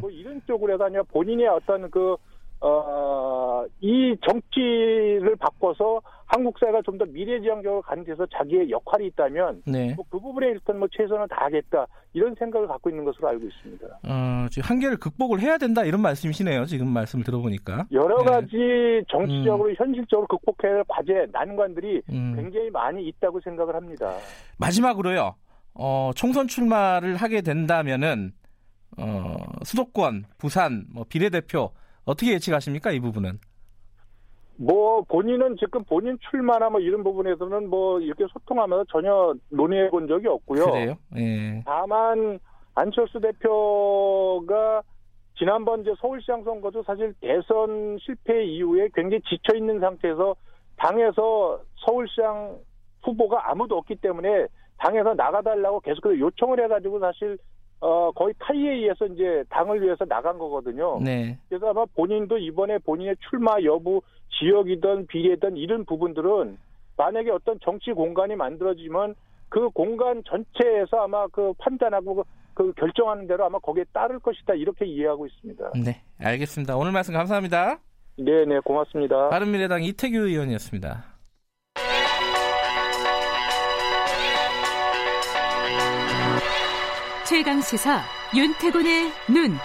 뭐 0.01 0.09
이런 0.09 0.41
쪽으로 0.47 0.73
해서 0.73 0.85
아니라 0.85 1.03
본인의 1.03 1.47
어떤 1.47 1.89
그, 1.91 2.15
어, 2.61 3.65
이 3.81 4.15
정치를 4.27 5.35
바꿔서 5.39 6.01
한국 6.27 6.57
사회가 6.59 6.81
좀 6.83 6.97
더 6.97 7.05
미래지향적으로 7.05 7.81
가는 7.81 8.03
데서 8.05 8.25
자기의 8.27 8.69
역할이 8.69 9.07
있다면 9.07 9.63
네. 9.65 9.93
뭐 9.95 10.05
그 10.09 10.19
부분에 10.19 10.47
일단 10.47 10.77
뭐 10.77 10.87
최선을 10.91 11.27
다하겠다 11.29 11.87
이런 12.13 12.35
생각을 12.35 12.67
갖고 12.67 12.89
있는 12.89 13.03
것으로 13.05 13.29
알고 13.29 13.45
있습니다. 13.47 13.87
어, 14.03 14.47
지금 14.51 14.69
한계를 14.69 14.97
극복을 14.97 15.39
해야 15.41 15.57
된다 15.57 15.83
이런 15.83 16.01
말씀이시네요. 16.01 16.65
지금 16.65 16.87
말씀을 16.89 17.25
들어보니까. 17.25 17.87
여러 17.91 18.19
네. 18.19 18.25
가지 18.25 19.03
정치적으로 19.09 19.73
현실적으로 19.73 20.27
극복해야 20.27 20.75
할 20.77 20.83
과제 20.87 21.27
난관들이 21.31 22.01
음. 22.09 22.33
굉장히 22.35 22.69
많이 22.69 23.07
있다고 23.07 23.39
생각을 23.41 23.75
합니다. 23.75 24.13
마지막으로요. 24.59 25.35
어, 25.73 26.11
총선 26.15 26.47
출마를 26.47 27.15
하게 27.15 27.41
된다면은 27.41 28.33
어, 28.97 29.37
수도권, 29.63 30.25
부산, 30.37 30.85
뭐 30.93 31.05
비례대표 31.07 31.71
어떻게 32.05 32.33
예측하십니까 32.33 32.91
이 32.91 32.99
부분은? 32.99 33.39
뭐 34.57 35.01
본인은 35.03 35.57
지금 35.57 35.83
본인 35.85 36.17
출마나 36.29 36.69
뭐 36.69 36.79
이런 36.79 37.03
부분에서는 37.03 37.69
뭐 37.69 37.99
이렇게 37.99 38.25
소통하면서 38.31 38.85
전혀 38.91 39.33
논의해 39.49 39.89
본 39.89 40.07
적이 40.07 40.27
없고요. 40.27 40.65
그래요? 40.65 40.95
예. 41.17 41.63
다만 41.65 42.39
안철수 42.75 43.19
대표가 43.19 44.83
지난번 45.37 45.81
이제 45.81 45.93
서울시장 45.99 46.43
선거도 46.43 46.83
사실 46.83 47.13
대선 47.19 47.97
실패 47.99 48.45
이후에 48.45 48.89
굉장히 48.93 49.21
지쳐 49.23 49.55
있는 49.55 49.79
상태에서 49.79 50.35
당에서 50.77 51.61
서울시장 51.85 52.57
후보가 53.03 53.49
아무도 53.49 53.77
없기 53.77 53.95
때문에 53.95 54.45
당에서 54.77 55.15
나가달라고 55.15 55.79
계속해서 55.79 56.19
요청을 56.19 56.63
해가지고 56.63 56.99
사실 56.99 57.37
어 57.81 58.11
거의 58.11 58.33
타이에 58.39 58.73
의해서 58.73 59.07
이제 59.07 59.43
당을 59.49 59.81
위해서 59.81 60.05
나간 60.05 60.37
거거든요. 60.37 60.99
네. 61.01 61.37
그래서 61.49 61.71
아마 61.71 61.83
본인도 61.85 62.37
이번에 62.37 62.77
본인의 62.77 63.15
출마 63.29 63.57
여부, 63.63 64.01
지역이든 64.39 65.07
비례든 65.07 65.57
이런 65.57 65.83
부분들은 65.85 66.57
만약에 66.95 67.31
어떤 67.31 67.59
정치 67.61 67.91
공간이 67.91 68.35
만들어지면 68.35 69.15
그 69.49 69.69
공간 69.69 70.23
전체에서 70.25 71.03
아마 71.03 71.27
그 71.27 71.53
판단하고 71.57 72.23
그 72.53 72.71
결정하는 72.73 73.27
대로 73.27 73.45
아마 73.45 73.57
거기에 73.57 73.85
따를 73.91 74.19
것이다 74.19 74.53
이렇게 74.53 74.85
이해하고 74.85 75.25
있습니다. 75.25 75.71
네. 75.83 76.01
알겠습니다. 76.19 76.77
오늘 76.77 76.91
말씀 76.91 77.13
감사합니다. 77.13 77.79
네, 78.17 78.45
네, 78.45 78.59
고맙습니다. 78.59 79.29
바른미래당 79.29 79.83
이태규 79.83 80.17
의원이었습니다. 80.17 81.10
최강 87.31 87.61
시사 87.61 88.01
윤태곤의 88.35 89.09
눈. 89.29 89.55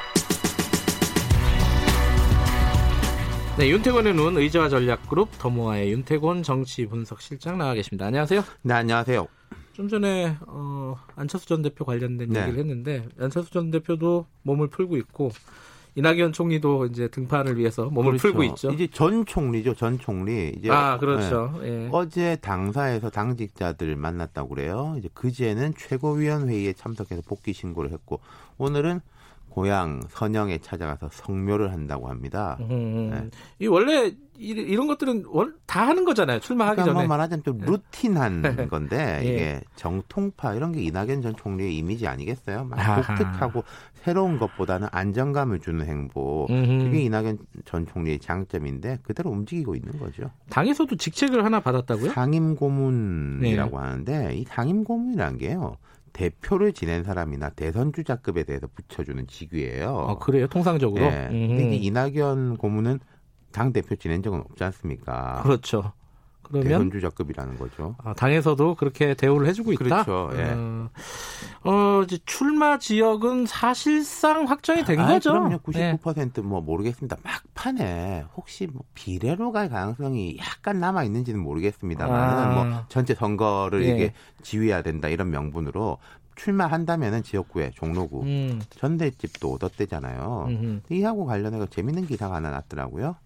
네, 3.59 3.69
윤태곤의 3.71 4.15
눈 4.15 4.37
의자와 4.37 4.69
전략그룹 4.69 5.37
더모아의 5.37 5.91
윤태곤 5.91 6.45
정치 6.45 6.87
분석 6.87 7.21
실장 7.21 7.59
나와 7.59 7.75
계십니다. 7.75 8.07
안녕하세요. 8.07 8.45
네, 8.63 8.73
안녕하세요. 8.73 9.27
좀 9.73 9.89
전에 9.89 10.37
어, 10.47 10.97
안철수 11.17 11.49
전 11.49 11.63
대표 11.63 11.85
관련된 11.85 12.29
네. 12.29 12.43
얘기를 12.43 12.61
했는데 12.61 13.05
안철수 13.19 13.51
전 13.51 13.73
대표도 13.73 14.27
몸을 14.43 14.69
풀고 14.69 14.97
있고 14.99 15.33
이낙연 15.97 16.33
총리도 16.33 16.87
이제 16.87 17.09
등판을 17.09 17.57
위해서 17.57 17.87
몸을 17.87 18.13
그렇죠. 18.13 18.23
풀고 18.23 18.45
있죠. 18.45 18.71
이제 18.71 18.87
전 18.87 19.25
총리죠, 19.25 19.75
전 19.75 19.99
총리. 19.99 20.51
이제 20.51 20.71
아, 20.71 20.99
그렇죠. 20.99 21.59
예. 21.63 21.71
네. 21.71 21.89
어제 21.91 22.37
당사에서 22.37 23.09
당직자들 23.09 23.97
만났다고 23.97 24.51
그래요. 24.51 24.95
이제 24.99 25.09
그제는 25.15 25.73
최고위원회의에 25.75 26.75
참석해서 26.75 27.23
복귀 27.27 27.55
신고를 27.55 27.93
했고 27.93 28.21
오늘은 28.59 29.01
고향 29.57 30.03
선영에 30.11 30.59
찾아가서 30.59 31.09
성묘를 31.11 31.73
한다고 31.73 32.11
합니다. 32.11 32.59
음, 32.61 33.09
네. 33.11 33.31
이 33.59 33.67
원래 33.67 34.09
이, 34.39 34.51
이런 34.51 34.87
것들은 34.87 35.25
원, 35.29 35.55
다 35.65 35.87
하는 35.89 36.05
거잖아요. 36.05 36.41
출마하기 36.41 36.75
그러니까 36.77 36.93
뭐 36.93 37.01
전에. 37.01 37.09
말하자면 37.09 37.43
좀 37.43 37.59
루틴한 37.61 38.43
건데 38.69 39.23
예. 39.25 39.27
이게 39.27 39.61
정통파 39.77 40.53
이런 40.53 40.73
게 40.73 40.83
이낙연 40.83 41.23
전 41.23 41.35
총리의 41.35 41.75
이미지 41.75 42.07
아니겠어요? 42.07 42.67
막. 42.67 42.77
독특하고 43.07 43.65
새로운 43.95 44.39
것보다는 44.39 44.89
안정감을 44.93 45.61
주는 45.61 45.87
행보. 45.87 46.47
음흠. 46.51 46.85
그게 46.85 47.01
이낙연 47.05 47.39
전 47.65 47.87
총리의 47.87 48.19
장점인데 48.19 48.99
그대로 49.05 49.31
움직이고 49.31 49.75
있는 49.75 49.99
거죠. 49.99 50.31
당에서도 50.51 50.95
직책을 50.97 51.43
하나 51.43 51.61
받았다고요? 51.61 52.11
상임 52.11 52.57
고문이라고 52.57 53.81
네. 53.81 53.87
하는데 53.87 54.35
이 54.37 54.45
상임 54.45 54.85
고문이라는 54.85 55.39
게요. 55.39 55.79
대표를 56.17 56.73
지낸 56.73 57.05
사람이나 57.05 57.51
대선 57.51 57.93
주자급에 57.93 58.45
대해서 58.45 58.67
붙여주는 58.75 59.27
직위예요. 59.27 60.07
아, 60.09 60.19
그래요? 60.19 60.47
통상적으로? 60.47 61.05
예. 61.05 61.29
음. 61.31 61.49
근데 61.59 61.77
이낙연 61.77 62.57
고문은 62.57 63.01
당 63.53 63.73
대표 63.75 63.97
지낸 63.97 64.23
적은 64.23 64.41
없지 64.41 64.65
않습니까? 64.65 65.43
그렇죠. 65.43 65.93
그러면 66.43 66.69
대선 66.69 66.91
주자급이라는 66.91 67.59
거죠. 67.59 67.97
아, 68.03 68.15
당에서도 68.15 68.77
그렇게 68.77 69.13
대우를 69.15 69.47
해주고 69.49 69.73
있다. 69.75 70.05
그렇죠, 70.05 70.31
예. 70.39 70.55
어, 70.55 70.89
어, 71.65 72.03
이제 72.05 72.19
출마 72.25 72.79
지역은 72.79 73.45
사실상 73.45 74.45
확정이 74.45 74.85
된 74.85 74.99
아, 75.01 75.09
거죠. 75.09 75.33
그럼요. 75.33 75.59
네. 75.73 75.99
99%뭐 75.99 76.63
모르겠습니다. 76.63 77.17
막 77.23 77.43
판에 77.57 78.25
혹시 78.37 78.69
뭐 78.69 78.85
비례로 78.95 79.51
갈 79.51 79.69
가능성이 79.69 80.37
약간 80.39 80.79
남아 80.79 81.03
있는지는 81.05 81.41
모르겠습니다만 81.41 82.39
아. 82.39 82.47
뭐 82.55 82.85
전체 82.89 83.15
선거를 83.15 83.85
예. 83.85 83.89
이게 83.89 84.13
지휘해야 84.43 84.83
된다 84.83 85.09
이런 85.09 85.31
명분으로 85.31 85.99
출마한다면은 86.37 87.23
지역구에 87.23 87.71
종로구 87.75 88.23
음, 88.23 88.61
전대집도 88.71 89.55
얻었대잖아요. 89.55 90.47
음흠. 90.49 90.81
이하고 90.91 91.25
관련해서 91.25 91.67
재밌는 91.67 92.07
기사가 92.07 92.37
하나 92.37 92.51
났더라고요. 92.51 93.17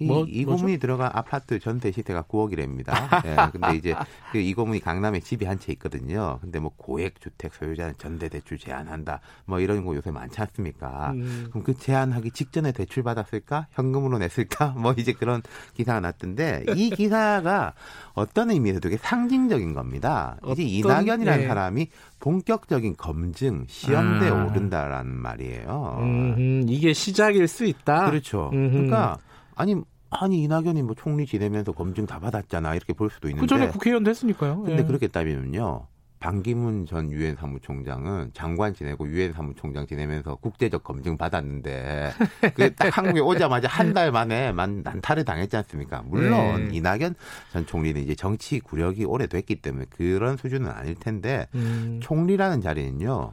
이, 0.00 0.06
뭐, 0.06 0.24
이? 0.28 0.44
고문이 0.44 0.78
들어간 0.78 1.10
아파트 1.12 1.58
전대 1.58 1.92
시세가 1.92 2.22
9억이랍니다. 2.24 3.24
예, 3.26 3.36
근데 3.52 3.76
이제 3.76 3.94
그 4.32 4.38
이 4.40 4.54
고문이 4.54 4.80
강남에 4.80 5.20
집이 5.20 5.44
한 5.44 5.58
채 5.60 5.72
있거든요. 5.74 6.38
근데 6.40 6.58
뭐 6.58 6.72
고액 6.76 7.20
주택 7.20 7.52
소유자는 7.54 7.94
전대 7.98 8.28
대출 8.30 8.56
제한한다. 8.58 9.20
뭐 9.44 9.60
이런 9.60 9.84
거 9.84 9.94
요새 9.94 10.10
많지 10.10 10.40
않습니까? 10.40 11.10
음. 11.14 11.48
그럼 11.50 11.62
그 11.64 11.74
제한하기 11.74 12.30
직전에 12.30 12.72
대출 12.72 13.02
받았을까? 13.02 13.66
현금으로 13.72 14.16
냈을까? 14.18 14.68
뭐 14.80 14.94
이제 14.96 15.12
그런 15.12 15.42
기사가 15.74 16.00
났던데 16.00 16.64
이 16.76 16.88
기사가 16.90 17.74
어떤 18.14 18.50
의미에서 18.50 18.80
되게 18.80 18.96
상징적인 18.96 19.74
겁니다. 19.74 20.36
이제 20.44 20.50
어떤- 20.52 20.66
이낙연이라는 20.66 21.42
예. 21.44 21.46
사람이 21.46 21.88
본격적인 22.20 22.96
검증 22.96 23.64
시험대에 23.68 24.30
아. 24.30 24.44
오른다라는 24.44 25.10
말이에요. 25.14 25.96
음, 26.00 26.64
이게 26.68 26.92
시작일 26.94 27.46
수 27.48 27.64
있다. 27.66 28.08
그렇죠. 28.10 28.50
음흠. 28.52 28.70
그러니까 28.72 29.18
아니 29.60 29.76
아니 30.10 30.42
이낙연이 30.42 30.82
뭐 30.82 30.94
총리 30.96 31.26
지내면서 31.26 31.72
검증 31.72 32.06
다 32.06 32.18
받았잖아 32.18 32.74
이렇게 32.74 32.92
볼 32.94 33.10
수도 33.10 33.28
있는데 33.28 33.42
그 33.42 33.46
전에 33.46 33.68
국회의원도 33.68 34.10
했으니까요. 34.10 34.62
근데 34.62 34.78
예. 34.78 34.84
그렇게 34.84 35.06
따지면요. 35.06 35.86
반기문 36.18 36.84
전 36.84 37.10
유엔 37.10 37.34
사무총장은 37.34 38.32
장관 38.34 38.74
지내고 38.74 39.08
유엔 39.08 39.32
사무총장 39.32 39.86
지내면서 39.86 40.34
국제적 40.36 40.84
검증 40.84 41.16
받았는데 41.16 42.10
그게 42.52 42.68
딱 42.74 42.94
한국에 42.98 43.20
오자마자 43.20 43.68
한 43.68 43.94
달 43.94 44.12
만에 44.12 44.52
만 44.52 44.82
난타를 44.82 45.24
당했지 45.24 45.56
않습니까? 45.56 46.02
물론 46.06 46.68
네. 46.68 46.76
이낙연 46.76 47.14
전 47.52 47.64
총리는 47.66 48.02
이제 48.02 48.14
정치 48.14 48.60
구력이 48.60 49.04
오래됐기 49.04 49.62
때문에 49.62 49.86
그런 49.90 50.36
수준은 50.36 50.70
아닐 50.70 50.94
텐데 50.94 51.46
음, 51.54 52.00
총리라는 52.02 52.60
자리는요. 52.60 53.32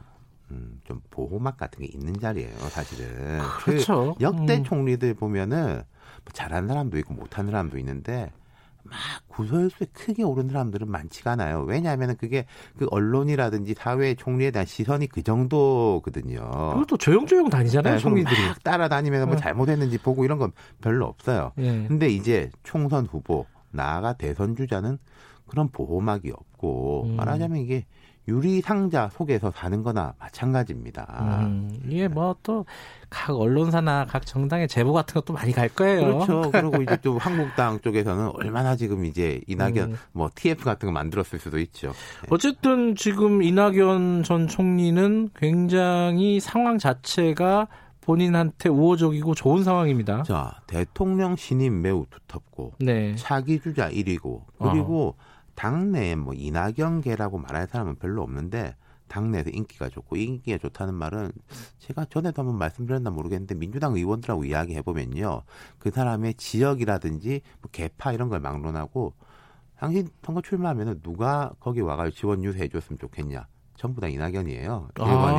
음, 0.50 0.80
좀 0.84 1.02
보호막 1.10 1.58
같은 1.58 1.80
게 1.84 1.90
있는 1.92 2.18
자리예요, 2.18 2.56
사실은. 2.70 3.38
그렇죠. 3.58 4.14
그 4.16 4.24
역대 4.24 4.56
음. 4.56 4.64
총리들 4.64 5.12
보면은 5.12 5.74
뭐 5.74 5.84
잘하는 6.32 6.68
사람도 6.68 6.98
있고 6.98 7.14
못하는 7.14 7.50
사람도 7.50 7.78
있는데 7.78 8.30
막 8.84 8.96
구설수에 9.28 9.86
크게 9.92 10.22
오른 10.22 10.48
사람들은 10.48 10.90
많지가 10.90 11.32
않아요. 11.32 11.62
왜냐하면 11.62 12.16
그게 12.16 12.46
그 12.78 12.86
언론이라든지 12.90 13.74
사회 13.76 14.14
총리에 14.14 14.50
대한 14.50 14.66
시선이 14.66 15.08
그 15.08 15.22
정도거든요. 15.22 16.40
그것도 16.72 16.96
조용조용 16.96 17.50
다니잖아요, 17.50 17.94
네, 17.94 18.00
총리들이. 18.00 18.48
막 18.48 18.62
따라다니면서 18.62 19.26
뭐 19.26 19.34
어. 19.34 19.38
잘못했는지 19.38 19.98
보고 19.98 20.24
이런 20.24 20.38
건 20.38 20.52
별로 20.80 21.06
없어요. 21.06 21.52
예. 21.58 21.86
근데 21.86 22.08
이제 22.08 22.50
총선 22.62 23.06
후보 23.06 23.46
나아가 23.70 24.14
대선 24.14 24.56
주자는 24.56 24.98
그런 25.46 25.68
보호막이 25.68 26.30
없고 26.30 27.04
음. 27.06 27.16
말하자면 27.16 27.58
이게 27.58 27.84
유리 28.28 28.60
상자 28.60 29.08
속에서 29.08 29.50
사는 29.50 29.82
거나 29.82 30.14
마찬가지입니다. 30.20 31.40
음, 31.46 31.80
이게 31.88 32.06
뭐 32.08 32.36
또 32.42 32.64
각 33.10 33.34
언론사나 33.34 34.04
각 34.06 34.26
정당의 34.26 34.68
제보 34.68 34.92
같은 34.92 35.14
것도 35.14 35.32
많이 35.32 35.52
갈 35.52 35.68
거예요. 35.68 36.18
그렇죠. 36.18 36.50
그리고 36.52 36.82
이제 36.82 36.96
또 37.02 37.16
한국당 37.18 37.80
쪽에서는 37.80 38.32
얼마나 38.34 38.76
지금 38.76 39.04
이제 39.04 39.40
이낙연 39.46 39.92
음. 39.92 39.96
뭐 40.12 40.30
TF 40.34 40.64
같은 40.64 40.86
거 40.86 40.92
만들었을 40.92 41.38
수도 41.38 41.58
있죠. 41.58 41.92
어쨌든 42.28 42.94
지금 42.96 43.42
이낙연 43.42 44.24
전 44.24 44.46
총리는 44.46 45.30
굉장히 45.34 46.38
상황 46.40 46.78
자체가 46.78 47.68
본인한테 48.02 48.68
우호적이고 48.68 49.34
좋은 49.34 49.64
상황입니다. 49.64 50.22
자, 50.22 50.60
대통령 50.66 51.36
신임 51.36 51.82
매우 51.82 52.06
두텁고 52.10 52.74
네. 52.80 53.14
차기 53.16 53.60
주자 53.60 53.90
1위고 53.90 54.42
그리고 54.58 55.14
당내에 55.58 56.14
뭐 56.14 56.34
이낙연계라고 56.34 57.38
말할 57.38 57.66
사람은 57.66 57.96
별로 57.96 58.22
없는데 58.22 58.76
당내에서 59.08 59.50
인기가 59.50 59.88
좋고 59.88 60.14
인기가 60.14 60.56
좋다는 60.56 60.94
말은 60.94 61.32
제가 61.80 62.04
전에도 62.04 62.42
한번 62.42 62.58
말씀드렸나 62.58 63.10
모르겠는데 63.10 63.56
민주당 63.56 63.96
의원들하고 63.96 64.44
이야기해 64.44 64.82
보면요 64.82 65.42
그 65.80 65.90
사람의 65.90 66.34
지역이라든지 66.34 67.40
뭐 67.60 67.70
개파 67.72 68.12
이런 68.12 68.28
걸 68.28 68.38
막론하고 68.38 69.14
당신 69.76 70.08
선거 70.22 70.42
출마하면은 70.42 71.00
누가 71.02 71.50
거기 71.58 71.80
와가지고 71.80 72.16
지원 72.16 72.44
유세해 72.44 72.68
줬으면 72.68 73.00
좋겠냐 73.00 73.48
전부 73.74 74.00
다 74.00 74.06
이낙연이에요 74.06 74.90
일관이 74.96 75.38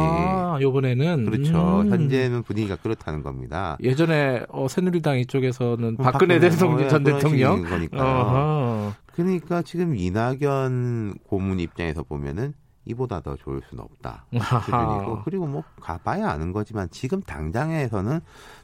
아, 0.49 0.57
요번에는 0.61 1.25
그렇죠 1.25 1.81
음. 1.81 1.91
현재는 1.91 2.43
분위기가 2.43 2.75
그렇다는 2.75 3.21
겁니다. 3.21 3.77
예전에 3.81 4.43
어, 4.49 4.67
새누리당 4.67 5.19
이쪽에서는 5.19 5.95
어, 5.99 6.03
박근혜 6.03 6.39
박근혜, 6.39 6.49
대통령 6.49 6.85
어, 6.85 6.89
전 6.89 7.01
예, 7.01 7.03
그런 7.03 7.19
대통령. 7.19 7.55
식인 7.57 7.69
거니까요. 7.69 8.01
어허. 8.01 8.68
그러니까 9.13 9.61
지금 9.61 9.95
이낙연 9.95 11.19
고문 11.23 11.59
입장에서 11.59 12.03
보면은 12.03 12.53
이보다 12.85 13.19
더 13.21 13.35
좋을 13.35 13.61
수는 13.69 13.83
없다 13.83 14.25
수준이고 14.65 15.21
그리고 15.23 15.45
뭐 15.45 15.63
가봐야 15.79 16.29
아는 16.29 16.51
거지만 16.51 16.89
지금 16.89 17.21
당장에서는 17.21 18.19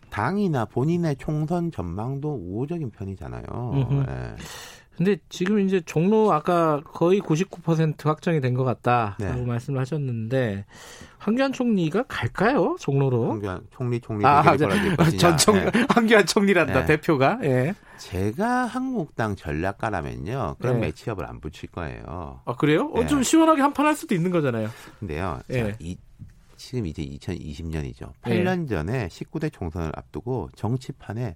당이나 0.10 0.66
본인의 0.66 1.18
총선 1.18 1.72
전망도 1.72 2.34
우호적인 2.34 2.92
편이잖아요. 2.92 3.44
예. 3.92 4.36
근데 4.98 5.18
지금 5.30 5.60
이제 5.60 5.82
종로 5.82 6.32
아까 6.32 6.82
거의 6.94 7.20
99% 7.22 8.06
확정이 8.06 8.40
된 8.42 8.56
것 8.56 8.64
같다라고 8.64 9.24
네. 9.42 9.46
말씀을 9.46 9.80
하셨는데 9.82 10.66
황교안 11.20 11.52
총리가 11.52 12.04
갈까요 12.08 12.76
종로로? 12.80 13.32
황교안 13.32 13.62
총리 13.72 14.00
총리 14.00 14.26
아, 14.26 14.42
것이냐. 14.42 15.18
전총 15.18 15.58
예. 15.58 15.72
황교안 15.90 16.26
총리란다 16.26 16.82
네. 16.82 16.86
대표가. 16.86 17.40
예. 17.44 17.74
제가 17.98 18.66
한국당 18.66 19.36
전략가라면요 19.36 20.56
그런 20.60 20.76
네. 20.80 20.88
매치업을 20.88 21.26
안 21.26 21.40
붙일 21.42 21.70
거예요. 21.72 22.42
아 22.46 22.56
그래요? 22.56 22.90
어, 22.94 23.02
네. 23.02 23.08
좀 23.08 23.24
시원하게 23.24 23.62
한 23.62 23.74
판 23.74 23.86
할 23.86 23.96
수도 23.96 24.16
있는 24.16 24.32
거잖아요. 24.32 24.70
근데요, 25.00 25.40
예. 25.50 25.72
자, 25.72 25.78
이, 25.80 25.98
지금 26.56 26.86
이제 26.86 27.04
2020년이죠. 27.04 28.12
예. 28.28 28.44
8년 28.44 28.70
전에 28.70 29.08
19대 29.10 29.52
총선을 29.52 29.92
앞두고 29.96 30.50
정치판에 30.56 31.36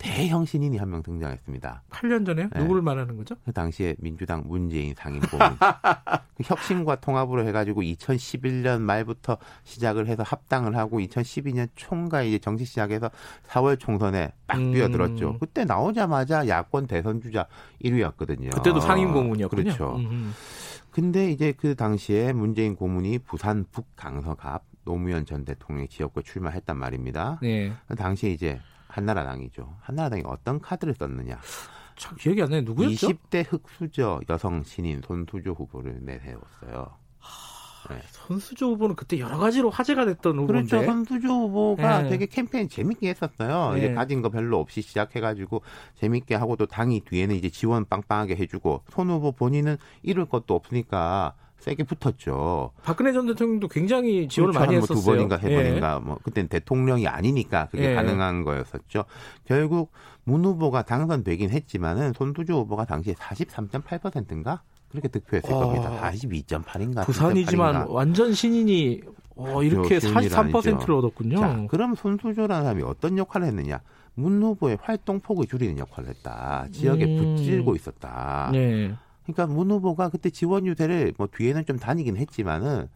대형 0.00 0.46
신인이 0.46 0.78
한 0.78 0.88
명 0.90 1.02
등장했습니다. 1.02 1.82
8년 1.90 2.24
전에 2.24 2.48
네. 2.48 2.60
누구를 2.60 2.80
말하는 2.80 3.16
거죠? 3.18 3.36
그 3.44 3.52
당시에 3.52 3.94
민주당 3.98 4.42
문재인 4.46 4.94
상임고문. 4.96 5.38
그 6.36 6.42
혁신과 6.42 6.96
통합으로 6.96 7.46
해가지고 7.46 7.82
2011년 7.82 8.80
말부터 8.80 9.36
시작을 9.64 10.06
해서 10.08 10.22
합당을 10.22 10.74
하고 10.76 11.00
2012년 11.00 11.68
총괄 11.76 12.24
이제 12.24 12.38
정치 12.38 12.64
시작해서 12.64 13.10
4월 13.48 13.78
총선에 13.78 14.32
빡 14.46 14.58
음. 14.58 14.72
뛰어들었죠. 14.72 15.36
그때 15.38 15.64
나오자마자 15.66 16.48
야권 16.48 16.86
대선 16.86 17.20
주자 17.20 17.46
1위였거든요. 17.84 18.50
그때도 18.54 18.80
상임 18.80 19.12
고문이었군요. 19.12 19.62
그렇죠. 19.62 19.96
음. 19.96 20.32
근데 20.90 21.30
이제 21.30 21.52
그 21.52 21.74
당시에 21.76 22.32
문재인 22.32 22.74
고문이 22.74 23.18
부산 23.18 23.66
북강서갑 23.70 24.64
노무현 24.86 25.26
전 25.26 25.44
대통령의 25.44 25.88
지역구에 25.88 26.22
출마했단 26.22 26.76
말입니다. 26.78 27.38
네. 27.42 27.70
그 27.86 27.94
당시에 27.94 28.30
이제 28.30 28.58
한나라당이죠. 28.90 29.76
한나라당이 29.80 30.22
어떤 30.26 30.60
카드를 30.60 30.94
썼느냐. 30.94 31.38
참 31.96 32.16
기억이 32.18 32.42
안 32.42 32.50
나요. 32.50 32.62
누구였죠? 32.62 33.08
20대 33.08 33.44
흑수저 33.48 34.20
여성 34.28 34.62
신인 34.62 35.02
손수조 35.06 35.52
후보를 35.52 36.00
내세웠어요. 36.02 37.00
네. 37.88 38.00
손수조 38.08 38.72
후보는 38.72 38.94
그때 38.94 39.18
여러 39.18 39.38
가지로 39.38 39.70
화제가 39.70 40.04
됐던 40.04 40.38
후보인데. 40.38 40.68
그렇죠. 40.68 40.84
손수조 40.84 41.28
후보가 41.28 42.02
네. 42.02 42.10
되게 42.10 42.26
캠페인 42.26 42.68
재밌게 42.68 43.08
했었어요. 43.08 43.72
네. 43.72 43.78
이제 43.78 43.94
가진 43.94 44.22
거 44.22 44.28
별로 44.28 44.58
없이 44.60 44.82
시작해가지고 44.82 45.62
재밌게 45.96 46.34
하고 46.34 46.56
또 46.56 46.66
당이 46.66 47.00
뒤에는 47.00 47.34
이제 47.34 47.48
지원 47.48 47.86
빵빵하게 47.86 48.36
해주고 48.36 48.84
손 48.90 49.10
후보 49.10 49.32
본인은 49.32 49.78
잃을 50.02 50.26
것도 50.26 50.54
없으니까 50.54 51.34
세게 51.60 51.84
붙었죠. 51.84 52.72
박근혜 52.82 53.12
전 53.12 53.26
대통령도 53.26 53.68
굉장히 53.68 54.26
지원을 54.28 54.52
그렇죠. 54.52 54.66
많이 54.66 54.76
한두 54.76 54.94
했었어요. 54.94 55.14
번인가 55.14 55.38
세 55.38 55.50
예. 55.50 55.56
번인가 55.56 56.00
뭐 56.00 56.18
그때는 56.22 56.48
대통령이 56.48 57.06
아니니까 57.06 57.68
그게 57.70 57.90
예. 57.90 57.94
가능한 57.94 58.44
거였었죠. 58.44 59.04
결국 59.44 59.92
문 60.24 60.44
후보가 60.44 60.82
당선되긴 60.82 61.50
했지만은 61.50 62.12
손수조 62.14 62.60
후보가 62.60 62.86
당시에 62.86 63.14
43.8%인가 63.14 64.62
그렇게 64.90 65.08
득표했을 65.08 65.52
와. 65.52 65.60
겁니다. 65.60 66.00
42.8인가 66.02 67.04
부산이지만 67.04 67.86
완전 67.88 68.32
신인이 68.32 69.02
어, 69.36 69.62
이렇게 69.62 69.98
그렇죠. 69.98 70.08
일 70.08 70.14
43%를 70.30 70.72
아니죠. 70.72 70.98
얻었군요. 70.98 71.40
자, 71.40 71.66
그럼 71.68 71.94
손수조라는 71.94 72.64
사람이 72.64 72.82
어떤 72.82 73.16
역할을 73.16 73.46
했느냐? 73.46 73.80
문 74.14 74.42
후보의 74.42 74.78
활동폭을 74.82 75.46
줄이는 75.46 75.78
역할을 75.78 76.10
했다. 76.10 76.66
지역에 76.72 77.04
음. 77.04 77.36
붙들고 77.36 77.76
있었다. 77.76 78.50
네. 78.52 78.94
그러니까 79.32 79.54
문 79.54 79.70
후보가 79.70 80.08
그때 80.08 80.30
지원 80.30 80.66
유세를 80.66 81.14
뭐 81.16 81.26
뒤에는 81.26 81.64
좀 81.64 81.78
다니긴 81.78 82.16
했지만은 82.16 82.88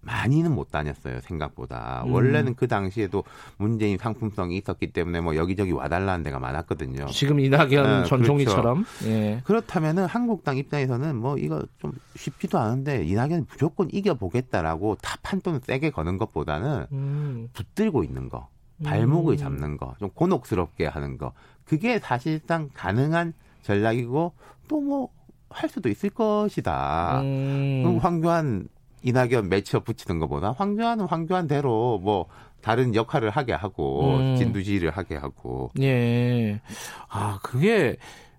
많이는 0.00 0.54
못 0.54 0.70
다녔어요 0.70 1.20
생각보다 1.20 2.04
음. 2.06 2.12
원래는 2.12 2.54
그 2.54 2.68
당시에도 2.68 3.24
문재인 3.56 3.98
상품성이 3.98 4.56
있었기 4.58 4.92
때문에 4.92 5.20
뭐 5.20 5.36
여기저기 5.36 5.72
와달라는 5.72 6.22
데가 6.22 6.38
많았거든요. 6.38 7.06
지금 7.06 7.40
이낙연 7.40 7.68
네, 7.68 7.76
전 8.04 8.20
그렇죠. 8.20 8.24
총리처럼. 8.24 8.84
예. 9.04 9.40
그렇다면은 9.44 10.06
한국당 10.06 10.56
입장에서는 10.56 11.16
뭐 11.16 11.36
이거 11.36 11.64
좀 11.78 11.92
쉽지도 12.16 12.58
않은데 12.58 13.04
이낙연 13.04 13.46
무조건 13.50 13.88
이겨 13.92 14.14
보겠다라고 14.14 14.96
탑한돈 15.02 15.60
세게 15.60 15.90
거는 15.90 16.16
것보다는 16.16 16.86
음. 16.92 17.48
붙들고 17.52 18.04
있는 18.04 18.28
거, 18.28 18.48
발목을 18.84 19.34
음. 19.34 19.36
잡는 19.36 19.76
거, 19.76 19.94
좀 19.98 20.10
곤혹스럽게 20.10 20.86
하는 20.86 21.18
거, 21.18 21.32
그게 21.64 21.98
사실상 21.98 22.70
가능한 22.72 23.34
전략이고 23.62 24.32
또 24.68 24.80
뭐 24.80 25.08
할 25.50 25.68
수도 25.68 25.88
있을 25.88 26.10
것이다. 26.10 27.20
음. 27.22 27.98
황교안 28.00 28.68
이낙연 29.02 29.48
매치업 29.48 29.84
붙이는 29.84 30.18
것보다 30.18 30.52
황교안은 30.52 31.06
황교안대로 31.06 32.00
뭐 32.02 32.26
다른 32.60 32.94
역할을 32.94 33.30
하게 33.30 33.52
하고 33.52 34.16
음. 34.16 34.36
진두지휘를 34.36 34.90
하게 34.90 35.16
하고 35.16 35.70
예. 35.80 36.60
아, 37.08 37.38
그게 37.42 37.96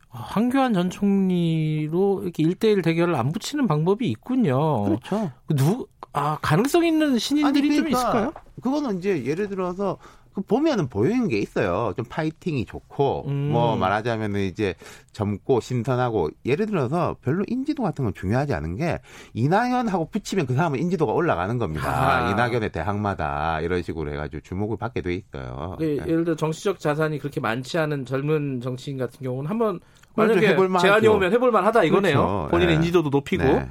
황교안 0.10 0.74
전 0.74 0.89
총리로 0.89 2.24
이렇게 2.24 2.43
1대1 2.43 2.84
대결을 2.84 3.16
안 3.16 3.32
붙이는 3.32 3.68
방법이 3.68 4.10
있군요. 4.10 4.84
그렇죠. 4.84 5.32
누, 5.49 5.88
아, 6.14 6.38
가능성 6.41 6.86
있는 6.86 7.20
신인들이 7.20 7.68
아니, 7.68 7.76
좀 7.76 7.86
그러니까 7.86 7.99
있을까요? 7.99 8.34
그거는 8.62 8.97
이제 8.97 9.24
예를 9.26 9.47
들어서 9.49 9.97
그 10.34 10.41
보면은 10.41 10.88
보이는 10.88 11.27
게 11.27 11.38
있어요. 11.39 11.93
좀 11.95 12.05
파이팅이 12.07 12.65
좋고 12.65 13.25
음. 13.27 13.49
뭐 13.51 13.75
말하자면은 13.75 14.41
이제 14.41 14.75
젊고 15.11 15.59
신선하고 15.59 16.30
예를 16.45 16.65
들어서 16.67 17.15
별로 17.21 17.43
인지도 17.47 17.84
같은 17.84 18.05
건 18.05 18.13
중요하지 18.13 18.53
않은 18.53 18.75
게 18.77 18.99
이낙연하고 19.34 20.09
붙이면 20.09 20.45
그 20.45 20.53
사람은 20.53 20.80
인지도가 20.80 21.13
올라가는 21.13 21.57
겁니다. 21.57 22.27
아. 22.27 22.32
이낙연의 22.32 22.71
대항마다 22.71 23.61
이런 23.61 23.82
식으로 23.82 24.11
해가지고 24.13 24.41
주목을 24.43 24.77
받게 24.77 25.01
돼 25.01 25.13
있어요. 25.15 25.77
예, 25.82 25.95
네. 25.95 26.03
예를 26.07 26.23
들어 26.23 26.36
정치적 26.36 26.80
자산이 26.80 27.19
그렇게 27.19 27.39
많지 27.39 27.77
않은 27.77 28.05
젊은 28.05 28.61
정치인 28.61 28.97
같은 28.97 29.19
경우는 29.21 29.49
한번 29.49 29.80
만약에 30.15 30.55
제안이. 30.82 31.07
오면 31.07 31.32
해볼 31.34 31.51
만하다 31.51 31.84
이거네요. 31.86 32.17
그렇죠. 32.17 32.47
본인의 32.51 32.67
네. 32.67 32.75
인지도도 32.75 33.09
높이고 33.09 33.43
네. 33.43 33.69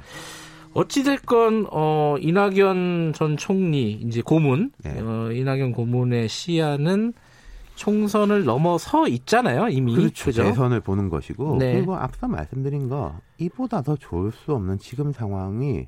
어찌 0.73 1.03
됐건 1.03 1.67
어 1.71 2.15
이낙연 2.19 3.13
전 3.15 3.37
총리 3.37 3.91
이제 3.91 4.21
고문 4.21 4.71
네. 4.83 4.99
어 4.99 5.31
이낙연 5.31 5.71
고문의 5.71 6.29
시야는 6.29 7.13
총선을 7.75 8.43
넘어서 8.43 9.07
있잖아요 9.07 9.69
이미 9.69 9.95
그렇죠. 9.95 10.25
그죠? 10.25 10.43
대선을 10.43 10.81
보는 10.81 11.09
것이고 11.09 11.57
네. 11.57 11.73
그리고 11.73 11.95
앞서 11.95 12.27
말씀드린 12.27 12.89
거 12.89 13.15
이보다 13.37 13.81
더 13.81 13.95
좋을 13.95 14.31
수 14.31 14.53
없는 14.53 14.79
지금 14.79 15.11
상황이 15.11 15.87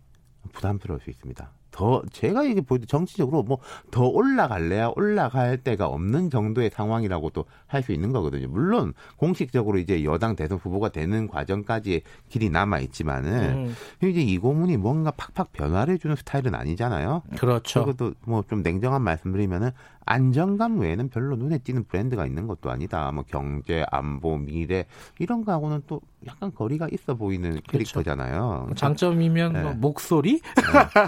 부담스러울 0.54 1.00
수 1.02 1.10
있습니다. 1.10 1.52
더 1.72 2.02
제가 2.12 2.44
이게 2.44 2.62
보여도 2.62 2.86
정치적으로 2.86 3.44
뭐 3.44 3.60
더 3.90 4.06
올라갈래야 4.08 4.92
올라갈 4.96 5.58
데가 5.58 5.88
없는 5.88 6.30
정도의 6.30 6.70
상황이라고도 6.74 7.46
할 7.68 7.82
수 7.82 7.92
있는 7.94 8.12
거거든요. 8.12 8.48
물론 8.48 8.94
공식적으로 9.18 9.78
이제 9.80 10.04
여당 10.04 10.36
대선 10.36 10.58
후보가 10.60 10.90
되는 10.90 11.28
과정까지의 11.28 12.02
길이 12.30 12.50
남아 12.50 12.80
있지만은 12.80 13.74
음, 14.02 14.08
이제 14.08 14.22
이 14.22 14.38
고문이 14.38 14.78
뭔가 14.78 15.12
팍팍 15.12 15.52
변화를 15.54 15.98
주는 16.00 16.16
스타일은 16.16 16.54
아니잖아요. 16.56 17.24
그렇죠. 17.38 17.86
그것도 17.86 18.14
뭐 18.26 18.44
좀 18.48 18.62
냉정한 18.64 19.02
말씀드리면은 19.02 19.72
안정감 20.06 20.80
외에는 20.80 21.10
별로 21.10 21.36
눈에 21.36 21.60
띄는 21.60 21.86
브랜드가 21.86 22.26
있는 22.26 22.48
것도 22.48 22.70
아니다. 22.70 23.12
뭐 23.12 23.24
경제, 23.28 23.86
안보, 23.92 24.38
미래 24.38 24.86
이런 25.20 25.46
거하고는 25.46 25.84
또 25.88 26.02
약간 26.28 26.54
거리가 26.54 26.88
있어 26.92 27.16
보이는 27.16 27.60
캐릭터잖아요. 27.68 28.70
장점이면 28.76 29.54
네. 29.54 29.64
뭐 29.64 29.74
목소리 29.74 30.42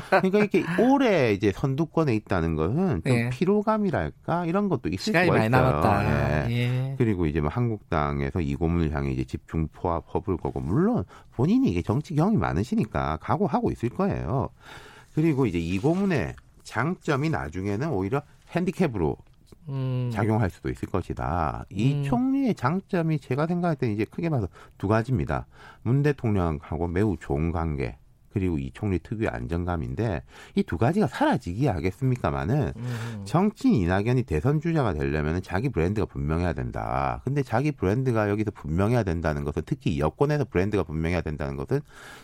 그러니까 0.09 0.39
이렇게 0.39 0.63
오래 0.79 1.33
이제 1.33 1.51
선두권에 1.51 2.15
있다는 2.15 2.55
것은 2.55 3.01
좀 3.03 3.13
네. 3.13 3.29
피로감이랄까 3.29 4.45
이런 4.45 4.69
것도 4.69 4.89
있을 4.89 4.99
시간이 4.99 5.29
많이 5.29 5.47
있어요. 5.47 5.61
남았다. 5.61 6.49
예. 6.49 6.51
예. 6.51 6.95
그리고 6.97 7.25
이제 7.25 7.41
뭐 7.41 7.49
한국당에서 7.49 8.41
이 8.41 8.55
고문을 8.55 8.93
향해 8.93 9.11
이제 9.11 9.23
집중 9.23 9.67
포합 9.67 10.05
허블 10.13 10.37
거고 10.37 10.59
물론 10.59 11.03
본인이 11.31 11.69
이게 11.69 11.81
정치 11.81 12.15
경험이 12.15 12.37
많으시니까 12.37 13.17
각오하고 13.21 13.71
있을 13.71 13.89
거예요. 13.89 14.49
그리고 15.13 15.45
이제 15.45 15.59
이 15.59 15.77
고문의 15.79 16.35
장점이 16.63 17.29
나중에는 17.29 17.89
오히려 17.89 18.21
핸디캡으로 18.55 19.17
음, 19.69 20.09
작용할 20.13 20.49
수도 20.49 20.69
있을 20.69 20.89
것이다. 20.89 21.65
이 21.69 21.93
음. 21.93 22.03
총리의 22.03 22.55
장점이 22.55 23.19
제가 23.19 23.47
생각할 23.47 23.75
때는 23.75 23.95
이제 23.95 24.05
크게 24.05 24.29
봐서 24.29 24.47
두 24.77 24.87
가지입니다. 24.87 25.45
문 25.83 26.03
대통령하고 26.03 26.87
매우 26.87 27.17
좋은 27.19 27.51
관계. 27.51 27.97
그리고 28.33 28.57
이 28.57 28.71
총리 28.73 28.99
특유의 28.99 29.29
안정감인데 29.29 30.23
이 30.55 30.63
두 30.73 30.77
가지가 30.79 31.05
사라지기 31.05 31.67
하겠습니까마는 31.67 32.73
음. 32.75 33.21
정치인 33.25 33.75
이낙연이 33.75 34.23
대선 34.23 34.59
주자가 34.59 34.93
되려면 34.93 35.39
자기 35.43 35.69
브랜드가 35.69 36.07
분명해야 36.07 36.53
된다. 36.53 37.21
근데 37.23 37.43
자기 37.43 37.71
브랜드가 37.71 38.27
여기서 38.29 38.49
분명해야 38.51 39.03
된다는 39.03 39.43
것은 39.43 39.61
특히 39.67 39.99
여권에서 39.99 40.45
브랜드가 40.45 40.81
분명해야 40.81 41.21
된다는 41.21 41.55
것은 41.55 41.81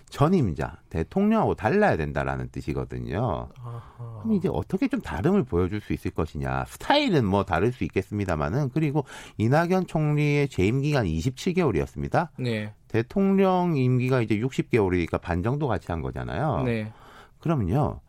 전임자 0.09 0.77
대통령하고 0.89 1.53
달라야 1.53 1.95
된다라는 1.97 2.49
뜻이거든요. 2.51 3.49
아하. 3.63 4.19
그럼 4.23 4.33
이제 4.35 4.49
어떻게 4.51 4.87
좀 4.87 4.99
다름을 5.01 5.43
보여줄 5.43 5.81
수 5.81 5.93
있을 5.93 6.09
것이냐. 6.11 6.65
스타일은 6.67 7.25
뭐 7.25 7.43
다를 7.45 7.71
수 7.71 7.83
있겠습니다만은 7.83 8.69
그리고 8.73 9.05
이낙연 9.37 9.85
총리의 9.85 10.49
재임 10.49 10.81
기간이 10.81 11.15
27개월이었습니다. 11.19 12.29
네, 12.39 12.73
대통령 12.89 13.77
임기가 13.77 14.21
이제 14.21 14.37
60개월이니까 14.37 15.21
반 15.21 15.41
정도 15.43 15.67
같이 15.67 15.87
한 15.91 16.01
거잖아요. 16.01 16.63
네. 16.65 16.91
그러면요. 17.39 18.01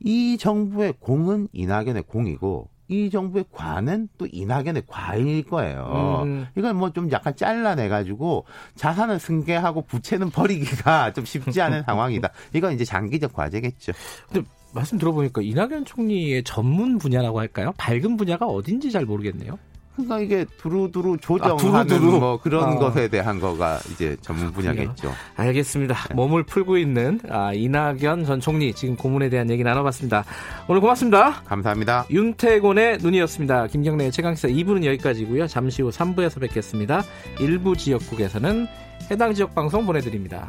이 0.00 0.36
정부의 0.38 0.94
공은 1.00 1.48
이낙연의 1.52 2.02
공이고 2.04 2.68
이 2.88 3.08
정부의 3.08 3.44
과는 3.52 4.08
또 4.18 4.26
이낙연의 4.30 4.82
과일 4.88 5.44
거예요. 5.44 6.22
음. 6.24 6.46
이건 6.56 6.76
뭐 6.76 6.90
좀 6.90 7.10
약간 7.12 7.36
잘라내 7.36 7.88
가지고 7.88 8.44
자산을 8.74 9.20
승계하고 9.20 9.82
부채는 9.82 10.30
버리기가 10.30 11.12
좀 11.14 11.24
쉽지 11.24 11.60
않은 11.62 11.84
상황이다. 11.84 12.30
이건 12.52 12.72
이제 12.74 12.84
장기적 12.84 13.32
과제겠죠. 13.32 13.92
근데 14.32 14.48
말씀 14.74 14.98
들어보니까 14.98 15.40
이낙연 15.42 15.84
총리의 15.84 16.42
전문 16.42 16.98
분야라고 16.98 17.38
할까요? 17.38 17.72
밝은 17.76 18.16
분야가 18.16 18.46
어딘지 18.46 18.90
잘 18.90 19.04
모르겠네요. 19.04 19.56
그러니까 19.94 20.20
이게 20.20 20.46
두루두루 20.58 21.18
조정하는 21.18 21.74
아, 21.74 21.84
두루두루. 21.84 22.18
뭐 22.20 22.40
그런 22.40 22.64
아. 22.64 22.74
것에 22.76 23.08
대한 23.08 23.38
거가 23.40 23.78
이제 23.92 24.16
전문 24.20 24.52
분야겠죠. 24.52 25.12
알겠습니다. 25.36 25.96
몸을 26.14 26.44
풀고 26.44 26.78
있는 26.78 27.20
아, 27.28 27.52
이낙연 27.52 28.24
전 28.24 28.40
총리 28.40 28.72
지금 28.72 28.96
고문에 28.96 29.28
대한 29.28 29.50
얘기 29.50 29.62
나눠봤습니다. 29.62 30.24
오늘 30.68 30.80
고맙습니다. 30.80 31.42
감사합니다. 31.44 32.06
윤태곤의 32.10 32.98
눈이었습니다. 32.98 33.66
김경래의 33.66 34.12
최강시사 34.12 34.48
2부는 34.48 34.84
여기까지고요. 34.84 35.46
잠시 35.46 35.82
후 35.82 35.90
3부에서 35.90 36.40
뵙겠습니다. 36.40 37.02
일부 37.40 37.76
지역국에서는 37.76 38.66
해당 39.10 39.34
지역 39.34 39.54
방송 39.54 39.86
보내드립니다. 39.86 40.46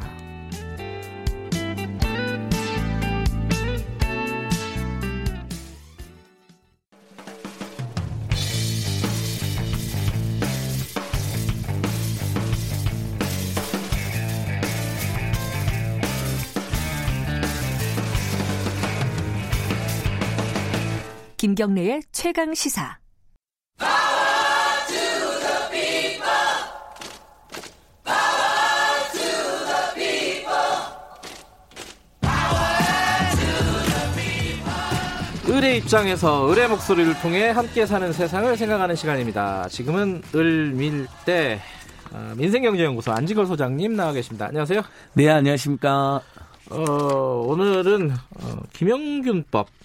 김경래의 21.52 22.00
최강 22.12 22.54
시사. 22.54 22.98
을의 35.46 35.76
입장에서 35.76 36.50
을의 36.50 36.68
목소리를 36.68 37.20
통해 37.20 37.50
함께 37.50 37.84
사는 37.84 38.10
세상을 38.10 38.56
생각하는 38.56 38.96
시간입니다. 38.96 39.68
지금은 39.68 40.22
을밀대 40.34 41.60
어, 42.12 42.32
민생경제연구소 42.38 43.12
안지걸 43.12 43.44
소장님 43.44 43.94
나와 43.94 44.12
계십니다. 44.12 44.46
안녕하세요. 44.46 44.80
네, 45.12 45.28
안녕하십니까. 45.28 46.22
어, 46.70 47.44
오늘은 47.46 48.10
어, 48.10 48.62
김영균법 48.72 49.81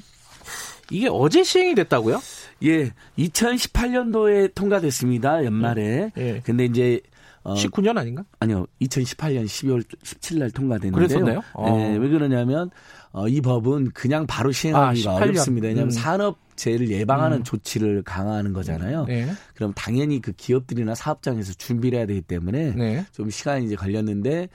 이게 0.91 1.07
어제 1.11 1.43
시행이 1.43 1.75
됐다고요? 1.75 2.21
예, 2.63 2.91
2018년도에 3.17 4.53
통과됐습니다. 4.55 5.45
연말에. 5.45 6.11
예. 6.17 6.41
근데 6.43 6.65
이제 6.65 7.01
어, 7.43 7.53
19년 7.53 7.97
아닌가? 7.97 8.23
아니요, 8.39 8.67
2018년 8.81 9.45
12월 9.45 9.83
17일 10.03 10.39
날 10.39 10.51
통과됐는데요. 10.51 11.07
그랬었나요? 11.07 11.41
어. 11.53 11.77
예, 11.79 11.95
왜 11.95 12.09
그러냐면 12.09 12.69
어, 13.11 13.27
이 13.27 13.39
법은 13.39 13.91
그냥 13.91 14.27
바로 14.27 14.51
시행하기가 14.51 15.11
아, 15.11 15.15
18년. 15.15 15.21
어렵습니다. 15.21 15.67
왜냐하면 15.67 15.87
음. 15.87 15.91
산업재해를 15.91 16.89
예방하는 16.89 17.37
음. 17.37 17.43
조치를 17.43 18.03
강화하는 18.03 18.51
거잖아요. 18.51 19.05
네. 19.05 19.29
그럼 19.55 19.71
당연히 19.75 20.21
그 20.21 20.33
기업들이나 20.33 20.93
사업장에서 20.93 21.53
준비를 21.53 21.99
해야 21.99 22.05
되기 22.05 22.21
때문에 22.21 22.73
네. 22.75 23.05
좀 23.13 23.29
시간이 23.29 23.65
이제 23.65 23.75
걸렸는데 23.75 24.49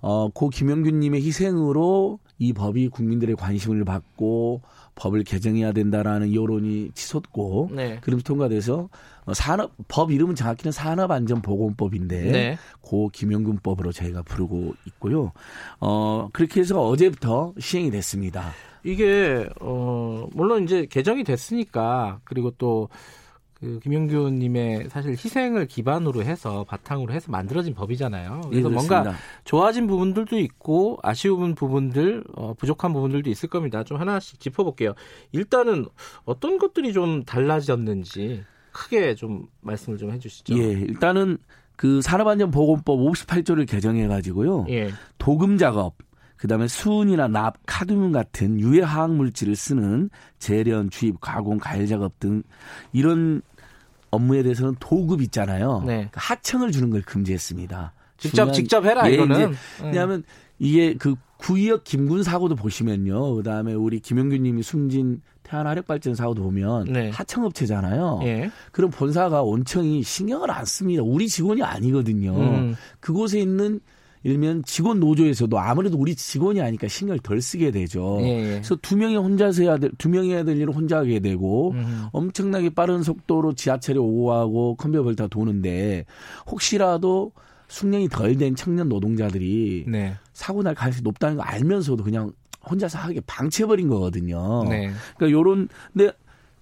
어, 0.00 0.28
고 0.30 0.48
김영균님의 0.48 1.22
희생으로 1.22 2.18
이 2.38 2.52
법이 2.52 2.88
국민들의 2.88 3.36
관심을 3.36 3.84
받고 3.84 4.62
법을 4.98 5.22
개정해야 5.24 5.72
된다라는 5.72 6.34
여론이 6.34 6.90
치솟고 6.92 7.70
네. 7.72 7.98
그러면서 8.00 8.24
통과돼서 8.24 8.88
어, 9.24 9.34
산업 9.34 9.72
법 9.86 10.10
이름은 10.10 10.34
정확히는 10.34 10.72
산업안전보건법인데 10.72 12.22
네. 12.32 12.58
고 12.80 13.08
김영균법으로 13.08 13.92
저희가 13.92 14.22
부르고 14.22 14.74
있고요. 14.86 15.32
어 15.80 16.28
그렇게 16.32 16.60
해서 16.60 16.80
어제부터 16.86 17.54
시행이 17.58 17.90
됐습니다. 17.90 18.52
이게 18.84 19.48
어 19.60 20.26
물론 20.32 20.64
이제 20.64 20.86
개정이 20.86 21.24
됐으니까 21.24 22.20
그리고 22.24 22.50
또 22.52 22.88
그 23.60 23.80
김영규님의 23.80 24.88
사실 24.88 25.10
희생을 25.12 25.66
기반으로 25.66 26.22
해서 26.22 26.64
바탕으로 26.64 27.12
해서 27.12 27.30
만들어진 27.32 27.74
법이잖아요. 27.74 28.42
예, 28.44 28.48
그래서 28.50 28.68
뭔가 28.70 29.02
그렇습니다. 29.02 29.18
좋아진 29.44 29.86
부분들도 29.88 30.38
있고 30.38 30.98
아쉬운 31.02 31.54
부분들, 31.54 32.24
어, 32.36 32.54
부족한 32.54 32.92
부분들도 32.92 33.28
있을 33.30 33.48
겁니다. 33.48 33.82
좀 33.82 33.98
하나씩 33.98 34.38
짚어볼게요. 34.38 34.94
일단은 35.32 35.86
어떤 36.24 36.58
것들이 36.58 36.92
좀 36.92 37.24
달라졌는지 37.24 38.44
크게 38.70 39.16
좀 39.16 39.46
말씀을 39.60 39.98
좀 39.98 40.12
해주시죠. 40.12 40.56
예, 40.56 40.62
일단은 40.70 41.38
그 41.74 42.00
산업안전보건법 42.00 42.98
58조를 42.98 43.68
개정해 43.68 44.06
가지고요. 44.06 44.66
예. 44.68 44.90
도금 45.18 45.58
작업, 45.58 45.94
그다음에 46.38 46.68
수은이나 46.68 47.28
납, 47.28 47.54
카드뮴 47.66 48.12
같은 48.12 48.58
유해 48.60 48.80
화학 48.80 49.14
물질을 49.14 49.56
쓰는 49.56 50.08
재련, 50.38 50.88
주입, 50.88 51.20
가공, 51.20 51.58
가열 51.58 51.86
작업 51.86 52.18
등 52.20 52.42
이런 52.92 53.42
업무에 54.10 54.42
대해서는 54.42 54.76
도급 54.80 55.20
있잖아요. 55.22 55.80
네. 55.80 55.94
그러니까 55.94 56.20
하청을 56.20 56.72
주는 56.72 56.90
걸 56.90 57.02
금지했습니다. 57.02 57.92
직접 58.16 58.52
직접 58.52 58.84
해라 58.84 59.08
예, 59.08 59.14
이거는. 59.14 59.50
음. 59.50 59.54
왜냐하면 59.82 60.22
이게 60.58 60.94
그 60.94 61.14
구이역 61.38 61.84
김군 61.84 62.22
사고도 62.22 62.56
보시면요. 62.56 63.34
그다음에 63.36 63.74
우리 63.74 64.00
김영균 64.00 64.42
님이 64.42 64.62
숨진 64.62 65.20
태안 65.44 65.66
화력발전 65.66 66.14
사고도 66.14 66.42
보면 66.42 66.92
네. 66.92 67.10
하청업체잖아요. 67.10 68.20
예. 68.24 68.50
그럼 68.72 68.90
본사가 68.90 69.42
온청이 69.42 70.02
신경을 70.02 70.50
안 70.50 70.64
씁니다. 70.64 71.02
우리 71.02 71.28
직원이 71.28 71.62
아니거든요. 71.62 72.36
음. 72.36 72.76
그곳에 73.00 73.40
있는 73.40 73.80
일면 74.22 74.62
직원 74.64 75.00
노조에서도 75.00 75.58
아무래도 75.58 75.96
우리 75.98 76.14
직원이 76.14 76.60
아니까 76.60 76.88
신경을 76.88 77.20
덜 77.20 77.40
쓰게 77.40 77.70
되죠. 77.70 78.18
예, 78.22 78.26
예. 78.26 78.50
그래서 78.54 78.76
두 78.76 78.96
명이 78.96 79.16
혼자서 79.16 79.62
해야 79.62 79.76
될, 79.78 79.90
두 79.98 80.08
명이 80.08 80.32
해야 80.32 80.44
될 80.44 80.56
일을 80.56 80.74
혼자 80.74 80.98
하게 80.98 81.20
되고 81.20 81.72
음. 81.72 82.06
엄청나게 82.12 82.70
빠른 82.70 83.02
속도로 83.02 83.54
지하철에 83.54 83.98
오고 83.98 84.26
가고 84.26 84.76
컨베이어를 84.76 85.16
다 85.16 85.26
도는데 85.28 86.04
혹시라도 86.46 87.32
숙련이 87.68 88.08
덜 88.08 88.36
된 88.36 88.54
청년 88.54 88.88
노동자들이 88.88 89.84
네. 89.88 90.14
사고 90.32 90.62
날 90.62 90.74
가능성이 90.74 91.02
높다는 91.02 91.36
거 91.36 91.42
알면서도 91.42 92.02
그냥 92.02 92.32
혼자서 92.68 92.98
하게 92.98 93.20
방치해버린 93.26 93.88
거거든요. 93.88 94.64
네. 94.68 94.90
그러니까 95.16 95.30
요런 95.30 95.68
근데 95.92 96.12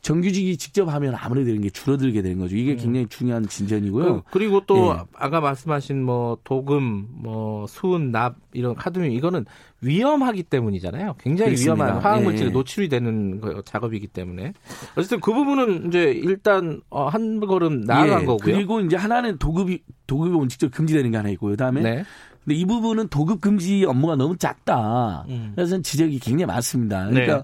정규직이 0.06 0.56
직접 0.56 0.88
하면 0.88 1.16
아무래도 1.16 1.50
이런 1.50 1.62
게 1.62 1.68
줄어들게 1.68 2.22
되는 2.22 2.38
거죠. 2.38 2.54
이게 2.54 2.76
굉장히 2.76 3.08
중요한 3.08 3.48
진전이고요. 3.48 4.06
음. 4.06 4.20
그, 4.24 4.30
그리고 4.30 4.62
또 4.64 4.94
예. 4.94 5.04
아까 5.16 5.40
말씀하신 5.40 6.00
뭐 6.00 6.38
도금, 6.44 7.08
뭐 7.10 7.66
수은, 7.66 8.12
납 8.12 8.36
이런 8.52 8.76
카드뮴 8.76 9.10
이거는 9.10 9.46
위험하기 9.80 10.44
때문이잖아요. 10.44 11.16
굉장히 11.18 11.56
그렇습니다. 11.56 11.84
위험한 11.86 12.02
화학 12.04 12.22
물질에 12.22 12.50
예. 12.50 12.52
노출이 12.52 12.88
되는 12.88 13.40
거, 13.40 13.62
작업이기 13.62 14.06
때문에 14.06 14.52
어쨌든 14.96 15.18
그 15.18 15.34
부분은 15.34 15.88
이제 15.88 16.12
일단 16.12 16.80
어, 16.88 17.08
한 17.08 17.40
걸음 17.40 17.80
나아간 17.80 18.22
예, 18.22 18.26
거고요. 18.26 18.54
그리고 18.54 18.78
이제 18.78 18.94
하나는 18.94 19.38
도급이 19.38 19.82
도급이 20.06 20.30
원칙적으로 20.36 20.72
금지되는 20.72 21.10
게 21.10 21.16
하나 21.16 21.30
있고요. 21.30 21.50
그다음에 21.50 21.80
네. 21.82 22.04
근데 22.44 22.54
이 22.54 22.64
부분은 22.64 23.08
도급 23.08 23.40
금지 23.40 23.84
업무가 23.84 24.14
너무 24.14 24.36
작다. 24.36 25.24
음. 25.28 25.50
그래서 25.56 25.82
지적이 25.82 26.20
굉장히 26.20 26.46
많습니다. 26.46 27.08
그러니까 27.08 27.38
네. 27.38 27.42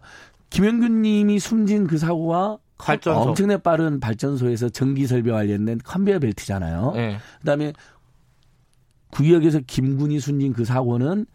김영균 0.52 1.02
님이 1.02 1.38
숨진 1.38 1.86
그 1.86 1.98
사고와 1.98 2.58
발전소. 2.78 3.20
엄청나게 3.20 3.62
빠른 3.62 4.00
발전소에서 4.00 4.68
전기 4.68 5.06
설비 5.06 5.30
관련된 5.30 5.80
컨베이어 5.84 6.18
벨트잖아요. 6.18 6.92
네. 6.94 7.18
그다음에 7.40 7.72
구의역에서 9.10 9.60
김군이 9.66 10.20
숨진 10.20 10.52
그 10.52 10.64
사고는 10.64 11.26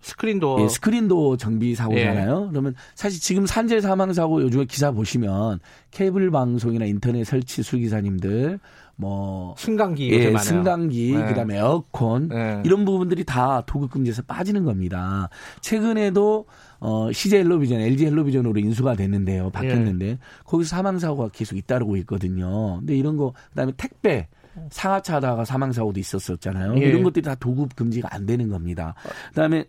스크린도어 0.00 0.60
예, 0.60 0.68
스크린도어 0.68 1.38
정비 1.38 1.74
사고잖아요. 1.74 2.48
그러면 2.50 2.74
사실 2.94 3.20
지금 3.20 3.46
산재 3.46 3.80
사망 3.80 4.12
사고 4.12 4.42
요즘에 4.42 4.66
기사 4.66 4.90
보시면 4.90 5.60
케이블 5.90 6.30
방송이나 6.30 6.84
인터넷 6.84 7.24
설치 7.24 7.62
수리 7.62 7.88
기사님들 7.88 8.60
뭐 8.96 9.54
승강기 9.56 10.10
예, 10.12 10.26
많아요. 10.26 10.38
승강기, 10.38 11.12
네. 11.12 11.24
그다음에 11.26 11.56
에어컨 11.56 12.28
네. 12.28 12.62
이런 12.66 12.84
부분들이 12.84 13.24
다 13.24 13.62
도급 13.66 13.92
금지에서 13.92 14.22
빠지는 14.22 14.64
겁니다. 14.64 15.30
최근에도 15.62 16.46
어 16.80 17.10
CJ 17.12 17.40
헬로비전, 17.40 17.80
LG 17.80 18.06
헬로비전으로 18.06 18.58
인수가 18.60 18.94
됐는데요. 18.94 19.50
바뀌었는데 19.50 20.06
예. 20.06 20.18
거기서 20.44 20.68
사망 20.76 20.98
사고가 20.98 21.28
계속 21.28 21.56
잇따르고 21.56 21.96
있거든요. 21.98 22.78
근데 22.78 22.96
이런 22.96 23.16
거 23.16 23.32
그다음에 23.50 23.72
택배 23.76 24.28
상하차 24.70 25.16
하다가 25.16 25.44
사망 25.44 25.72
사고도 25.72 25.98
있었었잖아요. 25.98 26.76
예. 26.76 26.86
이런 26.86 27.02
것들이 27.02 27.22
다 27.22 27.34
도급 27.34 27.74
금지가 27.74 28.08
안 28.12 28.26
되는 28.26 28.48
겁니다. 28.48 28.94
그다음에 29.30 29.64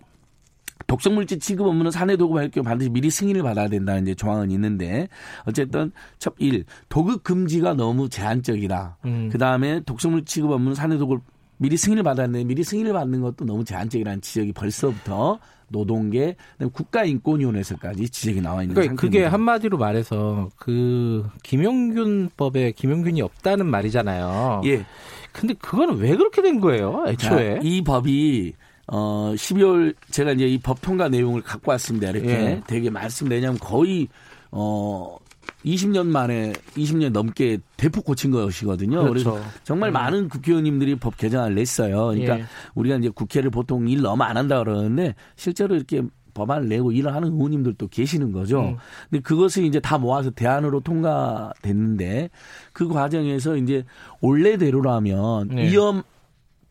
독성물질 0.88 1.40
취급 1.40 1.66
업무는 1.68 1.90
사내 1.90 2.18
도급할 2.18 2.52
경우 2.52 2.64
반드시 2.66 2.90
미리 2.90 3.10
승인을 3.10 3.42
받아야 3.42 3.68
된다는 3.70 4.04
이제 4.04 4.14
조항은 4.14 4.52
있는데 4.52 5.08
어쨌든 5.46 5.92
첫 6.20 6.36
일 6.38 6.66
도급 6.90 7.24
금지가 7.24 7.76
너무 7.76 8.10
제한적이다. 8.10 8.98
음. 9.06 9.30
그 9.32 9.38
다음에 9.38 9.80
독성물 9.86 10.26
취급 10.26 10.52
업무는 10.52 10.76
사내 10.76 10.98
도급 10.98 11.24
미리 11.58 11.78
승인을 11.78 12.04
받았는데 12.04 12.44
미리 12.46 12.64
승인을 12.64 12.94
받는 12.94 13.22
것도 13.22 13.46
너무 13.46 13.64
제한적이라는 13.64 14.22
지적이 14.22 14.52
벌써부터 14.54 15.40
노동계 15.70 16.36
국가인권위원회에서까지 16.74 18.10
지적이 18.10 18.42
나와 18.42 18.62
있는 18.62 18.76
그러니까 18.76 18.96
그게 18.96 19.20
상태입니다. 19.20 19.34
한마디로 19.34 19.78
말해서 19.78 20.50
그 20.58 21.26
김용균법에 21.44 22.72
김용균이 22.74 23.22
없다는 23.22 23.66
말이잖아요. 23.66 24.62
예. 24.66 24.86
근데 25.32 25.54
그거는 25.56 25.98
왜 25.98 26.16
그렇게 26.16 26.42
된 26.42 26.60
거예요? 26.60 27.04
애초에. 27.08 27.56
자, 27.56 27.60
이 27.64 27.84
법이 27.84 28.54
어 28.88 29.34
12월 29.36 29.96
제가 30.12 30.34
이제 30.34 30.46
이 30.48 30.60
법 30.60 30.82
통과 30.82 31.10
내용을 31.10 31.42
갖고 31.42 31.72
왔습니다. 31.72 32.10
이렇게 32.10 32.30
예. 32.30 32.62
되게 32.68 32.90
말씀드리냐면 32.90 33.58
거의 33.60 34.08
어 34.52 35.18
20년 35.66 36.08
만에 36.08 36.54
20년 36.76 37.12
넘게 37.12 37.60
대폭 37.78 38.06
고친 38.06 38.32
것이거든요. 38.32 39.04
그렇죠. 39.04 39.32
그래서 39.34 39.50
정말 39.64 39.90
음. 39.90 39.94
많은 39.94 40.30
국회의원님들이 40.30 40.96
법 40.96 41.18
개정안을 41.18 41.56
냈어요. 41.56 42.08
그러니까 42.08 42.40
예. 42.40 42.46
우리가 42.76 42.98
이제 42.98 43.10
국회를 43.10 43.50
보통 43.50 43.88
일 43.88 44.02
너무 44.02 44.24
안 44.24 44.38
한다 44.38 44.60
그러는데 44.60 45.16
실제로 45.36 45.76
이렇게 45.76 46.04
법안을 46.36 46.68
내고 46.68 46.92
일을 46.92 47.16
하는 47.16 47.34
의원님들도 47.34 47.88
계시는 47.88 48.32
거죠. 48.32 48.60
음. 48.62 48.78
근데 49.10 49.22
그것을 49.24 49.64
이제 49.64 49.80
다 49.80 49.98
모아서 49.98 50.30
대안으로 50.30 50.82
통과됐는데 50.82 52.30
그 52.74 52.88
과정에서 52.88 53.58
이제 53.58 53.84
원래대로라면 54.22 55.48
네. 55.48 55.72
위험 55.72 56.04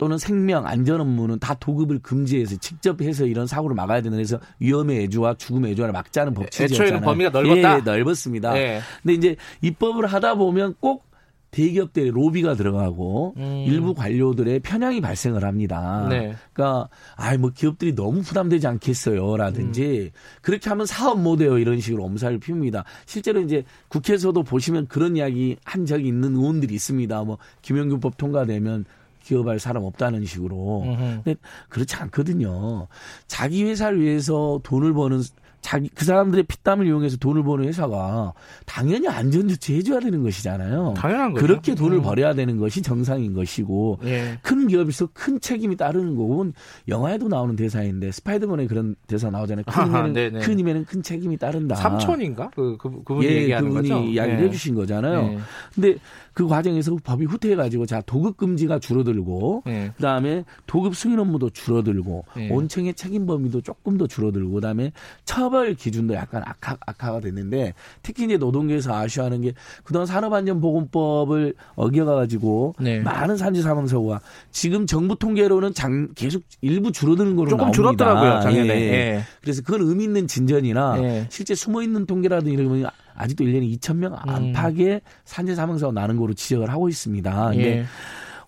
또는 0.04 0.18
생명 0.18 0.66
안전 0.66 1.00
업무는 1.00 1.38
다 1.38 1.54
도급을 1.54 2.00
금지해서 2.00 2.56
직접 2.56 3.00
해서 3.00 3.24
이런 3.24 3.46
사고를 3.46 3.74
막아야 3.74 4.02
되는 4.02 4.18
그래서 4.18 4.38
위험의 4.58 5.04
애주와 5.04 5.32
죽음의 5.38 5.72
애주를 5.72 5.92
막자는 5.92 6.34
법 6.34 6.50
취지였잖아요. 6.50 6.84
애초에는 6.84 7.00
범위가 7.06 7.30
넓었다? 7.30 7.78
예, 7.78 7.80
넓었습니다. 7.80 8.58
예. 8.58 8.80
근데 9.02 9.14
이제 9.14 9.36
입법을 9.62 10.04
하다 10.04 10.34
보면 10.34 10.74
꼭 10.78 11.06
대기업들의 11.52 12.10
로비가 12.10 12.54
들어가고 12.54 13.32
음. 13.38 13.64
일부 13.66 13.94
관료들의 13.94 14.60
편향이 14.60 15.00
발생을 15.00 15.42
합니다. 15.42 16.06
네. 16.10 16.34
그러니까 16.52 16.90
아이 17.16 17.38
뭐 17.38 17.50
기업들이 17.54 17.94
너무 17.94 18.20
부담되지 18.20 18.66
않겠어요라든지 18.66 20.10
그렇게 20.42 20.68
하면 20.68 20.84
사업 20.84 21.18
못 21.18 21.40
해요 21.40 21.56
이런 21.56 21.80
식으로 21.80 22.04
엄살을 22.04 22.40
피웁니다. 22.40 22.84
실제로 23.06 23.40
이제 23.40 23.64
국회에서도 23.88 24.42
보시면 24.42 24.88
그런 24.88 25.16
이야기 25.16 25.56
한 25.64 25.86
적이 25.86 26.08
있는 26.08 26.36
의원들이 26.36 26.74
있습니다. 26.74 27.24
뭐 27.24 27.38
김영균법 27.62 28.18
통과되면 28.18 28.84
기업할 29.24 29.58
사람 29.58 29.84
없다는 29.84 30.24
식으로. 30.24 30.82
음흠. 30.84 31.22
근데 31.24 31.36
그렇지 31.68 31.96
않거든요. 31.96 32.88
자기 33.26 33.64
회사를 33.64 34.00
위해서 34.00 34.60
돈을 34.62 34.92
버는 34.94 35.22
자기 35.64 35.88
그 35.94 36.04
사람들의 36.04 36.44
피땀을 36.44 36.86
이용해서 36.86 37.16
돈을 37.16 37.42
버는 37.42 37.64
회사가 37.66 38.34
당연히 38.66 39.08
안전 39.08 39.48
조치 39.48 39.74
해줘야 39.74 39.98
되는 39.98 40.22
것이잖아요. 40.22 40.92
당연한 40.94 41.32
거죠. 41.32 41.46
그렇게 41.46 41.74
돈을 41.74 41.96
음. 41.96 42.02
벌여야 42.02 42.34
되는 42.34 42.58
것이 42.58 42.82
정상인 42.82 43.32
것이고 43.32 43.98
예. 44.04 44.38
큰 44.42 44.66
기업에서 44.66 45.08
큰 45.14 45.40
책임이 45.40 45.76
따르는 45.78 46.16
거고 46.16 46.48
영화에도 46.86 47.28
나오는 47.28 47.56
대사인데 47.56 48.12
스파이더맨에 48.12 48.66
그런 48.66 48.94
대사 49.06 49.30
나오잖아요. 49.30 49.64
큰 49.64 49.72
아하, 49.72 49.86
힘에는, 49.86 50.12
네네. 50.12 50.40
큰 50.40 50.58
힘에는 50.58 50.84
큰 50.84 51.02
책임이 51.02 51.38
따른다. 51.38 51.76
삼촌인가? 51.76 52.50
그, 52.54 52.76
그 52.76 53.02
그분이 53.02 53.26
예, 53.26 53.34
얘기하는 53.44 53.70
그분이 53.70 53.88
거죠. 53.88 54.02
이야기를 54.02 54.40
예. 54.40 54.44
해주신 54.44 54.74
거잖아요. 54.74 55.30
예. 55.32 55.38
근데 55.74 55.96
그 56.34 56.48
과정에서 56.48 56.96
법이 57.02 57.24
후퇴해가지고 57.26 57.86
자 57.86 58.02
도급 58.04 58.36
금지가 58.36 58.80
줄어들고 58.80 59.62
예. 59.68 59.92
그다음에 59.96 60.44
도급 60.66 60.96
승인 60.96 61.18
업무도 61.20 61.50
줄어들고 61.50 62.24
예. 62.38 62.50
온청의 62.50 62.94
책임 62.94 63.24
범위도 63.24 63.60
조금 63.60 63.96
더 63.96 64.06
줄어들고 64.06 64.52
그다음에 64.54 64.92
처벌 65.24 65.74
기준도 65.74 66.14
약간 66.14 66.42
악화, 66.44 66.76
악화가 66.84 67.20
됐는데 67.20 67.74
특히 68.02 68.24
이제 68.24 68.36
노동계에서 68.36 68.94
아쉬워하는 68.94 69.42
게 69.42 69.52
그동안 69.84 70.06
산업안전보건법을 70.06 71.54
어겨가지고 71.76 72.74
네. 72.80 73.00
많은 73.00 73.36
산재 73.36 73.62
사망 73.62 73.86
사고가 73.86 74.20
지금 74.50 74.86
정부 74.86 75.16
통계로는 75.16 75.72
장, 75.72 76.08
계속 76.16 76.42
일부 76.60 76.90
줄어드는 76.90 77.36
걸로 77.36 77.50
조금 77.50 77.70
나옵니다. 77.70 77.76
줄었더라고요, 77.76 78.40
작년에. 78.42 78.68
예, 78.68 78.80
예. 78.80 78.92
예. 78.92 79.20
그래서 79.40 79.62
그건 79.62 79.82
의미 79.82 80.04
있는 80.04 80.26
진전이나 80.26 80.96
예. 81.02 81.26
실제 81.30 81.54
숨어 81.54 81.82
있는 81.82 82.06
통계라든지 82.06 82.52
이런 82.52 82.82
거 82.82 82.90
아직도 83.14 83.44
1년에 83.44 83.78
2천 83.78 83.96
명 83.96 84.14
안팎의 84.16 85.00
산재 85.24 85.54
사망 85.54 85.78
사고 85.78 85.92
나는 85.92 86.16
거로 86.16 86.34
지적을 86.34 86.70
하고 86.70 86.88
있습니다. 86.88 87.48
근데 87.50 87.78
예. 87.78 87.84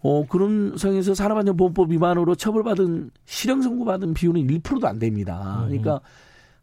어, 0.02 0.24
그런 0.28 0.76
상에서 0.76 1.14
산업안전보건법 1.14 1.90
위반으로 1.90 2.34
처벌받은 2.34 3.10
실형 3.24 3.62
선고받은 3.62 4.14
비율은 4.14 4.46
1%도 4.46 4.86
안 4.86 4.98
됩니다. 4.98 5.62
음. 5.62 5.68
그러니까 5.68 6.00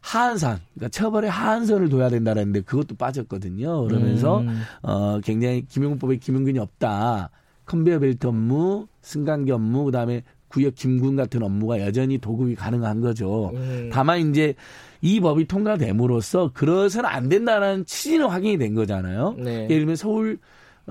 하한선, 0.00 0.58
그러니까 0.74 0.88
처벌의 0.90 1.30
하한선을 1.30 1.88
둬야 1.88 2.10
된다는데 2.10 2.60
그것도 2.60 2.94
빠졌거든요. 2.96 3.82
그러면서 3.84 4.40
음. 4.40 4.62
어, 4.82 5.18
굉장히 5.22 5.66
김용법에 5.66 6.16
김용균이 6.16 6.58
없다. 6.58 7.30
컨베이어 7.66 7.98
벨트 7.98 8.26
업무, 8.26 8.86
승강기 9.00 9.50
업무, 9.50 9.84
그다음에 9.84 10.22
구역 10.48 10.74
김군 10.74 11.16
같은 11.16 11.42
업무가 11.42 11.80
여전히 11.80 12.18
도급이 12.18 12.54
가능한 12.54 13.00
거죠. 13.00 13.50
음. 13.54 13.90
다만 13.92 14.30
이제 14.30 14.54
이 15.04 15.20
법이 15.20 15.44
통과됨으로써 15.44 16.52
그러서는 16.54 17.06
안 17.10 17.28
된다는 17.28 17.84
취지는 17.84 18.26
확인이 18.26 18.56
된 18.56 18.72
거잖아요. 18.72 19.34
네. 19.36 19.64
예를 19.64 19.80
들면 19.80 19.96
서울 19.96 20.38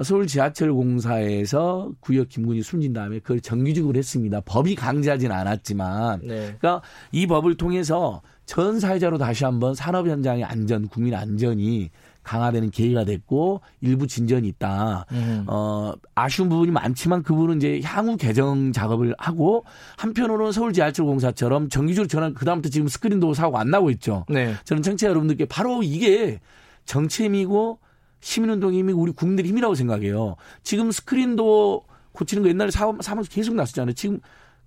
서울 0.04 0.28
지하철 0.28 0.72
공사에서 0.72 1.92
구역 2.00 2.30
김군이 2.30 2.62
숨진 2.62 2.94
다음에 2.94 3.18
그걸 3.18 3.42
정규직으로 3.42 3.98
했습니다. 3.98 4.42
법이 4.46 4.76
강제하진 4.76 5.32
않았지만 5.32 6.20
네. 6.24 6.56
그러니까 6.60 6.84
이 7.12 7.26
법을 7.26 7.58
통해서 7.58 8.22
전 8.46 8.80
사회자로 8.80 9.18
다시 9.18 9.46
한번 9.46 9.74
산업 9.74 10.08
현장의 10.08 10.44
안전, 10.44 10.88
국민 10.88 11.16
안전이 11.16 11.90
강화되는 12.24 12.72
계기가 12.72 13.04
됐고 13.06 13.62
일부 13.82 14.08
진전이 14.08 14.48
있다. 14.48 15.06
음. 15.12 15.46
어, 15.48 15.94
아쉬운 16.16 16.50
부분이 16.50 16.72
많지만 16.72 17.24
그분은 17.24 17.58
이제 17.58 17.82
향후 17.84 18.18
개정 18.18 18.72
작업을 18.72 19.14
하고 19.18 19.66
한편으로는 19.98 20.52
서울 20.52 20.74
지하철 20.74 21.06
공사처럼 21.06 21.70
정기적으로 21.70 22.08
전환 22.08 22.34
그다음부터 22.34 22.70
지금 22.70 22.88
스크린도 22.88 23.34
사고 23.34 23.58
안 23.58 23.70
나고 23.70 23.90
있죠. 23.92 24.26
네. 24.30 24.56
저는 24.64 24.82
청취자 24.82 25.10
여러분들께 25.10 25.46
바로 25.46 25.84
이게 25.84 26.40
정치의 26.86 27.30
힘이고 27.30 27.80
시민운동의 28.22 28.80
힘이고 28.80 29.02
우리 29.02 29.12
국민들의 29.12 29.50
힘이라고 29.50 29.76
생각해요. 29.76 30.36
지금 30.64 30.92
스크린도 30.92 31.84
고치는 32.14 32.44
거 32.44 32.50
옛날에 32.50 32.72
사망, 32.72 33.02
사망 33.02 33.26
계속 33.30 33.56
났었잖아요. 33.56 33.94
지금 33.94 34.20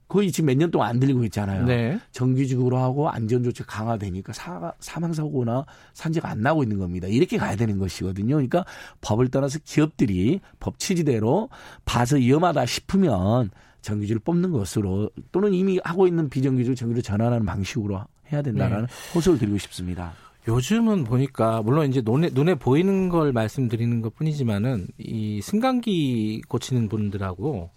거의 0.08 0.30
지금 0.30 0.46
몇 0.46 0.56
년 0.56 0.70
동안 0.70 0.90
안 0.90 1.00
들리고 1.00 1.24
있잖아요. 1.24 1.64
네. 1.66 1.98
정규직으로 2.12 2.78
하고 2.78 3.08
안전조치 3.10 3.64
강화되니까 3.64 4.32
사, 4.32 4.72
사망사고나 4.78 5.66
산재가 5.94 6.28
안 6.30 6.40
나고 6.42 6.62
있는 6.62 6.78
겁니다. 6.78 7.08
이렇게 7.08 7.36
가야 7.38 7.56
되는 7.56 7.78
것이거든요. 7.78 8.36
그러니까 8.36 8.64
법을 9.00 9.28
떠나서 9.28 9.58
기업들이 9.64 10.40
법 10.60 10.78
취지대로 10.78 11.48
봐서 11.84 12.16
위험하다 12.16 12.66
싶으면 12.66 13.50
정규직을 13.82 14.20
뽑는 14.20 14.50
것으로 14.52 15.10
또는 15.32 15.52
이미 15.54 15.78
하고 15.84 16.06
있는 16.06 16.28
비정규직을 16.28 16.74
정규직으로 16.76 17.02
전환하는 17.02 17.44
방식으로 17.46 18.00
해야 18.32 18.42
된다라는 18.42 18.86
호소를 19.14 19.38
드리고 19.38 19.58
싶습니다. 19.58 20.12
요즘은 20.48 21.04
보니까 21.04 21.60
물론 21.62 21.88
이제 21.88 22.02
눈에 22.04 22.30
눈에 22.32 22.54
보이는 22.54 23.08
걸 23.08 23.32
말씀드리는 23.32 24.00
것 24.00 24.14
뿐이지만은 24.14 24.86
이 24.98 25.40
승강기 25.42 26.42
고치는 26.48 26.88
분들하고 26.88 27.70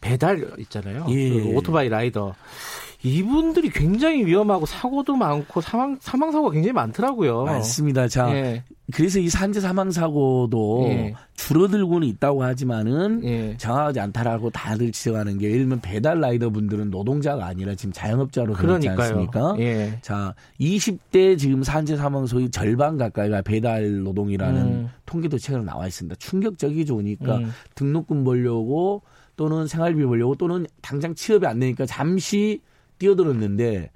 배달 0.00 0.46
있잖아요. 0.58 1.06
예. 1.08 1.30
그 1.30 1.54
오토바이 1.54 1.88
라이더 1.88 2.34
이분들이 3.02 3.70
굉장히 3.70 4.26
위험하고 4.26 4.66
사고도 4.66 5.14
많고 5.14 5.60
사망 5.60 5.96
사망 6.00 6.32
사고가 6.32 6.52
굉장히 6.52 6.72
많더라고요. 6.72 7.44
맞습니다. 7.44 8.08
자, 8.08 8.34
예. 8.34 8.64
그래서 8.92 9.20
이 9.20 9.28
산재 9.28 9.60
사망 9.60 9.92
사고도 9.92 10.86
예. 10.88 11.14
줄어들고는 11.36 12.08
있다고 12.08 12.42
하지만은 12.42 13.22
예. 13.22 13.56
정확하지 13.56 14.00
않다라고 14.00 14.50
다들 14.50 14.90
지적하는 14.90 15.38
게 15.38 15.46
예를 15.46 15.58
들면 15.58 15.80
배달 15.80 16.20
라이더 16.20 16.50
분들은 16.50 16.90
노동자가 16.90 17.46
아니라 17.46 17.76
지금 17.76 17.92
자영업자로 17.92 18.54
그러니까요. 18.54 18.98
않습니까? 18.98 19.54
예. 19.60 19.98
자, 20.02 20.34
20대 20.58 21.38
지금 21.38 21.62
산재 21.62 21.96
사망 21.96 22.26
소위 22.26 22.50
절반 22.50 22.96
가까이가 22.96 23.42
배달 23.42 24.02
노동이라는 24.02 24.60
음. 24.60 24.90
통계도 25.06 25.38
최근에 25.38 25.64
나와 25.64 25.86
있습니다. 25.86 26.16
충격적이죠. 26.18 26.96
그러니까 26.96 27.36
음. 27.36 27.52
등록금 27.76 28.24
벌려고 28.24 29.02
또는 29.38 29.68
생활비 29.68 30.04
벌려고 30.04 30.34
또는 30.34 30.66
당장 30.82 31.14
취업이 31.14 31.46
안 31.46 31.60
되니까 31.60 31.86
잠시 31.86 32.60
뛰어들었는데 32.98 33.90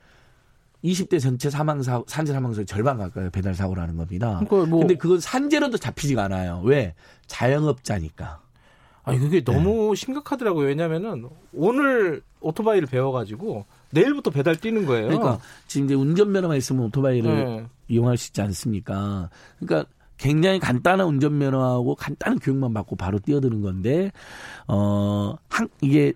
20대 0.84 1.20
전체 1.20 1.51
사망 1.51 1.82
사 1.82 2.01
산재 2.07 2.32
사망 2.32 2.55
소 2.55 2.64
절반 2.64 2.97
가까이 2.97 3.28
배달 3.28 3.53
사고라는 3.53 3.97
겁니다. 3.97 4.40
그러니까 4.47 4.70
뭐 4.70 4.78
근데 4.78 4.95
그건 4.95 5.18
산재로도 5.18 5.78
잡히지가 5.78 6.24
않아요. 6.24 6.62
왜? 6.64 6.95
자영업자니까. 7.26 8.40
아니 9.03 9.18
그게 9.18 9.43
너무 9.43 9.97
심각하더라고요. 9.97 10.68
왜냐면은 10.68 11.28
오늘 11.53 12.22
오토바이를 12.40 12.86
배워가지고 12.86 13.66
내일부터 13.90 14.30
배달 14.30 14.57
뛰는 14.57 14.86
거예요. 14.86 15.09
그러니까 15.09 15.40
지금 15.66 15.86
이제 15.86 15.95
운전면허만 15.95 16.57
있으면 16.57 16.84
오토바이를 16.84 17.34
네. 17.34 17.66
이용할 17.88 18.16
수 18.16 18.28
있지 18.28 18.40
않습니까? 18.43 19.28
그러니까 19.59 19.90
굉장히 20.22 20.60
간단한 20.60 21.04
운전면허하고 21.04 21.96
간단한 21.96 22.38
교육만 22.38 22.72
받고 22.72 22.94
바로 22.94 23.18
뛰어드는 23.18 23.60
건데, 23.60 24.12
어, 24.68 25.34
한, 25.48 25.68
이게 25.80 26.12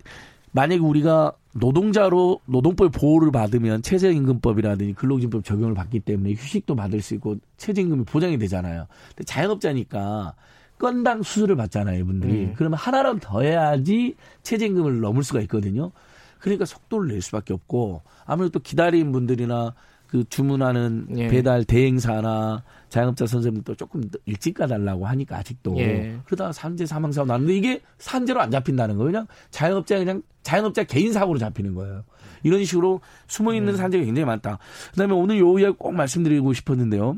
만약에 0.53 0.81
우리가 0.81 1.33
노동자로 1.55 2.41
노동법 2.47 2.93
보호를 2.93 3.33
받으면 3.33 3.83
최저임금법이라든지 3.83 4.93
근로기준법 4.93 5.45
적용을 5.45 5.75
받기 5.75 6.01
때문에 6.01 6.35
휴식도 6.35 6.77
받을 6.77 7.03
수 7.03 7.15
있고 7.15 7.37
최저임금이 7.57 8.05
보장이 8.05 8.39
되잖아요. 8.39 8.87
근데 9.09 9.25
자영업자니까 9.25 10.35
건당 10.79 11.25
수수료를 11.25 11.57
받잖아요, 11.57 11.99
이분들이. 11.99 12.33
음. 12.45 12.55
그러면 12.57 12.79
하나라도 12.79 13.19
더 13.19 13.43
해야지 13.43 14.15
최저임금을 14.45 15.01
넘을 15.01 15.25
수가 15.25 15.41
있거든요. 15.43 15.91
그러니까 16.39 16.65
속도를 16.65 17.09
낼 17.09 17.23
수밖에 17.23 17.53
없고 17.53 18.03
아무래도 18.25 18.53
또 18.53 18.61
기다린 18.61 19.11
분들이나 19.11 19.75
그 20.07 20.25
주문하는 20.29 21.09
예. 21.17 21.29
배달 21.29 21.65
대행사나 21.65 22.63
자영업자 22.89 23.27
선생님도 23.27 23.75
조금 23.75 24.03
더 24.03 24.19
일찍 24.25 24.55
가달라고 24.55 25.07
하니까 25.07 25.37
아직도 25.39 25.77
예. 25.79 26.19
그러다가 26.25 26.53
산재 26.53 26.87
사망 26.87 27.13
사고 27.13 27.27
나는데 27.27 27.57
이게 27.57 27.81
산재로 27.99 28.41
안 28.41 28.51
잡힌다는 28.51 28.97
거예요. 28.97 29.11
그냥 29.11 29.27
자영업자 29.51 29.99
그냥 29.99 30.23
자영업자 30.43 30.85
개인 30.85 31.13
사고로 31.13 31.39
잡히는 31.39 31.75
거예요. 31.75 32.05
이런 32.43 32.65
식으로 32.65 33.01
숨어 33.27 33.55
있는 33.55 33.75
음. 33.75 33.77
산재가 33.77 34.05
굉장히 34.05 34.25
많다. 34.27 34.59
그다음에 34.93 35.13
오늘 35.15 35.39
요 35.39 35.59
이야기 35.59 35.77
꼭 35.77 35.93
말씀드리고 35.93 36.53
싶었는데요. 36.53 37.17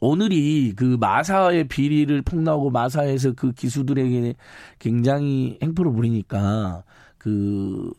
오늘이 0.00 0.74
그 0.76 0.96
마사의 1.00 1.66
비리를 1.66 2.22
폭로하고 2.22 2.70
마사에서 2.70 3.32
그 3.32 3.52
기수들에게 3.52 4.34
굉장히 4.78 5.58
행포를 5.60 5.92
부리니까 5.92 6.84
그 7.18 7.92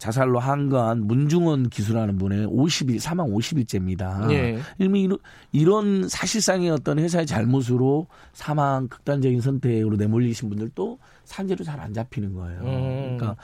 자살로 0.00 0.38
한거한 0.38 1.06
문중원 1.06 1.68
기수라는 1.68 2.16
분의 2.16 2.46
50일 2.46 2.98
사망 2.98 3.28
50일째입니다. 3.28 4.30
예. 4.32 4.58
이미 4.78 5.08
이런, 5.52 6.08
사실상의 6.08 6.70
어떤 6.70 6.98
회사의 6.98 7.26
잘못으로 7.26 8.06
사망 8.32 8.88
극단적인 8.88 9.42
선택으로 9.42 9.96
내몰리신 9.96 10.48
분들도 10.48 10.98
산재로 11.24 11.62
잘 11.64 11.78
안 11.80 11.92
잡히는 11.94 12.34
거예요. 12.34 12.60
음. 12.60 13.16
그러니까 13.16 13.36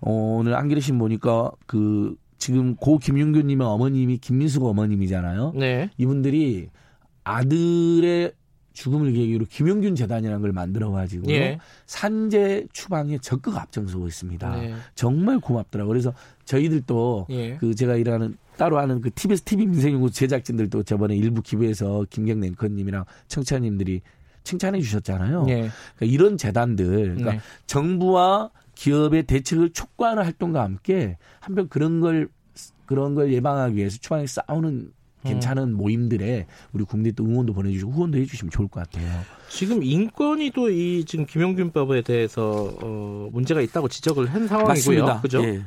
어, 0.00 0.36
오늘 0.38 0.54
안기르신 0.54 0.98
보니까 0.98 1.50
그 1.66 2.16
지금 2.38 2.76
고 2.76 2.98
김윤규님의 2.98 3.66
어머님이 3.66 4.18
김민수가 4.18 4.66
어머님이잖아요. 4.66 5.52
네. 5.56 5.90
이분들이 5.98 6.68
아들의 7.24 8.32
죽음을 8.76 9.12
계기로 9.12 9.46
김용균 9.48 9.94
재단이라는 9.96 10.42
걸 10.42 10.52
만들어 10.52 10.90
가지고 10.90 11.30
예. 11.30 11.58
산재 11.86 12.66
추방에 12.72 13.16
적극 13.18 13.56
앞장서고 13.56 14.06
있습니다. 14.06 14.56
네. 14.56 14.74
정말 14.94 15.40
고맙더라고요. 15.40 15.88
그래서 15.88 16.12
저희들도 16.44 17.26
예. 17.30 17.56
그 17.56 17.74
제가 17.74 17.96
일하는 17.96 18.36
따로 18.58 18.78
하는 18.78 19.00
그 19.00 19.10
TBS 19.10 19.42
TV 19.42 19.66
민생연구 19.66 20.10
제작진들도 20.10 20.82
저번에 20.82 21.16
일부 21.16 21.40
기부해서 21.40 22.04
김경래 22.10 22.48
앵커님이랑 22.48 23.06
청취자님들이 23.28 24.02
칭찬해 24.44 24.80
주셨잖아요. 24.82 25.46
예. 25.48 25.54
그러니까 25.54 25.70
이런 26.02 26.36
재단들, 26.36 26.86
그러니까 26.86 27.32
네. 27.32 27.40
정부와 27.66 28.50
기업의 28.74 29.22
대책을 29.22 29.70
촉구하는 29.70 30.22
활동과 30.22 30.62
함께 30.62 31.16
한편 31.40 31.68
그런 31.68 32.00
걸 32.00 32.28
그런 32.84 33.14
걸 33.14 33.32
예방하기 33.32 33.74
위해서 33.74 33.98
추방에 33.98 34.26
싸우는 34.26 34.92
괜찮은 35.28 35.74
모임들에 35.74 36.46
우리 36.72 36.84
국민도 36.84 37.24
응원도 37.24 37.52
보내주시고 37.52 37.90
후원도 37.90 38.18
해주시면 38.18 38.50
좋을 38.50 38.68
것 38.68 38.80
같아요. 38.82 39.06
지금 39.48 39.82
인권위도 39.82 40.70
이 40.70 41.04
지금 41.04 41.26
김용균법에 41.26 42.02
대해서 42.02 42.76
어, 42.82 43.28
문제가 43.32 43.60
있다고 43.60 43.88
지적을 43.88 44.32
한 44.32 44.46
상황이고요. 44.48 45.04
맞습니다. 45.04 45.20
그죠? 45.20 45.42
예. 45.44 45.62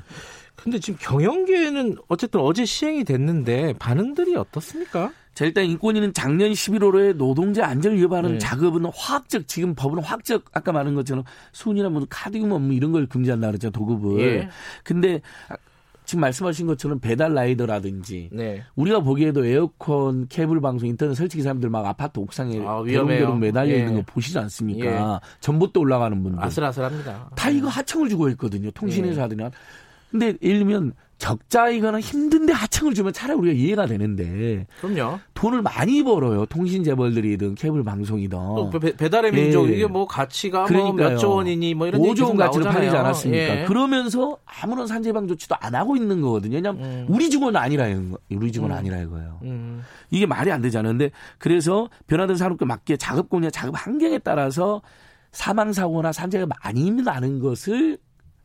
근데 0.55 0.79
지금 0.79 0.99
경영계는 1.01 1.97
어쨌든 2.09 2.41
어제 2.41 2.65
시행이 2.65 3.05
됐는데 3.05 3.75
반응들이 3.79 4.35
어떻습니까? 4.35 5.11
자, 5.33 5.45
일단 5.45 5.63
인권위는 5.63 6.13
작년 6.13 6.51
11월에 6.51 7.15
노동자 7.15 7.65
안전을 7.65 7.97
위협하는 7.97 8.33
네. 8.33 8.37
작업은 8.39 8.83
화학적, 8.93 9.47
지금 9.47 9.73
법은 9.73 10.03
화학적, 10.03 10.43
아까 10.51 10.73
말한 10.73 10.95
것처럼 10.95 11.23
순이나 11.53 11.87
뭐 11.87 12.05
카디움 12.09 12.51
업무 12.51 12.73
이런 12.73 12.91
걸 12.91 13.05
금지한다 13.05 13.47
그랬죠, 13.47 13.69
도급을. 13.69 14.19
예. 14.19 14.49
근데 14.83 15.21
아, 15.47 15.55
지금 16.09 16.21
말씀하신 16.21 16.65
것처럼 16.65 16.97
배달 16.97 17.35
라이더라든지 17.35 18.31
네. 18.31 18.63
우리가 18.75 19.01
보기에도 19.01 19.45
에어컨, 19.45 20.27
케이블 20.27 20.59
방송, 20.59 20.89
인터넷 20.89 21.13
설치기 21.13 21.43
사람들 21.43 21.69
막 21.69 21.85
아파트 21.85 22.17
옥상에 22.19 22.59
아. 22.65 22.83
대롱대롱 22.83 23.39
매달려 23.39 23.73
예. 23.73 23.77
있는 23.77 23.93
거 23.93 24.01
보시지 24.07 24.39
않습니까? 24.39 24.89
전봇대 25.39 25.79
올라가는 25.79 26.23
분들. 26.23 26.43
아슬아슬합니다. 26.43 27.29
다 27.35 27.49
이거 27.51 27.67
하청을 27.67 28.09
주고 28.09 28.27
있거든요. 28.29 28.71
통신회사 28.71 29.21
예. 29.21 29.27
근데 30.09 30.33
예를 30.41 30.57
들면 30.57 30.93
적자 31.19 31.67
이거나 31.69 31.99
힘든데 31.99 32.53
하청을 32.53 32.93
주면 32.93 33.11
차라리 33.11 33.37
우리가 33.37 33.53
이해가 33.53 33.85
되는데 33.87 34.65
그럼요. 34.79 35.19
돈을 35.33 35.61
많이 35.61 36.01
벌어요. 36.01 36.45
통신 36.45 36.81
재벌들이든 36.85 37.55
케이블 37.55 37.83
방송이든. 37.83 38.37
또 38.37 38.69
배, 38.81 38.95
배달의 38.95 39.33
민족 39.33 39.69
예. 39.69 39.73
이게 39.75 39.85
뭐 39.85 40.07
가치가 40.07 40.59
뭐 40.59 40.67
그러니까요. 40.67 41.09
몇조 41.09 41.29
원이니 41.31 41.73
뭐 41.73 41.87
이런 41.87 42.01
얘기 42.01 42.13
5조 42.13 42.15
계속 42.15 42.27
원 42.29 42.37
나오잖아요. 42.37 42.73
팔리지 42.73 42.95
않았습니까? 42.95 43.61
예. 43.61 43.65
그러면서 43.65 44.37
아무런 44.45 44.87
산재방 44.87 45.27
조치도 45.27 45.55
안 45.59 45.75
하고 45.75 45.97
있는 45.97 46.21
거거든요. 46.21 46.55
왜냐하면 46.55 46.83
음. 46.83 47.05
우리 47.09 47.29
직원은 47.29 47.59
아니라 47.59 47.87
이거- 47.87 48.17
우리 48.31 48.51
직원은 48.51 48.73
음. 48.73 48.79
아니라 48.79 48.97
이거예요. 49.01 49.39
음. 49.43 49.83
이게 50.11 50.25
말이 50.25 50.51
안 50.53 50.61
되잖아요. 50.61 50.93
근데 50.93 51.11
그래서 51.37 51.89
변화된 52.07 52.37
산업에 52.37 52.63
맞게 52.65 52.95
작업 52.95 53.29
공량, 53.29 53.51
작업 53.51 53.75
환경에 53.75 54.19
따라서 54.19 54.81
사망 55.33 55.73
사고나 55.73 56.13
산재가 56.13 56.47
많이 56.63 56.89
나는 56.91 57.39
것을 57.39 57.97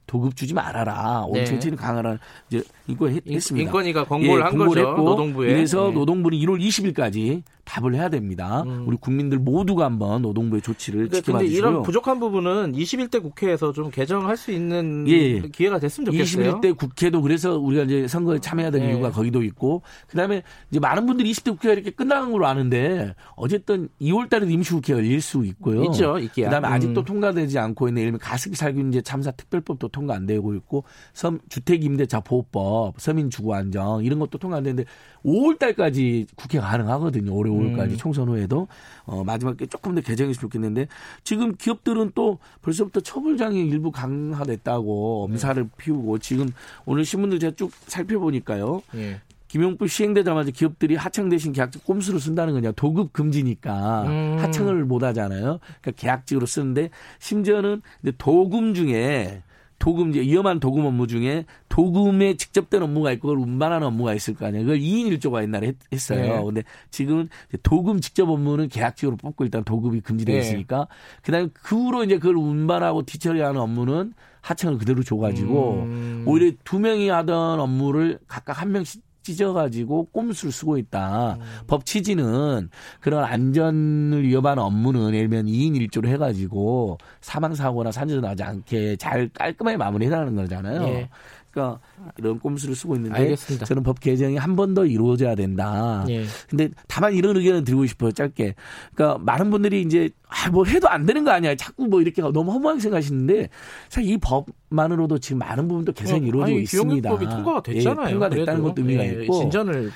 도급 0.06 0.36
주지 0.36 0.52
말아라. 0.54 1.26
네. 1.32 1.40
원칙을 1.40 1.76
강화하는 1.76 2.18
이제 2.50 2.62
인권 2.86 3.12
인- 3.24 3.34
했습니다. 3.34 3.66
인권위가 3.66 4.04
공고를 4.04 4.44
한 4.44 4.50
공고를 4.56 4.82
거죠. 4.82 4.90
했고, 4.92 5.02
노동부에. 5.02 5.50
이래서 5.50 5.88
네. 5.88 5.94
노동부는 5.94 6.38
1월 6.38 6.60
20일까지 6.60 7.42
답을 7.64 7.94
해야 7.94 8.08
됩니다. 8.08 8.62
음. 8.62 8.84
우리 8.86 8.96
국민들 8.96 9.38
모두가 9.38 9.84
한번 9.84 10.22
노동부의 10.22 10.62
조치를 10.62 11.04
근데, 11.04 11.16
지켜봐 11.20 11.40
주시고요. 11.40 11.58
이런 11.58 11.82
부족한 11.82 12.20
부분은 12.20 12.72
21대 12.72 13.22
국회에서 13.22 13.72
좀 13.72 13.90
개정할 13.90 14.36
수 14.36 14.52
있는 14.52 15.06
예. 15.08 15.40
기회가 15.40 15.78
됐으면 15.78 16.12
좋겠어요. 16.12 16.60
21대 16.60 16.76
국회도 16.76 17.22
그래서 17.22 17.58
우리가 17.58 17.84
이제 17.84 18.06
선거에 18.06 18.38
참여해야 18.38 18.70
되는 18.70 18.86
네. 18.86 18.92
이유가 18.92 19.10
거기도 19.10 19.42
있고 19.42 19.82
그다음에 20.08 20.42
이제 20.70 20.78
많은 20.78 21.06
분들이 21.06 21.30
20대 21.32 21.52
국회가 21.52 21.74
이렇게 21.74 21.90
끝나간 21.90 22.32
걸로 22.32 22.46
아는데 22.46 23.14
어쨌든 23.36 23.88
2월 24.00 24.28
달에도 24.28 24.50
임시 24.50 24.72
국회가 24.72 24.98
열릴 24.98 25.20
수 25.20 25.44
있고요. 25.44 25.84
있죠, 25.84 26.18
있기야. 26.18 26.48
그다음에 26.48 26.68
음. 26.68 26.72
아직도 26.72 27.04
통과되지 27.04 27.58
않고 27.58 27.88
있는 27.88 28.02
예를 28.02 28.12
들면 28.12 28.20
가습기 28.20 28.56
살균제 28.56 29.02
참사 29.02 29.30
특별법도 29.30 29.88
통과 29.88 30.14
안 30.14 30.26
되고 30.26 30.54
있고 30.54 30.84
섬 31.12 31.38
주택 31.48 31.84
임대차 31.84 32.20
보호법, 32.20 33.00
서민 33.00 33.30
주거 33.30 33.54
안정 33.54 34.04
이런 34.04 34.18
것도 34.18 34.38
통과 34.38 34.58
안 34.58 34.62
되는데 34.62 34.84
5월 35.24 35.58
달까지 35.58 36.26
국회가 36.36 36.68
가능하거든요. 36.68 37.34
올해 37.34 37.53
5월까지 37.54 37.92
음. 37.92 37.96
총선 37.96 38.28
후에도 38.28 38.68
어 39.04 39.24
마지막에 39.24 39.66
조금 39.66 39.94
더 39.94 40.00
개정했으면 40.00 40.40
좋겠는데 40.40 40.88
지금 41.22 41.54
기업들은 41.54 42.12
또 42.14 42.38
벌써부터 42.62 43.00
처벌장이 43.00 43.60
일부 43.60 43.90
강화됐다고 43.90 45.26
네. 45.28 45.34
엄살을 45.34 45.68
피우고 45.76 46.18
지금 46.18 46.48
오늘 46.84 47.04
신문들 47.04 47.38
제가 47.38 47.56
쭉 47.56 47.70
살펴보니까요. 47.86 48.82
예. 48.96 49.20
김용법 49.48 49.88
시행되자마자 49.88 50.50
기업들이 50.50 50.96
하청 50.96 51.28
대신 51.28 51.52
계약직 51.52 51.84
꼼수로 51.84 52.18
쓴다는 52.18 52.54
거냐 52.54 52.72
도급 52.72 53.12
금지니까 53.12 54.02
음. 54.02 54.36
하청을 54.40 54.84
못 54.84 55.04
하잖아요. 55.04 55.60
그러니까 55.80 55.92
계약직으로 55.94 56.44
쓰는데 56.44 56.90
심지어는 57.20 57.80
도금 58.18 58.74
중에 58.74 59.42
도금 59.84 60.08
이제 60.08 60.22
위험한 60.22 60.60
도금 60.60 60.86
업무 60.86 61.06
중에 61.06 61.44
도금에 61.68 62.38
직접된 62.38 62.82
업무가 62.82 63.12
있고 63.12 63.28
그걸 63.28 63.42
운반하는 63.42 63.86
업무가 63.86 64.14
있을 64.14 64.32
거 64.32 64.46
아니에요. 64.46 64.64
그걸 64.64 64.78
2인 64.78 65.18
1조가 65.18 65.42
옛날에 65.42 65.66
했, 65.66 65.76
했어요. 65.92 66.38
네. 66.38 66.42
근데 66.42 66.62
지금은 66.90 67.28
도금 67.62 68.00
직접 68.00 68.30
업무는 68.30 68.70
계약직으로 68.70 69.18
뽑고 69.18 69.44
일단 69.44 69.62
도급이 69.62 70.00
금지되어 70.00 70.36
네. 70.36 70.40
있으니까 70.40 70.88
그다음에 71.22 71.50
그 71.52 71.76
후로 71.76 72.02
이제 72.04 72.18
그걸 72.18 72.36
운반하고 72.38 73.02
뒤처리하는 73.02 73.60
업무는 73.60 74.14
하청을 74.40 74.78
그대로 74.78 75.02
줘가지고 75.02 75.72
음. 75.82 76.24
오히려 76.26 76.56
두 76.64 76.78
명이 76.78 77.10
하던 77.10 77.60
업무를 77.60 78.18
각각 78.26 78.62
한 78.62 78.72
명씩 78.72 79.02
찢어가지고 79.24 80.10
꼼수를 80.12 80.52
쓰고 80.52 80.78
있다. 80.78 81.38
법 81.66 81.84
취지는 81.84 82.68
그런 83.00 83.24
안전을 83.24 84.22
위협하는 84.22 84.62
업무는 84.62 85.14
예를 85.14 85.28
들면 85.28 85.46
2인 85.46 85.88
1조로 85.88 86.06
해가지고 86.06 86.98
사망사고나 87.20 87.90
산재도 87.90 88.20
나지 88.20 88.42
않게 88.42 88.96
잘 88.96 89.28
깔끔하게 89.30 89.76
마무리해라는 89.78 90.36
거잖아요. 90.36 90.82
예. 90.84 91.08
그러니까 91.54 91.80
이런 92.18 92.38
꼼수를 92.40 92.74
쓰고 92.74 92.96
있는데 92.96 93.16
알겠습니다. 93.16 93.64
저는 93.66 93.82
법 93.84 94.00
개정이 94.00 94.36
한 94.36 94.56
번 94.56 94.74
더 94.74 94.84
이루어져야 94.84 95.34
된다. 95.36 96.04
예. 96.08 96.24
근데 96.48 96.68
다만 96.88 97.14
이런 97.14 97.36
의견을 97.36 97.62
드리고 97.64 97.86
싶어요. 97.86 98.10
짧게. 98.12 98.54
그러니까 98.94 99.18
많은 99.22 99.50
분들이 99.50 99.82
이제 99.82 100.10
아, 100.28 100.50
뭐 100.50 100.64
해도 100.64 100.88
안 100.88 101.06
되는 101.06 101.22
거 101.24 101.30
아니야. 101.30 101.54
자꾸 101.54 101.86
뭐 101.86 102.00
이렇게 102.00 102.20
너무 102.22 102.50
허무하게 102.50 102.80
생각하시는데 102.80 103.48
사실 103.88 104.10
이 104.10 104.18
법만으로도 104.18 105.18
지금 105.18 105.38
많은 105.38 105.68
부분도 105.68 105.92
개선이 105.92 106.26
이루어지고 106.26 106.40
어, 106.42 106.44
아니, 106.56 106.62
있습니다. 106.62 107.08
기용법이 107.08 107.30
통과가 107.36 107.62
됐잖아요. 107.62 108.06
예, 108.06 108.10
통과됐다는 108.12 108.44
그래도. 108.62 108.62
것도 108.62 108.82
의미가 108.82 109.04
예, 109.06 109.22
있고 109.22 109.40
진전을 109.40 109.92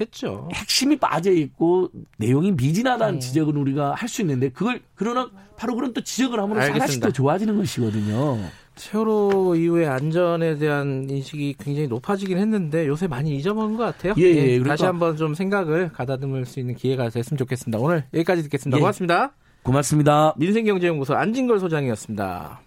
했죠. 0.00 0.48
핵심이 0.54 0.96
빠져 0.96 1.30
있고 1.32 1.90
내용이 2.18 2.52
미진하다는 2.52 3.14
음. 3.16 3.20
지적은 3.20 3.56
우리가 3.56 3.94
할 3.94 4.08
수 4.08 4.22
있는데 4.22 4.48
그걸 4.48 4.80
그러나 4.94 5.30
바로 5.56 5.74
그런 5.74 5.92
또 5.92 6.00
지적을 6.02 6.40
함으로 6.40 6.60
써 6.60 6.72
하나씩. 6.72 7.00
더 7.02 7.10
좋아지는 7.10 7.56
것이거든요. 7.58 8.38
세월호 8.76 9.54
이후에 9.56 9.86
안전에 9.86 10.56
대한 10.58 11.06
인식이 11.08 11.56
굉장히 11.58 11.88
높아지긴 11.88 12.38
했는데 12.38 12.86
요새 12.86 13.06
많이 13.06 13.36
잊어먹은 13.36 13.76
것 13.76 13.84
같아요. 13.84 14.14
예, 14.18 14.22
예, 14.22 14.34
그러니까- 14.58 14.68
다시 14.70 14.84
한번 14.84 15.16
좀 15.16 15.34
생각을 15.34 15.90
가다듬을 15.92 16.46
수 16.46 16.58
있는 16.60 16.74
기회가 16.74 17.08
됐으면 17.08 17.38
좋겠습니다. 17.38 17.78
오늘 17.78 18.04
여기까지 18.14 18.42
듣겠습니다. 18.44 18.78
예. 18.78 18.80
고맙습니다. 18.80 19.32
고맙습니다. 19.62 20.34
민생경제연구소 20.38 21.14
안진걸 21.14 21.60
소장이었습니다. 21.60 22.60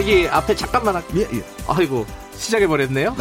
여기 0.00 0.26
앞에 0.26 0.54
잠깐만 0.56 0.96
할 0.96 1.02
예, 1.14 1.20
예. 1.20 1.42
아이고 1.68 2.06
시작해버렸네요. 2.32 3.14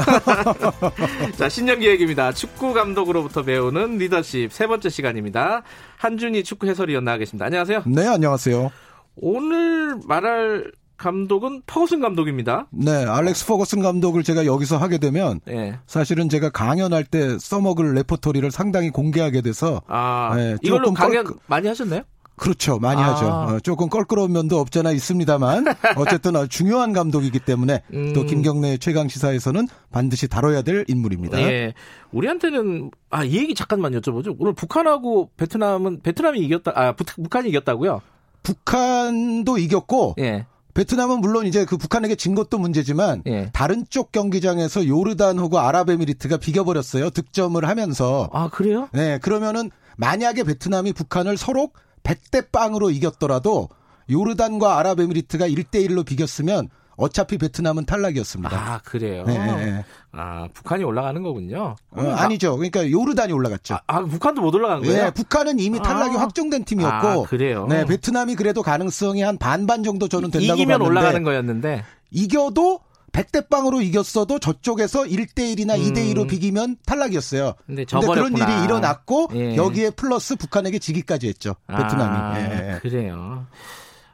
자 1.37 1.49
신년 1.49 1.81
기획입니다. 1.81 2.31
축구 2.31 2.73
감독으로부터 2.73 3.43
배우는 3.43 3.97
리더십 3.97 4.53
세 4.53 4.65
번째 4.65 4.87
시간입니다. 4.89 5.63
한준희 5.97 6.45
축구 6.45 6.67
해설위원 6.67 7.03
나와계십니다. 7.03 7.47
안녕하세요. 7.47 7.83
네, 7.85 8.07
안녕하세요. 8.07 8.71
오늘 9.17 9.97
말할 10.07 10.71
감독은 10.95 11.63
퍼거슨 11.65 11.99
감독입니다. 11.99 12.67
네, 12.71 12.91
알렉스 13.05 13.45
퍼거슨 13.47 13.81
감독을 13.81 14.23
제가 14.23 14.45
여기서 14.45 14.77
하게 14.77 14.99
되면 14.99 15.41
네. 15.45 15.77
사실은 15.85 16.29
제가 16.29 16.49
강연할 16.49 17.03
때 17.03 17.37
써먹을 17.39 17.93
레퍼토리를 17.95 18.49
상당히 18.51 18.89
공개하게 18.89 19.41
돼서 19.41 19.81
아 19.87 20.31
네, 20.37 20.55
이걸로 20.61 20.93
강연 20.93 21.25
껄- 21.25 21.35
많이 21.47 21.67
하셨나요? 21.67 22.03
그렇죠. 22.39 22.79
많이 22.79 23.01
아. 23.01 23.13
하죠. 23.13 23.25
어, 23.27 23.59
조금 23.59 23.89
껄끄러운 23.89 24.31
면도 24.31 24.59
없잖아 24.59 24.91
있습니다만 24.91 25.65
어쨌든 25.97 26.33
중요한 26.49 26.93
감독이기 26.93 27.39
때문에 27.39 27.81
음. 27.93 28.13
또 28.13 28.23
김경래 28.23 28.77
최강 28.77 29.07
시사에서는 29.09 29.67
반드시 29.91 30.27
다뤄야 30.27 30.61
될 30.61 30.85
인물입니다. 30.87 31.39
예. 31.41 31.73
우리한테는 32.11 32.91
아 33.09 33.23
이 33.25 33.35
얘기 33.37 33.53
잠깐만 33.55 33.91
여쭤보죠. 33.93 34.35
오늘 34.39 34.53
북한하고 34.53 35.29
베트남은 35.37 36.01
베트남이 36.01 36.39
이겼다. 36.39 36.71
아 36.75 36.91
북- 36.93 37.07
북한이 37.15 37.49
이겼다고요? 37.49 38.01
북한도 38.43 39.57
이겼고 39.57 40.15
예. 40.19 40.45
베트남은 40.73 41.19
물론 41.19 41.45
이제 41.45 41.65
그 41.65 41.75
북한에게 41.77 42.15
진 42.15 42.35
것도 42.35 42.57
문제지만 42.57 43.23
예. 43.27 43.49
다른 43.51 43.83
쪽 43.89 44.11
경기장에서 44.11 44.87
요르단하고 44.87 45.59
아랍에미리트가 45.59 46.37
비겨버렸어요. 46.37 47.09
득점을 47.09 47.63
하면서. 47.67 48.29
아, 48.31 48.49
그래요? 48.49 48.87
네, 48.93 49.17
그러면은 49.17 49.71
만약에 49.97 50.43
베트남이 50.43 50.93
북한을 50.93 51.35
서로 51.37 51.71
100대 52.03 52.51
빵으로 52.51 52.89
이겼더라도 52.89 53.69
요르단과 54.09 54.77
아랍에미리트가 54.79 55.47
1대1로 55.47 56.05
비겼으면 56.05 56.69
어차피 56.99 57.37
베트남은 57.37 57.85
탈락이었습니다. 57.85 58.57
아, 58.57 58.81
그래요? 58.83 59.23
네, 59.25 59.37
네, 59.37 59.65
네. 59.65 59.85
아, 60.11 60.49
북한이 60.53 60.83
올라가는 60.83 61.21
거군요. 61.23 61.77
어, 61.91 62.01
아니죠. 62.01 62.57
그러니까 62.57 62.91
요르단이 62.91 63.31
올라갔죠. 63.31 63.75
아, 63.75 63.81
아, 63.87 64.01
북한도 64.01 64.41
못 64.41 64.53
올라간 64.53 64.81
거예요? 64.81 65.03
네, 65.05 65.11
북한은 65.11 65.59
이미 65.59 65.81
탈락이 65.81 66.17
아. 66.17 66.21
확정된 66.21 66.65
팀이었고, 66.65 67.07
아, 67.07 67.23
그래요? 67.23 67.67
네, 67.69 67.85
베트남이 67.85 68.35
그래도 68.35 68.61
가능성이 68.63 69.21
한 69.21 69.37
반반 69.37 69.83
정도 69.83 70.09
저는 70.09 70.29
된다고 70.29 70.55
이기면 70.55 70.79
봤는데 70.79 70.89
올라가는 70.89 71.23
거였는데. 71.23 71.85
이겨도 72.11 72.81
100대 73.09 73.49
빵으로 73.49 73.81
이겼어도 73.81 74.39
저쪽에서 74.39 75.03
1대1이나 75.03 75.77
음. 75.79 75.93
2대2로 75.93 76.27
비기면 76.27 76.77
탈락이었어요. 76.85 77.53
근데 77.65 77.85
근데 77.85 78.07
그런. 78.07 78.33
일이 78.37 78.63
일어났고 78.63 79.29
예. 79.35 79.55
여기에 79.55 79.91
플러스 79.91 80.35
북한에게 80.35 80.79
지기까지 80.79 81.27
했죠. 81.27 81.55
베트남이. 81.67 82.17
아, 82.17 82.39
예, 82.39 82.73
예. 82.75 82.79
그래요. 82.79 83.47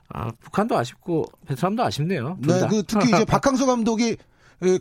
아, 0.09 0.31
북한도 0.39 0.77
아쉽고 0.77 1.25
베트남도 1.47 1.83
아쉽네요. 1.83 2.37
둘 2.41 2.53
네, 2.53 2.59
다. 2.61 2.67
그 2.67 2.83
특히 2.87 3.07
이제 3.09 3.23
박항서 3.25 3.65
감독이 3.65 4.17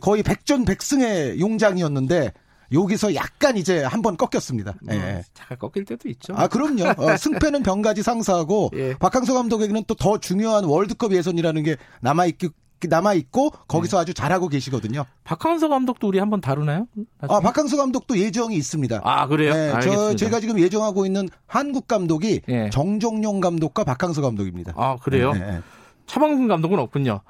거의 0.01 0.23
백전백승의 0.23 1.39
용장이었는데 1.39 2.31
여기서 2.71 3.13
약간 3.13 3.57
이제 3.57 3.83
한번 3.83 4.17
꺾였습니다. 4.17 4.73
뭐, 4.81 4.95
예. 4.95 5.23
잠깐 5.33 5.57
꺾일 5.59 5.85
때도 5.85 6.09
있죠. 6.09 6.33
아, 6.35 6.47
그럼요. 6.47 6.93
어, 6.97 7.15
승패는 7.17 7.61
병가지 7.63 8.01
상사하고 8.03 8.71
예. 8.75 8.95
박항서 8.95 9.33
감독에게는 9.33 9.83
또 9.87 9.95
더 9.95 10.17
중요한 10.19 10.63
월드컵 10.65 11.11
예선이라는 11.13 11.63
게 11.63 11.77
남아 12.01 12.25
있기 12.27 12.49
남아 12.81 13.13
있고 13.15 13.51
거기서 13.67 13.99
아주 13.99 14.13
잘하고 14.13 14.47
계시거든요. 14.47 15.05
박항서 15.23 15.69
감독도 15.69 16.07
우리 16.07 16.19
한번 16.19 16.41
다루나요? 16.41 16.87
아, 17.21 17.39
박항서 17.39 17.77
감독도 17.77 18.17
예정이 18.17 18.55
있습니다. 18.55 19.01
아, 19.03 19.27
그래요? 19.27 19.53
네, 19.53 19.69
저 19.69 19.75
알겠습니다. 19.77 20.15
제가 20.15 20.39
지금 20.39 20.59
예정하고 20.59 21.05
있는 21.05 21.27
한국 21.47 21.87
감독이 21.87 22.41
예. 22.47 22.69
정종용 22.71 23.39
감독과 23.39 23.83
박항서 23.83 24.21
감독입니다. 24.21 24.73
아, 24.75 24.97
그래요? 25.01 25.33
네, 25.33 25.39
네. 25.39 25.59
차범근 26.05 26.47
감독은 26.47 26.79
없군요. 26.79 27.21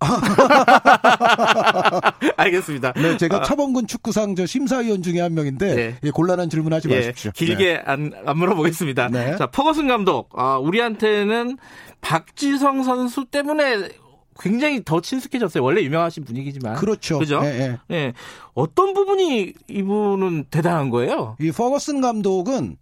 알겠습니다. 2.36 2.92
네, 2.92 3.16
제가 3.16 3.42
차범근 3.42 3.88
축구상 3.88 4.36
저 4.36 4.46
심사위원 4.46 5.02
중에 5.02 5.20
한 5.20 5.34
명인데 5.34 5.76
예. 5.76 5.96
예, 6.02 6.10
곤란한 6.10 6.50
질문하지 6.50 6.88
예, 6.90 6.96
마십시오. 6.96 7.32
길게 7.32 7.82
안, 7.84 8.12
안 8.24 8.38
물어보겠습니다. 8.38 9.08
네. 9.08 9.36
자, 9.36 9.48
퍼거슨 9.48 9.88
감독, 9.88 10.30
아, 10.36 10.56
우리한테는 10.58 11.58
박지성 12.00 12.84
선수 12.84 13.24
때문에 13.24 13.88
굉장히 14.38 14.82
더 14.84 15.00
친숙해졌어요. 15.00 15.62
원래 15.62 15.82
유명하신 15.82 16.24
분위기지만. 16.24 16.74
네. 16.74 16.80
그렇죠. 16.80 17.18
그죠? 17.18 17.40
예, 17.42 17.78
예. 17.90 17.94
예. 17.94 18.12
어떤 18.54 18.94
부분이 18.94 19.54
이분은 19.68 20.44
대단한 20.50 20.90
거예요? 20.90 21.36
이 21.40 21.50
퍼거슨 21.50 22.00
감독은 22.00 22.76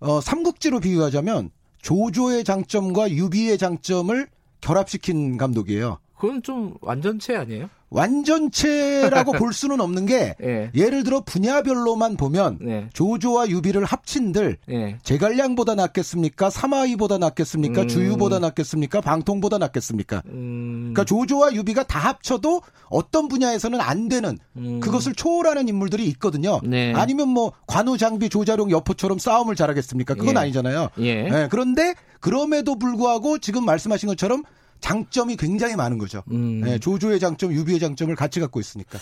어, 0.00 0.20
삼국지로 0.20 0.80
비유하자면 0.80 1.50
조조의 1.82 2.44
장점과 2.44 3.10
유비의 3.10 3.58
장점을 3.58 4.26
결합시킨 4.60 5.36
감독이에요. 5.36 5.98
그건 6.18 6.42
좀 6.42 6.74
완전체 6.80 7.36
아니에요? 7.36 7.68
완전체라고 7.90 9.32
볼 9.38 9.52
수는 9.52 9.80
없는 9.80 10.06
게 10.06 10.34
예. 10.42 10.70
예를 10.74 11.04
들어 11.04 11.20
분야별로만 11.20 12.16
보면 12.16 12.58
네. 12.60 12.88
조조와 12.92 13.48
유비를 13.48 13.84
합친들 13.84 14.58
예. 14.70 14.98
제갈량보다 15.02 15.74
낫겠습니까? 15.74 16.50
사마이보다 16.50 17.18
낫겠습니까? 17.18 17.82
음. 17.82 17.88
주유보다 17.88 18.40
낫겠습니까? 18.40 19.00
방통보다 19.00 19.58
낫겠습니까? 19.58 20.22
음. 20.26 20.92
그러니까 20.92 21.04
조조와 21.04 21.54
유비가 21.54 21.82
다 21.84 21.98
합쳐도 21.98 22.62
어떤 22.90 23.28
분야에서는 23.28 23.80
안 23.80 24.08
되는 24.08 24.38
음. 24.56 24.80
그것을 24.80 25.14
초월하는 25.14 25.68
인물들이 25.68 26.06
있거든요. 26.08 26.60
네. 26.64 26.92
아니면 26.94 27.28
뭐 27.28 27.52
관우 27.66 27.96
장비 27.96 28.28
조자룡 28.28 28.70
여포처럼 28.70 29.18
싸움을 29.18 29.56
잘하겠습니까? 29.56 30.14
그건 30.14 30.34
예. 30.34 30.40
아니잖아요. 30.40 30.90
예. 30.98 31.22
네, 31.22 31.48
그런데 31.50 31.94
그럼에도 32.20 32.78
불구하고 32.78 33.38
지금 33.38 33.64
말씀하신 33.64 34.08
것처럼 34.08 34.42
장점이 34.80 35.36
굉장히 35.36 35.76
많은 35.76 35.98
거죠. 35.98 36.22
음. 36.30 36.60
네, 36.62 36.78
조조의 36.78 37.20
장점, 37.20 37.52
유비의 37.52 37.80
장점을 37.80 38.14
같이 38.14 38.40
갖고 38.40 38.60
있으니까. 38.60 38.98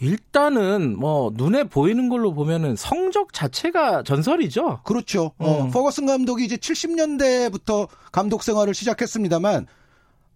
일단은 0.00 0.98
뭐 0.98 1.30
눈에 1.34 1.64
보이는 1.64 2.08
걸로 2.08 2.32
보면은 2.32 2.74
성적 2.74 3.32
자체가 3.34 4.02
전설이죠. 4.02 4.80
그렇죠. 4.84 5.32
어, 5.38 5.64
음. 5.64 5.70
퍼거슨 5.70 6.06
감독이 6.06 6.44
이제 6.44 6.56
70년대부터 6.56 7.88
감독 8.10 8.42
생활을 8.42 8.72
시작했습니다만 8.72 9.66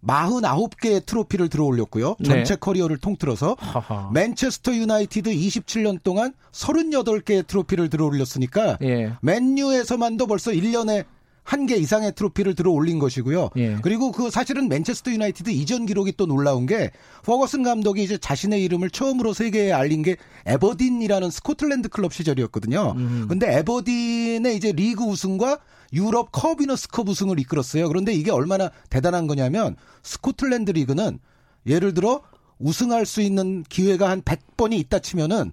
49개의 0.05 1.03
트로피를 1.05 1.49
들어올렸고요. 1.49 2.15
전체 2.23 2.53
네. 2.53 2.59
커리어를 2.59 2.97
통틀어서 2.97 3.55
하하. 3.57 4.11
맨체스터 4.13 4.75
유나이티드 4.75 5.31
27년 5.31 6.03
동안 6.03 6.33
38개의 6.51 7.47
트로피를 7.47 7.89
들어올렸으니까 7.89 8.77
예. 8.83 9.13
맨유에서만도 9.21 10.27
벌써 10.27 10.51
1년에 10.51 11.05
한 11.45 11.67
개 11.67 11.75
이상의 11.75 12.13
트로피를 12.15 12.55
들어 12.55 12.71
올린 12.71 12.99
것이고요. 12.99 13.51
예. 13.57 13.77
그리고 13.81 14.11
그 14.11 14.29
사실은 14.31 14.67
맨체스터 14.67 15.11
유나이티드 15.11 15.51
이전 15.51 15.85
기록이 15.85 16.13
또 16.17 16.25
놀라운 16.25 16.65
게 16.65 16.91
퍼거슨 17.23 17.61
감독이 17.63 18.03
이제 18.03 18.17
자신의 18.17 18.63
이름을 18.63 18.89
처음으로 18.89 19.33
세계에 19.33 19.71
알린 19.71 20.01
게 20.01 20.17
애버딘이라는 20.47 21.29
스코틀랜드 21.29 21.89
클럽 21.89 22.13
시절이었거든요. 22.13 22.93
음. 22.97 23.25
근데 23.29 23.59
애버딘의 23.59 24.55
이제 24.55 24.71
리그 24.71 25.03
우승과 25.03 25.59
유럽 25.93 26.31
컵위너스컵 26.31 27.07
우승을 27.09 27.39
이끌었어요. 27.39 27.87
그런데 27.87 28.11
이게 28.11 28.31
얼마나 28.31 28.71
대단한 28.89 29.27
거냐면 29.27 29.75
스코틀랜드 30.03 30.71
리그는 30.71 31.19
예를 31.67 31.93
들어 31.93 32.21
우승할 32.57 33.05
수 33.05 33.21
있는 33.21 33.63
기회가 33.69 34.09
한 34.09 34.21
100번이 34.23 34.73
있다 34.79 34.99
치면은 34.99 35.51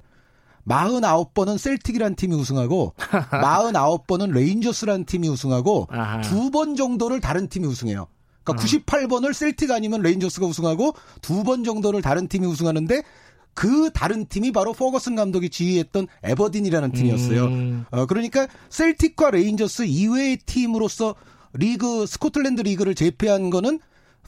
49번은 0.68 1.58
셀틱이라는 1.58 2.16
팀이 2.16 2.34
우승하고 2.36 2.94
49번은 3.30 4.30
레인저스라는 4.32 5.04
팀이 5.06 5.28
우승하고. 5.28 5.88
두 6.22 6.50
번 6.50 6.76
정도를 6.76 7.20
다른 7.20 7.48
팀이 7.48 7.66
우승해요. 7.66 8.02
아. 8.02 8.06
그러니까 8.44 8.66
98번을 8.66 9.32
셀틱 9.34 9.70
아니면 9.70 10.02
레인저스가 10.02 10.46
우승하고 10.46 10.94
두 11.20 11.42
번 11.44 11.64
정도를 11.64 12.02
다른 12.02 12.28
팀이 12.28 12.46
우승하는데 12.46 13.02
그 13.54 13.90
다른 13.92 14.26
팀이 14.26 14.50
바로 14.52 14.72
퍼거슨 14.72 15.14
감독이 15.14 15.50
지휘했던 15.50 16.06
애버딘이라는 16.22 16.92
팀이었어요. 16.92 17.44
음. 17.44 17.84
어, 17.90 18.06
그러니까 18.06 18.46
셀틱과 18.70 19.30
레인저스 19.30 19.82
이외의 19.84 20.38
팀으로서 20.46 21.14
리그 21.52 22.06
스코틀랜드 22.06 22.62
리그를 22.62 22.94
제패한 22.94 23.50
거는 23.50 23.78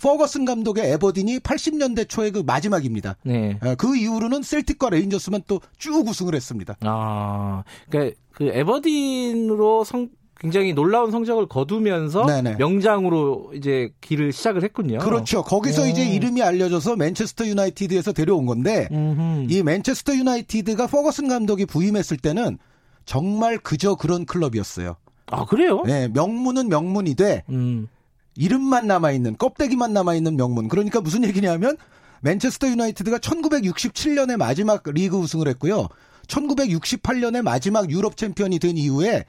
퍼거슨 0.00 0.44
감독의 0.44 0.90
애버딘이 0.92 1.38
80년대 1.40 2.08
초의 2.08 2.30
그 2.32 2.40
마지막입니다. 2.44 3.16
네. 3.24 3.58
어, 3.62 3.74
그 3.76 3.96
이후로는 3.96 4.42
셀틱과 4.42 4.90
레인저스만 4.90 5.42
또 5.46 5.60
쭉 5.78 6.06
우승을 6.08 6.34
했습니다. 6.34 6.76
아, 6.80 7.62
그러니까 7.88 8.16
그 8.32 8.46
에버딘으로 8.48 9.84
성 9.84 10.08
굉장히 10.40 10.74
놀라운 10.74 11.10
성적을 11.10 11.46
거두면서 11.46 12.26
네네. 12.26 12.56
명장으로 12.56 13.52
이제 13.54 13.90
길을 14.00 14.32
시작을 14.32 14.62
했군요. 14.64 14.98
그렇죠. 14.98 15.42
거기서 15.42 15.82
오. 15.82 15.86
이제 15.86 16.04
이름이 16.04 16.42
알려져서 16.42 16.96
맨체스터 16.96 17.46
유나이티드에서 17.46 18.12
데려온 18.12 18.44
건데 18.44 18.88
음흠. 18.90 19.46
이 19.48 19.62
맨체스터 19.62 20.14
유나이티드가 20.16 20.88
퍼거슨 20.88 21.28
감독이 21.28 21.64
부임했을 21.66 22.16
때는 22.18 22.58
정말 23.06 23.58
그저 23.58 23.94
그런 23.94 24.26
클럽이었어요. 24.26 24.96
아 25.26 25.44
그래요? 25.46 25.82
네, 25.86 26.08
명문은 26.08 26.68
명문이 26.68 27.14
돼 27.14 27.44
음. 27.48 27.88
이름만 28.36 28.86
남아 28.86 29.12
있는 29.12 29.36
껍데기만 29.36 29.92
남아 29.92 30.14
있는 30.14 30.36
명문. 30.36 30.68
그러니까 30.68 31.00
무슨 31.00 31.24
얘기냐면 31.24 31.76
맨체스터 32.22 32.68
유나이티드가 32.68 33.18
1967년에 33.18 34.36
마지막 34.36 34.82
리그 34.86 35.16
우승을 35.16 35.48
했고요. 35.48 35.88
1968년에 36.26 37.42
마지막 37.42 37.90
유럽 37.90 38.16
챔피언이 38.16 38.58
된 38.58 38.76
이후에 38.78 39.24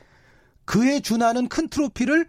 그에 0.64 0.99
준하는 1.02 1.48
큰 1.48 1.68
트로피를 1.68 2.27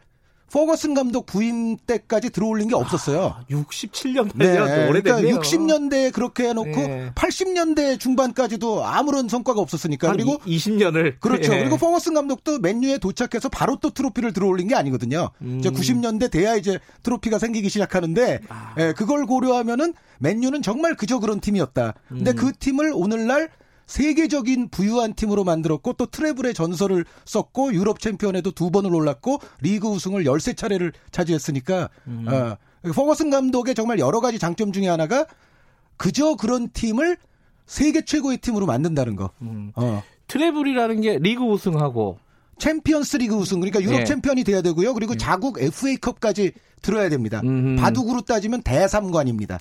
퍼거슨 0.52 0.94
감독 0.94 1.26
부임 1.26 1.76
때까지 1.76 2.30
들어올린 2.30 2.68
게 2.68 2.74
없었어요. 2.74 3.36
67년 3.50 4.30
네, 4.34 4.46
네, 4.46 4.52
그러니까 4.52 4.88
오래됐네요. 4.88 5.38
60년대에 5.38 6.12
그렇게 6.12 6.48
해놓고 6.48 6.70
네. 6.70 7.10
80년대 7.14 7.98
중반까지도 7.98 8.84
아무런 8.84 9.28
성과가 9.28 9.60
없었으니까 9.60 10.08
한 10.08 10.16
그리고 10.16 10.38
20년을 10.38 11.18
그렇죠. 11.20 11.52
예. 11.54 11.60
그리고 11.60 11.76
퍼거슨 11.76 12.14
감독도 12.14 12.60
맨유에 12.60 12.98
도착해서 12.98 13.48
바로 13.48 13.76
또 13.76 13.90
트로피를 13.90 14.32
들어올린 14.32 14.68
게 14.68 14.74
아니거든요. 14.76 15.30
음. 15.42 15.58
이제 15.58 15.70
90년대 15.70 16.30
돼야 16.30 16.54
이제 16.54 16.78
트로피가 17.02 17.38
생기기 17.38 17.68
시작하는데 17.68 18.40
아. 18.48 18.74
예, 18.78 18.92
그걸 18.96 19.26
고려하면은 19.26 19.94
맨유는 20.20 20.62
정말 20.62 20.94
그저 20.94 21.18
그런 21.18 21.40
팀이었다. 21.40 21.94
근데 22.08 22.30
음. 22.30 22.36
그 22.36 22.52
팀을 22.52 22.92
오늘날 22.94 23.50
세계적인 23.86 24.68
부유한 24.68 25.14
팀으로 25.14 25.44
만들었고 25.44 25.94
또 25.94 26.06
트레블의 26.06 26.54
전설을 26.54 27.04
썼고 27.24 27.72
유럽 27.74 28.00
챔피언에도 28.00 28.50
두 28.50 28.70
번을 28.70 28.94
올랐고 28.94 29.38
리그 29.60 29.88
우승을 29.88 30.24
13차례를 30.24 30.92
차지했으니까 31.12 31.88
음. 32.08 32.26
어, 32.28 32.56
퍼거슨 32.92 33.30
감독의 33.30 33.74
정말 33.74 33.98
여러 33.98 34.20
가지 34.20 34.38
장점 34.38 34.72
중에 34.72 34.88
하나가 34.88 35.26
그저 35.96 36.34
그런 36.34 36.68
팀을 36.70 37.16
세계 37.66 38.04
최고의 38.04 38.38
팀으로 38.38 38.66
만든다는 38.66 39.16
거. 39.16 39.30
음. 39.42 39.72
어. 39.76 40.02
트레블이라는 40.28 41.00
게 41.00 41.18
리그 41.18 41.42
우승하고 41.44 42.18
챔피언스 42.58 43.18
리그 43.18 43.34
우승 43.34 43.60
그러니까 43.60 43.82
유럽 43.82 44.00
예. 44.00 44.04
챔피언이 44.04 44.44
돼야 44.44 44.62
되고요. 44.62 44.94
그리고 44.94 45.16
자국 45.16 45.60
FA컵까지 45.60 46.52
들어야 46.82 47.08
됩니다. 47.08 47.40
음. 47.44 47.76
바둑으로 47.76 48.22
따지면 48.22 48.62
대삼관입니다. 48.62 49.58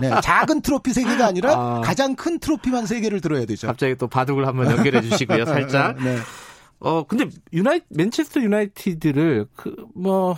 네, 0.00 0.10
작은 0.22 0.60
트로피 0.60 0.92
세 0.92 1.04
개가 1.04 1.26
아니라 1.26 1.54
아. 1.54 1.80
가장 1.82 2.16
큰 2.16 2.38
트로피만 2.38 2.86
세 2.86 3.00
개를 3.00 3.20
들어야 3.20 3.44
되죠. 3.46 3.66
갑자기 3.66 3.94
또 3.96 4.08
바둑을 4.08 4.46
한번 4.46 4.70
연결해 4.70 5.00
주시고요, 5.02 5.44
살짝. 5.44 5.96
네. 6.02 6.18
어, 6.80 7.04
근데 7.06 7.28
유나이 7.52 7.80
맨체스터 7.90 8.40
유나이티드를 8.40 9.46
그뭐 9.54 10.36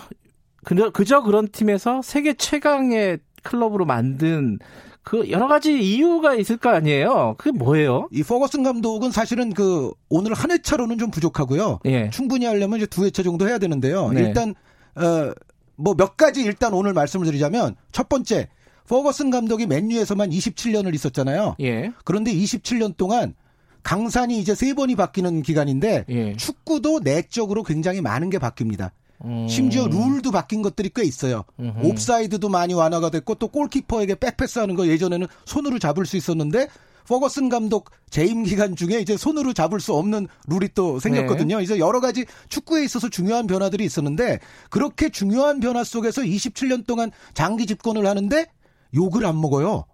그저, 0.65 0.91
그저 0.91 1.23
그런 1.23 1.49
팀에서 1.49 2.03
세계 2.03 2.35
최강의 2.35 3.21
클럽으로 3.43 3.85
만든 3.85 4.59
그 5.07 5.31
여러 5.31 5.47
가지 5.47 5.79
이유가 5.81 6.35
있을 6.35 6.57
거 6.57 6.71
아니에요. 6.71 7.37
그게 7.39 7.57
뭐예요? 7.57 8.09
이 8.11 8.25
퍼거슨 8.25 8.65
감독은 8.65 9.13
사실은 9.13 9.55
그 9.55 9.93
오늘 10.09 10.35
한 10.35 10.51
회차로는 10.51 10.99
좀 10.99 11.13
부족하고요. 11.13 11.79
예. 11.85 12.11
충분히 12.11 12.45
하려면 12.45 12.79
이제 12.79 12.87
두 12.87 13.05
회차 13.05 13.23
정도 13.23 13.49
해야 13.49 13.59
되는데요. 13.59 14.11
네. 14.11 14.23
일단 14.23 14.55
어 14.97 15.33
뭐 15.79 15.95
몇 15.95 16.17
가지 16.17 16.43
일단 16.43 16.73
오늘 16.73 16.93
말씀을 16.93 17.27
드리자면 17.27 17.77
첫 17.93 18.09
번째 18.09 18.49
퍼거슨 18.89 19.31
감독이 19.31 19.67
맨유에서만 19.67 20.31
27년을 20.31 20.93
있었잖아요. 20.95 21.55
예. 21.61 21.93
그런데 22.05 22.33
27년 22.33 22.97
동안 22.97 23.35
강산이 23.85 24.41
이제 24.41 24.57
세 24.57 24.75
번이 24.75 24.97
바뀌는 24.97 25.43
기간인데 25.43 26.07
예. 26.09 26.37
축구도 26.37 27.01
내적으로 27.01 27.63
굉장히 27.63 28.01
많은 28.01 28.31
게 28.31 28.39
바뀝니다. 28.39 28.91
음. 29.25 29.49
심지어 29.49 29.87
룰도 29.87 30.31
바뀐 30.31 30.63
것들이 30.63 30.91
꽤 30.95 31.05
있어요. 31.05 31.45
음흠. 31.61 31.87
옵사이드도 31.87 32.49
많이 32.49 32.75
완화가 32.75 33.11
됐고 33.11 33.37
또 33.37 33.49
골키퍼에게 33.49 34.17
백패스하는 34.17 34.75
거 34.75 34.87
예전에는 34.87 35.27
손으로 35.45 35.79
잡을 35.79 36.07
수 36.07 36.17
있었는데 36.17 36.69
퍼거슨 37.07 37.49
감독 37.49 37.91
재임 38.11 38.43
기간 38.43 38.75
중에 38.75 39.01
이제 39.01 39.17
손으로 39.17 39.53
잡을 39.53 39.81
수 39.81 39.95
없는 39.95 40.27
룰이 40.49 40.71
또 40.75 40.95
네. 40.95 41.01
생겼거든요. 41.01 41.61
이제 41.61 41.79
여러 41.79 42.01
가지 42.01 42.25
축구에 42.49 42.85
있어서 42.85 43.09
중요한 43.09 43.47
변화들이 43.47 43.85
있었는데 43.85 44.41
그렇게 44.71 45.09
중요한 45.09 45.61
변화 45.61 45.85
속에서 45.85 46.23
27년 46.23 46.87
동안 46.87 47.11
장기 47.35 47.67
집권을 47.67 48.07
하는데 48.07 48.47
욕을 48.95 49.25
안 49.25 49.41
먹어요. 49.41 49.85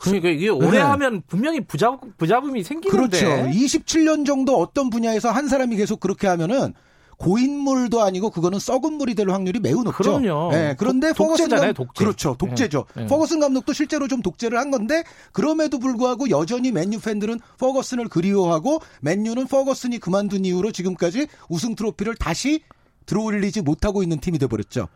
그러니까 0.00 0.28
이게 0.28 0.48
오래 0.48 0.70
네. 0.72 0.78
하면 0.78 1.22
분명히 1.26 1.60
부자, 1.60 1.96
부자금이 2.16 2.64
생기는데. 2.64 3.18
그렇죠. 3.18 3.26
27년 3.48 4.26
정도 4.26 4.58
어떤 4.58 4.90
분야에서 4.90 5.30
한 5.30 5.48
사람이 5.48 5.76
계속 5.76 6.00
그렇게 6.00 6.26
하면은 6.26 6.74
고인물도 7.18 8.00
아니고 8.02 8.30
그거는 8.30 8.58
썩은 8.58 8.94
물이 8.94 9.14
될 9.14 9.28
확률이 9.28 9.58
매우 9.60 9.82
높죠. 9.82 10.18
그럼요. 10.20 10.50
예, 10.54 10.76
그런데 10.78 11.08
독- 11.08 11.18
퍼거슨 11.26 11.44
독재잖아요, 11.46 11.66
감- 11.66 11.74
독재. 11.74 12.04
그렇죠. 12.04 12.36
독재죠. 12.38 12.84
예, 12.96 13.02
예. 13.02 13.06
퍼거슨 13.06 13.40
감독도 13.40 13.72
실제로 13.72 14.08
좀 14.08 14.22
독재를 14.22 14.56
한 14.58 14.70
건데 14.70 15.02
그럼에도 15.32 15.78
불구하고 15.78 16.30
여전히 16.30 16.70
맨유 16.72 17.00
팬들은 17.00 17.40
퍼거슨을 17.58 18.08
그리워하고 18.08 18.80
맨유는 19.02 19.46
퍼거슨이 19.48 19.98
그만둔 19.98 20.44
이후로 20.44 20.70
지금까지 20.72 21.26
우승 21.48 21.74
트로피를 21.74 22.14
다시 22.16 22.62
들어올리지 23.06 23.62
못하고 23.62 24.02
있는 24.02 24.20
팀이 24.20 24.38
돼 24.38 24.46
버렸죠. 24.46 24.88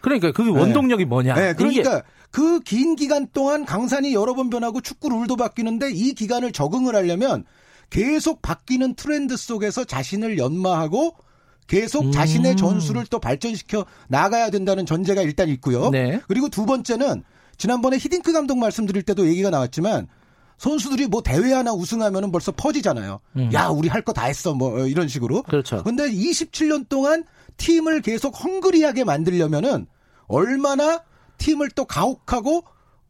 그러니까 0.00 0.32
그 0.32 0.50
원동력이 0.52 1.04
뭐냐. 1.04 1.34
네, 1.34 1.54
그러니까 1.54 2.02
그 2.30 2.60
긴 2.60 2.96
기간 2.96 3.26
동안 3.32 3.64
강산이 3.64 4.12
여러 4.14 4.34
번 4.34 4.50
변하고 4.50 4.80
축구 4.80 5.08
룰도 5.08 5.36
바뀌는데 5.36 5.90
이 5.92 6.12
기간을 6.14 6.52
적응을 6.52 6.94
하려면 6.94 7.44
계속 7.90 8.42
바뀌는 8.42 8.94
트렌드 8.94 9.36
속에서 9.36 9.84
자신을 9.84 10.38
연마하고 10.38 11.14
계속 11.68 12.06
음. 12.06 12.12
자신의 12.12 12.56
전술을 12.56 13.06
또 13.10 13.20
발전시켜 13.20 13.84
나가야 14.08 14.50
된다는 14.50 14.84
전제가 14.86 15.22
일단 15.22 15.48
있고요. 15.50 15.90
네. 15.90 16.20
그리고 16.26 16.48
두 16.48 16.66
번째는 16.66 17.22
지난번에 17.56 17.98
히딩크 17.98 18.32
감독 18.32 18.58
말씀드릴 18.58 19.02
때도 19.02 19.28
얘기가 19.28 19.50
나왔지만 19.50 20.08
선수들이 20.56 21.06
뭐 21.06 21.22
대회 21.22 21.52
하나 21.52 21.72
우승하면은 21.72 22.32
벌써 22.32 22.50
퍼지잖아요. 22.52 23.20
음. 23.36 23.50
야, 23.52 23.68
우리 23.68 23.88
할 23.88 24.02
거 24.02 24.12
다 24.12 24.24
했어. 24.24 24.54
뭐 24.54 24.86
이런 24.86 25.06
식으로. 25.06 25.42
그렇죠. 25.42 25.84
근데 25.84 26.10
27년 26.10 26.88
동안 26.88 27.22
팀을 27.58 28.00
계속 28.02 28.42
헝그리하게 28.42 29.04
만들려면은 29.04 29.86
얼마나 30.26 31.02
팀을 31.36 31.70
또 31.70 31.84
가혹하고 31.84 32.64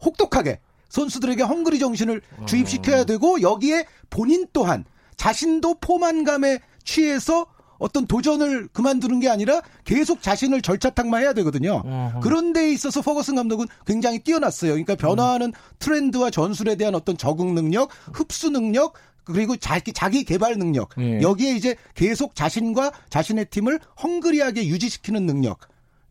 혹독하게 0.05 0.61
선수들에게 0.91 1.43
헝그리 1.43 1.79
정신을 1.79 2.21
주입시켜야 2.47 3.05
되고 3.05 3.41
여기에 3.41 3.87
본인 4.11 4.47
또한 4.53 4.85
자신도 5.17 5.77
포만감에 5.81 6.61
취해서 6.85 7.47
어떤 7.79 8.07
도전을 8.07 8.69
그만두는 8.73 9.21
게 9.21 9.29
아니라 9.29 9.61
계속 9.85 10.23
자신을 10.23 10.63
절차탕마해야 10.63 11.33
되거든요. 11.35 11.83
어허. 11.85 12.21
그런 12.21 12.53
데 12.53 12.71
있어서 12.73 13.03
퍼거슨 13.03 13.37
감독은 13.37 13.67
굉장히 13.87 14.19
뛰어났어요. 14.19 14.73
그러니까 14.73 14.95
변화하는 14.97 15.53
트렌드와 15.79 16.31
전술에 16.31 16.77
대한 16.77 16.95
어떤 16.95 17.17
적응 17.17 17.55
능력, 17.55 17.91
흡수 18.13 18.51
능력, 18.51 18.95
그리고 19.25 19.57
자기 19.57 19.93
자기 19.93 20.25
개발 20.25 20.57
능력. 20.57 20.91
예. 20.99 21.21
여기에 21.21 21.55
이제 21.55 21.77
계속 21.95 22.35
자신과 22.35 22.93
자신의 23.11 23.47
팀을 23.47 23.79
헝그리하게 24.03 24.67
유지시키는 24.67 25.27
능력. 25.27 25.59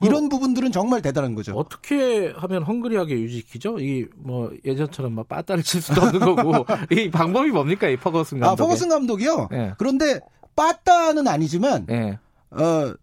이런 0.03 0.29
부분들은 0.29 0.71
정말 0.71 1.01
대단한 1.01 1.33
거죠. 1.33 1.53
어떻게 1.55 2.31
하면 2.35 2.61
hungry하게 2.61 3.15
유지시키죠? 3.15 3.79
이뭐 3.79 4.51
예전처럼 4.63 5.13
막 5.13 5.27
빠따를 5.27 5.63
칠 5.63 5.81
수도 5.81 6.01
없는 6.01 6.35
거고 6.35 6.65
이 6.91 7.09
방법이 7.09 7.49
뭡니까 7.49 7.87
이 7.89 7.97
퍼거슨 7.97 8.43
아, 8.43 8.49
감독? 8.49 8.63
퍼거슨 8.63 8.89
감독이요. 8.89 9.49
예. 9.53 9.73
그런데 9.79 10.19
빠따는 10.57 11.27
아니지만 11.27 11.87
예. 11.89 12.19
어, 12.51 12.93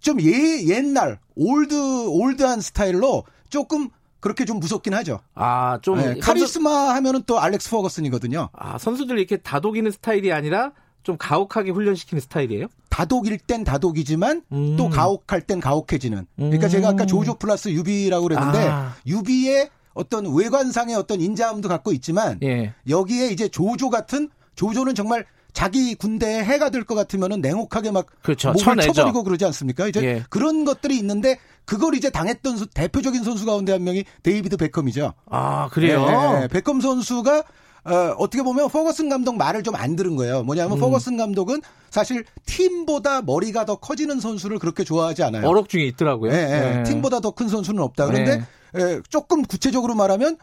좀 0.00 0.20
예, 0.20 0.66
옛날 0.66 1.18
old 1.36 1.74
old한 2.08 2.60
스타일로 2.60 3.24
조금 3.48 3.88
그렇게 4.20 4.44
좀 4.44 4.58
무섭긴 4.60 4.92
하죠. 4.94 5.20
아 5.34 5.78
좀 5.82 5.98
네, 5.98 6.18
카리스마 6.18 6.94
하면은 6.96 7.22
또 7.26 7.38
알렉스 7.40 7.70
퍼거슨이거든요. 7.70 8.48
아 8.52 8.76
선수들 8.76 9.18
이렇게 9.18 9.36
다독이는 9.38 9.90
스타일이 9.90 10.32
아니라 10.32 10.72
좀 11.02 11.16
가혹하게 11.16 11.70
훈련시키는 11.70 12.20
스타일이에요? 12.20 12.66
다독일 12.90 13.38
땐 13.38 13.62
다독이지만 13.62 14.42
음. 14.52 14.76
또 14.76 14.88
가혹할 14.88 15.42
땐 15.42 15.60
가혹해지는. 15.60 16.26
그러니까 16.36 16.66
음. 16.66 16.68
제가 16.68 16.88
아까 16.88 17.06
조조 17.06 17.34
플러스 17.38 17.68
유비라고 17.68 18.24
그랬는데 18.28 18.58
아. 18.68 18.94
유비의 19.06 19.70
어떤 19.94 20.34
외관상의 20.34 20.96
어떤 20.96 21.20
인자함도 21.20 21.68
갖고 21.68 21.92
있지만 21.92 22.38
예. 22.42 22.74
여기에 22.88 23.28
이제 23.28 23.48
조조 23.48 23.90
같은 23.90 24.28
조조는 24.56 24.94
정말 24.94 25.24
자기 25.56 25.94
군대에 25.94 26.44
해가 26.44 26.68
될 26.68 26.84
것 26.84 26.94
같으면은 26.94 27.40
냉혹하게 27.40 27.90
막 27.90 28.04
그렇죠. 28.22 28.48
목을 28.48 28.62
쳐내죠. 28.62 28.92
쳐버리고 28.92 29.24
그러지 29.24 29.46
않습니까? 29.46 29.88
이제 29.88 30.02
예. 30.04 30.22
그런 30.28 30.66
것들이 30.66 30.98
있는데 30.98 31.38
그걸 31.64 31.94
이제 31.94 32.10
당했던 32.10 32.58
수- 32.58 32.66
대표적인 32.66 33.24
선수 33.24 33.46
가운데 33.46 33.72
한 33.72 33.82
명이 33.82 34.04
데이비드 34.22 34.58
베컴이죠. 34.58 35.14
아 35.30 35.68
그래요? 35.72 36.06
예, 36.08 36.42
예. 36.42 36.48
베컴 36.48 36.82
선수가 36.82 37.38
어, 37.84 37.90
어떻게 38.18 38.42
보면 38.42 38.68
퍼거슨 38.68 39.08
감독 39.08 39.36
말을 39.38 39.62
좀 39.62 39.74
안 39.76 39.96
들은 39.96 40.14
거예요. 40.16 40.42
뭐냐면 40.42 40.76
음. 40.76 40.80
퍼거슨 40.80 41.16
감독은 41.16 41.62
사실 41.88 42.24
팀보다 42.44 43.22
머리가 43.22 43.64
더 43.64 43.76
커지는 43.76 44.20
선수를 44.20 44.58
그렇게 44.58 44.84
좋아하지 44.84 45.22
않아요. 45.22 45.46
어록 45.48 45.70
중에 45.70 45.84
있더라고요. 45.84 46.32
예, 46.32 46.36
예. 46.36 46.78
예. 46.80 46.82
팀보다 46.82 47.20
더 47.20 47.30
큰 47.30 47.48
선수는 47.48 47.82
없다. 47.82 48.06
그런데 48.06 48.44
예, 48.78 49.00
조금 49.08 49.42
구체적으로 49.42 49.94
말하면 49.94 50.36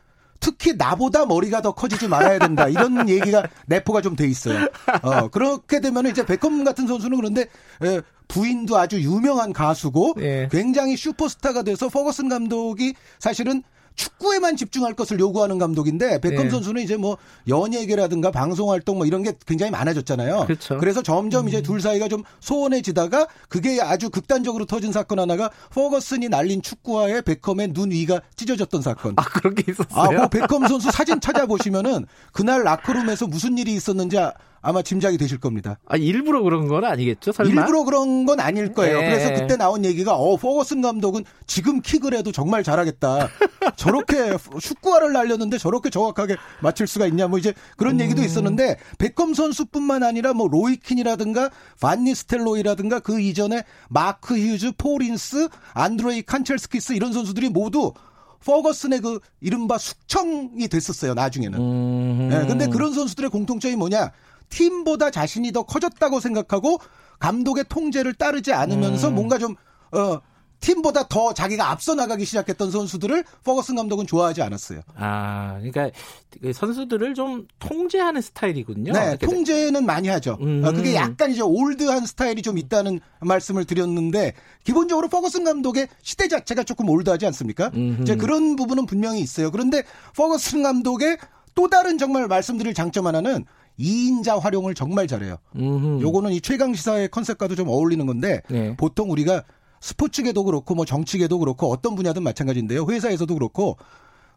특히 0.44 0.74
나보다 0.74 1.26
머리가 1.26 1.61
더 1.61 1.72
커지지 1.72 2.10
말아야 2.10 2.38
된다. 2.38 2.68
이런 2.68 3.07
얘기가 3.07 3.48
내포가 3.65 4.02
좀 4.02 4.14
돼 4.18 4.28
있어요. 4.28 4.68
어, 5.02 5.30
그렇게 5.30 5.80
되면 5.80 6.06
이제 6.06 6.26
베컴 6.26 6.65
같은 6.65 6.86
선수는 6.86 7.18
그런데 7.18 7.45
예, 7.84 8.02
부인도 8.28 8.78
아주 8.78 9.02
유명한 9.02 9.53
가수고 9.53 10.15
예. 10.20 10.49
굉장히 10.52 10.98
슈퍼스타가 10.98 11.64
돼서 11.64 11.88
퍼거슨 11.88 12.28
감독이 12.30 12.94
사실은 13.20 13.64
축구에만 13.95 14.56
집중할 14.57 14.94
것을 14.94 15.20
요구하는 15.20 15.57
감독인데 15.57 16.22
베컴 16.22 16.45
예. 16.45 16.49
선수는 16.49 16.82
이제 16.82 16.98
뭐 16.98 17.18
연예계라든가 17.48 18.32
방송 18.32 18.72
활동 18.72 18.98
뭐 18.98 19.06
이런 19.06 19.24
게 19.24 19.34
굉장히 19.45 19.72
많아졌잖아요. 19.72 20.45
그렇죠. 20.45 20.80
래서 20.80 21.02
점점 21.02 21.48
이제 21.48 21.61
둘 21.61 21.82
사이가 21.82 22.07
좀 22.07 22.24
소원해지다가 22.40 23.28
그게 23.49 23.82
아주 23.82 24.10
극단적으로 24.10 24.65
터진 24.65 24.91
사건 24.91 25.20
하나가 25.20 25.49
퍼거슨이 25.72 26.30
날린 26.30 26.61
축구화에 26.61 27.22
베컴의 27.22 27.74
눈 27.74 27.91
위가 27.91 28.22
찢어졌던 28.36 28.82
사건. 28.82 29.14
아 29.18 29.24
그런 29.24 29.56
게 29.56 29.72
있었어요. 29.72 29.90
아, 29.94 30.11
뭐 30.11 30.28
베컴 30.28 30.68
선수 30.68 30.91
사진 30.91 31.20
찾아보시면은 31.20 32.06
그날 32.32 32.64
라커룸에서 32.64 33.28
무슨 33.28 33.57
일이 33.57 33.74
있었는지 33.74 34.18
아- 34.18 34.34
아마 34.64 34.81
짐작이 34.81 35.18
되실 35.18 35.40
겁니다. 35.40 35.77
아, 35.85 35.98
일부러 35.98 36.41
그런 36.41 36.69
건 36.69 36.85
아니겠죠? 36.85 37.34
설마? 37.34 37.61
일부러 37.61 37.84
그런 37.84 38.26
건 38.26 38.40
아닐 38.40 38.73
거예요. 38.73 38.98
예. 38.98 39.10
그래서 39.10 39.34
그때 39.34 39.57
나온 39.57 39.84
얘기가 39.84 40.15
어 40.15 40.38
퍼거슨 40.38 40.81
감독은 40.81 41.26
지금 41.45 41.81
킥을 41.81 42.14
해도 42.14 42.31
정말 42.31 42.64
잘하겠다. 42.64 43.27
저렇게 43.76 44.38
축구화를 44.60 45.11
날렸는데 45.11 45.57
저렇게 45.57 45.90
정확하게 45.90 46.38
맞출 46.61 46.88
수가 46.88 47.06
있냐 47.07 47.27
뭐 47.27 47.38
이제 47.40 47.53
그런 47.76 47.99
얘기도 47.99 48.22
음. 48.22 48.26
있었는데 48.26 48.77
베컴 48.98 49.34
선수뿐만 49.34 50.02
아니라 50.02 50.34
뭐 50.34 50.48
로이 50.48 50.68
킨이라든가 50.68 51.50
반니스텔로이라든가 51.81 53.02
그 53.02 53.19
이전에 53.19 53.64
마크 53.90 54.35
휴즈, 54.35 54.72
폴 54.78 55.02
인스, 55.02 55.50
안드레이 55.73 56.22
칸첼스키스 56.23 56.94
이런 56.94 57.11
선수들이 57.11 57.49
모두 57.49 57.91
퍼거슨의 58.45 59.02
그 59.02 59.19
이른바 59.41 59.77
숙청이 59.77 60.68
됐었어요 60.69 61.14
나중에는. 61.14 61.60
음. 61.60 62.30
네, 62.30 62.45
근데 62.45 62.68
그런 62.68 62.94
선수들의 62.94 63.30
공통점이 63.30 63.76
뭐냐? 63.76 64.11
팀보다 64.54 65.10
자신이 65.10 65.52
더 65.52 65.64
커졌다고 65.64 66.20
생각하고 66.20 66.80
감독의 67.20 67.66
통제를 67.70 68.14
따르지 68.14 68.54
않으면서 68.54 69.10
음. 69.10 69.16
뭔가 69.16 69.38
좀, 69.38 69.56
어, 69.92 70.20
팀보다 70.60 71.10
더 71.10 71.34
자기가 71.34 71.72
앞서 71.72 71.94
나가기 71.94 72.24
시작했던 72.24 72.72
선수들을 72.72 73.26
퍼거슨 73.44 73.76
감독은 73.76 74.08
좋아하지 74.08 74.42
않았어요. 74.42 74.80
아, 74.96 75.58
그러니까 75.58 75.90
그 76.42 76.54
선수들을 76.54 77.16
좀 77.16 77.48
통제하는 77.60 78.22
스타일이군요. 78.22 78.94
네, 78.94 79.18
통제는 79.18 79.86
많이 79.86 80.08
하죠. 80.08 80.38
음. 80.40 80.64
어, 80.64 80.72
그게 80.72 80.96
약간 80.96 81.32
이제 81.32 81.42
올드한 81.42 82.06
스타일이 82.06 82.42
좀 82.42 82.58
있다는 82.58 83.02
말씀을 83.20 83.66
드렸는데 83.66 84.34
기본적으로 84.64 85.10
퍼거슨 85.10 85.44
감독의 85.44 85.90
시대 86.02 86.30
자체가 86.30 86.64
조금 86.64 86.90
올드하지 86.90 87.26
않습니까? 87.26 87.70
음흠. 87.74 88.04
이제 88.04 88.16
그런 88.16 88.56
부분은 88.56 88.86
분명히 88.86 89.20
있어요. 89.20 89.52
그런데 89.52 89.84
퍼거슨 90.16 90.64
감독의 90.64 91.18
또 91.56 91.68
다른 91.68 91.98
정말 91.98 92.28
말씀드릴 92.28 92.74
장점 92.74 93.06
하나는 93.06 93.46
2인자 93.80 94.40
활용을 94.40 94.74
정말 94.76 95.08
잘해요. 95.08 95.38
음흠. 95.56 96.02
요거는 96.02 96.32
이 96.32 96.41
최강 96.41 96.74
시사의 96.74 97.10
컨셉과도 97.10 97.56
좀 97.56 97.68
어울리는 97.68 98.06
건데 98.06 98.41
네. 98.50 98.76
보통 98.78 99.12
우리가 99.12 99.44
스포츠계도 99.82 100.44
그렇고 100.44 100.76
뭐 100.76 100.86
정치계도 100.86 101.40
그렇고 101.40 101.72
어떤 101.72 101.95
분야든 101.95 102.24
마찬가지인데요. 102.24 102.86
회사에서도 102.88 103.34
그렇고 103.34 103.78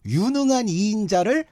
유능한 0.05 0.67
2인자를 0.67 1.47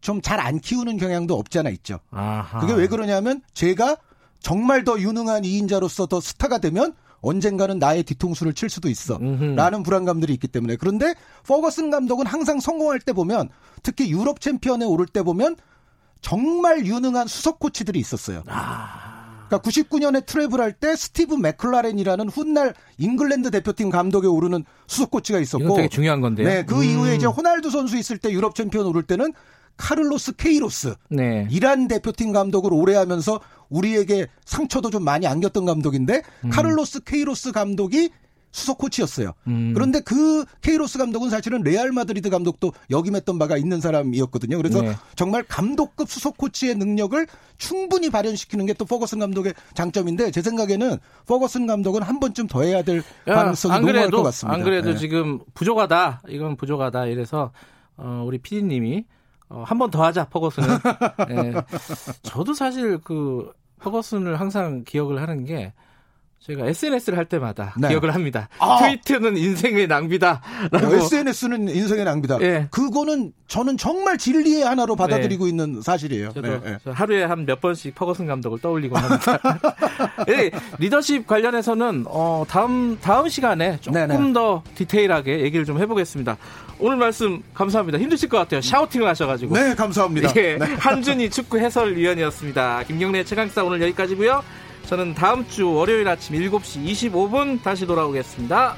좀 0.00 0.20
잘 0.22 0.40
안 0.40 0.58
키우는 0.60 0.96
경향도 0.96 1.34
없지 1.36 1.58
않아 1.58 1.70
있죠. 1.70 1.98
아하. 2.10 2.60
그게 2.60 2.72
왜 2.72 2.86
그러냐면 2.86 3.42
제가 3.52 3.96
정말 4.40 4.84
더 4.84 4.98
유능한 4.98 5.42
2인자로서 5.42 6.08
더 6.08 6.20
스타가 6.20 6.58
되면 6.58 6.94
언젠가는 7.20 7.78
나의 7.78 8.02
뒤통수를 8.04 8.54
칠 8.54 8.70
수도 8.70 8.88
있어. 8.88 9.16
음흠. 9.16 9.44
라는 9.56 9.82
불안감들이 9.82 10.32
있기 10.34 10.48
때문에. 10.48 10.76
그런데 10.76 11.14
퍼거슨 11.46 11.90
감독은 11.90 12.24
항상 12.26 12.60
성공할 12.60 13.00
때 13.00 13.12
보면 13.12 13.50
특히 13.82 14.10
유럽 14.10 14.40
챔피언에 14.40 14.86
오를 14.86 15.04
때 15.06 15.22
보면 15.22 15.56
정말 16.20 16.84
유능한 16.86 17.26
수석 17.26 17.58
코치들이 17.58 17.98
있었어요. 17.98 18.42
그러니까 18.44 19.68
99년에 19.68 20.26
트레블 20.26 20.60
할 20.60 20.72
때 20.72 20.94
스티브 20.94 21.34
맥클라렌이라는 21.34 22.28
훗날 22.28 22.74
잉글랜드 22.98 23.50
대표팀 23.50 23.90
감독에 23.90 24.26
오르는 24.28 24.64
수석 24.86 25.10
코치가 25.10 25.40
있었고 25.40 25.74
되게 25.76 25.88
중요한 25.88 26.20
건데요. 26.20 26.46
네, 26.48 26.64
그 26.64 26.76
음. 26.76 26.84
이후에 26.84 27.16
이제 27.16 27.26
호날두 27.26 27.70
선수 27.70 27.96
있을 27.98 28.18
때 28.18 28.30
유럽 28.30 28.54
챔피언 28.54 28.86
오를 28.86 29.02
때는 29.02 29.32
카를로스 29.76 30.36
케이로스 30.36 30.94
네. 31.08 31.48
이란 31.50 31.88
대표팀 31.88 32.32
감독을 32.32 32.72
오래 32.72 32.94
하면서 32.94 33.40
우리에게 33.70 34.26
상처도 34.44 34.90
좀 34.90 35.04
많이 35.04 35.26
안겼던 35.26 35.64
감독인데 35.64 36.22
카를로스 36.50 37.04
케이로스 37.04 37.52
감독이 37.52 38.10
수석 38.52 38.78
코치였어요. 38.78 39.32
음. 39.46 39.72
그런데 39.74 40.00
그 40.00 40.44
케이로스 40.60 40.98
감독은 40.98 41.30
사실은 41.30 41.62
레알 41.62 41.92
마드리드 41.92 42.30
감독도 42.30 42.72
역임했던 42.90 43.38
바가 43.38 43.56
있는 43.56 43.80
사람이었거든요. 43.80 44.56
그래서 44.56 44.82
네. 44.82 44.94
정말 45.14 45.42
감독급 45.44 46.08
수석 46.10 46.36
코치의 46.36 46.74
능력을 46.76 47.26
충분히 47.58 48.10
발현시키는 48.10 48.66
게 48.66 48.74
또 48.74 48.84
퍼거슨 48.84 49.18
감독의 49.18 49.54
장점인데 49.74 50.30
제 50.30 50.40
생각에는 50.42 50.96
퍼거슨 51.26 51.66
감독은 51.66 52.02
한 52.02 52.18
번쯤 52.18 52.46
더 52.46 52.62
해야 52.62 52.82
될 52.82 53.02
야, 53.28 53.34
가능성이 53.34 53.74
안 53.74 53.82
그래도 53.84 54.16
것 54.16 54.22
같습니다. 54.24 54.54
안 54.56 54.64
그래도 54.64 54.90
네. 54.92 54.96
지금 54.96 55.38
부족하다. 55.54 56.22
이건 56.28 56.56
부족하다. 56.56 57.06
이래서 57.06 57.52
어, 57.96 58.22
우리 58.26 58.38
PD님이 58.38 59.04
어, 59.48 59.64
한 59.66 59.78
번 59.78 59.90
더 59.90 60.02
하자 60.04 60.26
퍼거슨은. 60.28 60.68
예. 61.30 61.52
저도 62.22 62.54
사실 62.54 62.98
그 62.98 63.52
퍼거슨을 63.80 64.38
항상 64.40 64.84
기억을 64.84 65.20
하는 65.20 65.44
게 65.44 65.72
제가 66.40 66.64
SNS를 66.66 67.18
할 67.18 67.26
때마다 67.26 67.74
네. 67.76 67.88
기억을 67.88 68.14
합니다. 68.14 68.48
아! 68.60 68.78
트위터는 68.78 69.36
인생의 69.36 69.86
낭비다. 69.86 70.40
라고. 70.72 70.94
SNS는 70.94 71.68
인생의 71.68 72.04
낭비다. 72.06 72.38
예. 72.40 72.66
그거는 72.70 73.32
저는 73.46 73.76
정말 73.76 74.16
진리의 74.16 74.62
하나로 74.62 74.96
받아들이고 74.96 75.46
있는 75.46 75.82
사실이에요. 75.82 76.32
저도 76.32 76.48
네, 76.48 76.60
네. 76.64 76.78
저 76.82 76.92
하루에 76.92 77.24
한 77.24 77.44
몇 77.44 77.60
번씩 77.60 77.94
퍼거슨 77.94 78.26
감독을 78.26 78.58
떠올리곤 78.60 78.98
합니다. 79.02 79.38
예, 80.30 80.50
리더십 80.78 81.26
관련해서는 81.26 82.04
어, 82.06 82.44
다음 82.48 82.98
다음 83.02 83.28
시간에 83.28 83.76
조금 83.80 84.06
네네. 84.06 84.32
더 84.32 84.62
디테일하게 84.76 85.40
얘기를 85.40 85.64
좀 85.66 85.78
해보겠습니다. 85.78 86.38
오늘 86.78 86.96
말씀 86.96 87.42
감사합니다. 87.52 87.98
힘드실 87.98 88.28
것 88.30 88.38
같아요. 88.38 88.62
샤우팅을 88.62 89.06
하셔가지고. 89.08 89.54
네, 89.54 89.74
감사합니다. 89.74 90.32
예, 90.36 90.56
네. 90.56 90.64
한준희 90.78 91.28
축구 91.28 91.58
해설위원이었습니다. 91.58 92.84
김경래 92.84 93.24
최강사 93.24 93.62
오늘 93.62 93.82
여기까지고요. 93.82 94.42
저는 94.86 95.14
다음 95.14 95.46
주 95.48 95.72
월요일 95.72 96.08
아침 96.08 96.36
7시 96.36 97.10
25분 97.12 97.62
다시 97.62 97.86
돌아오겠습니다. 97.86 98.76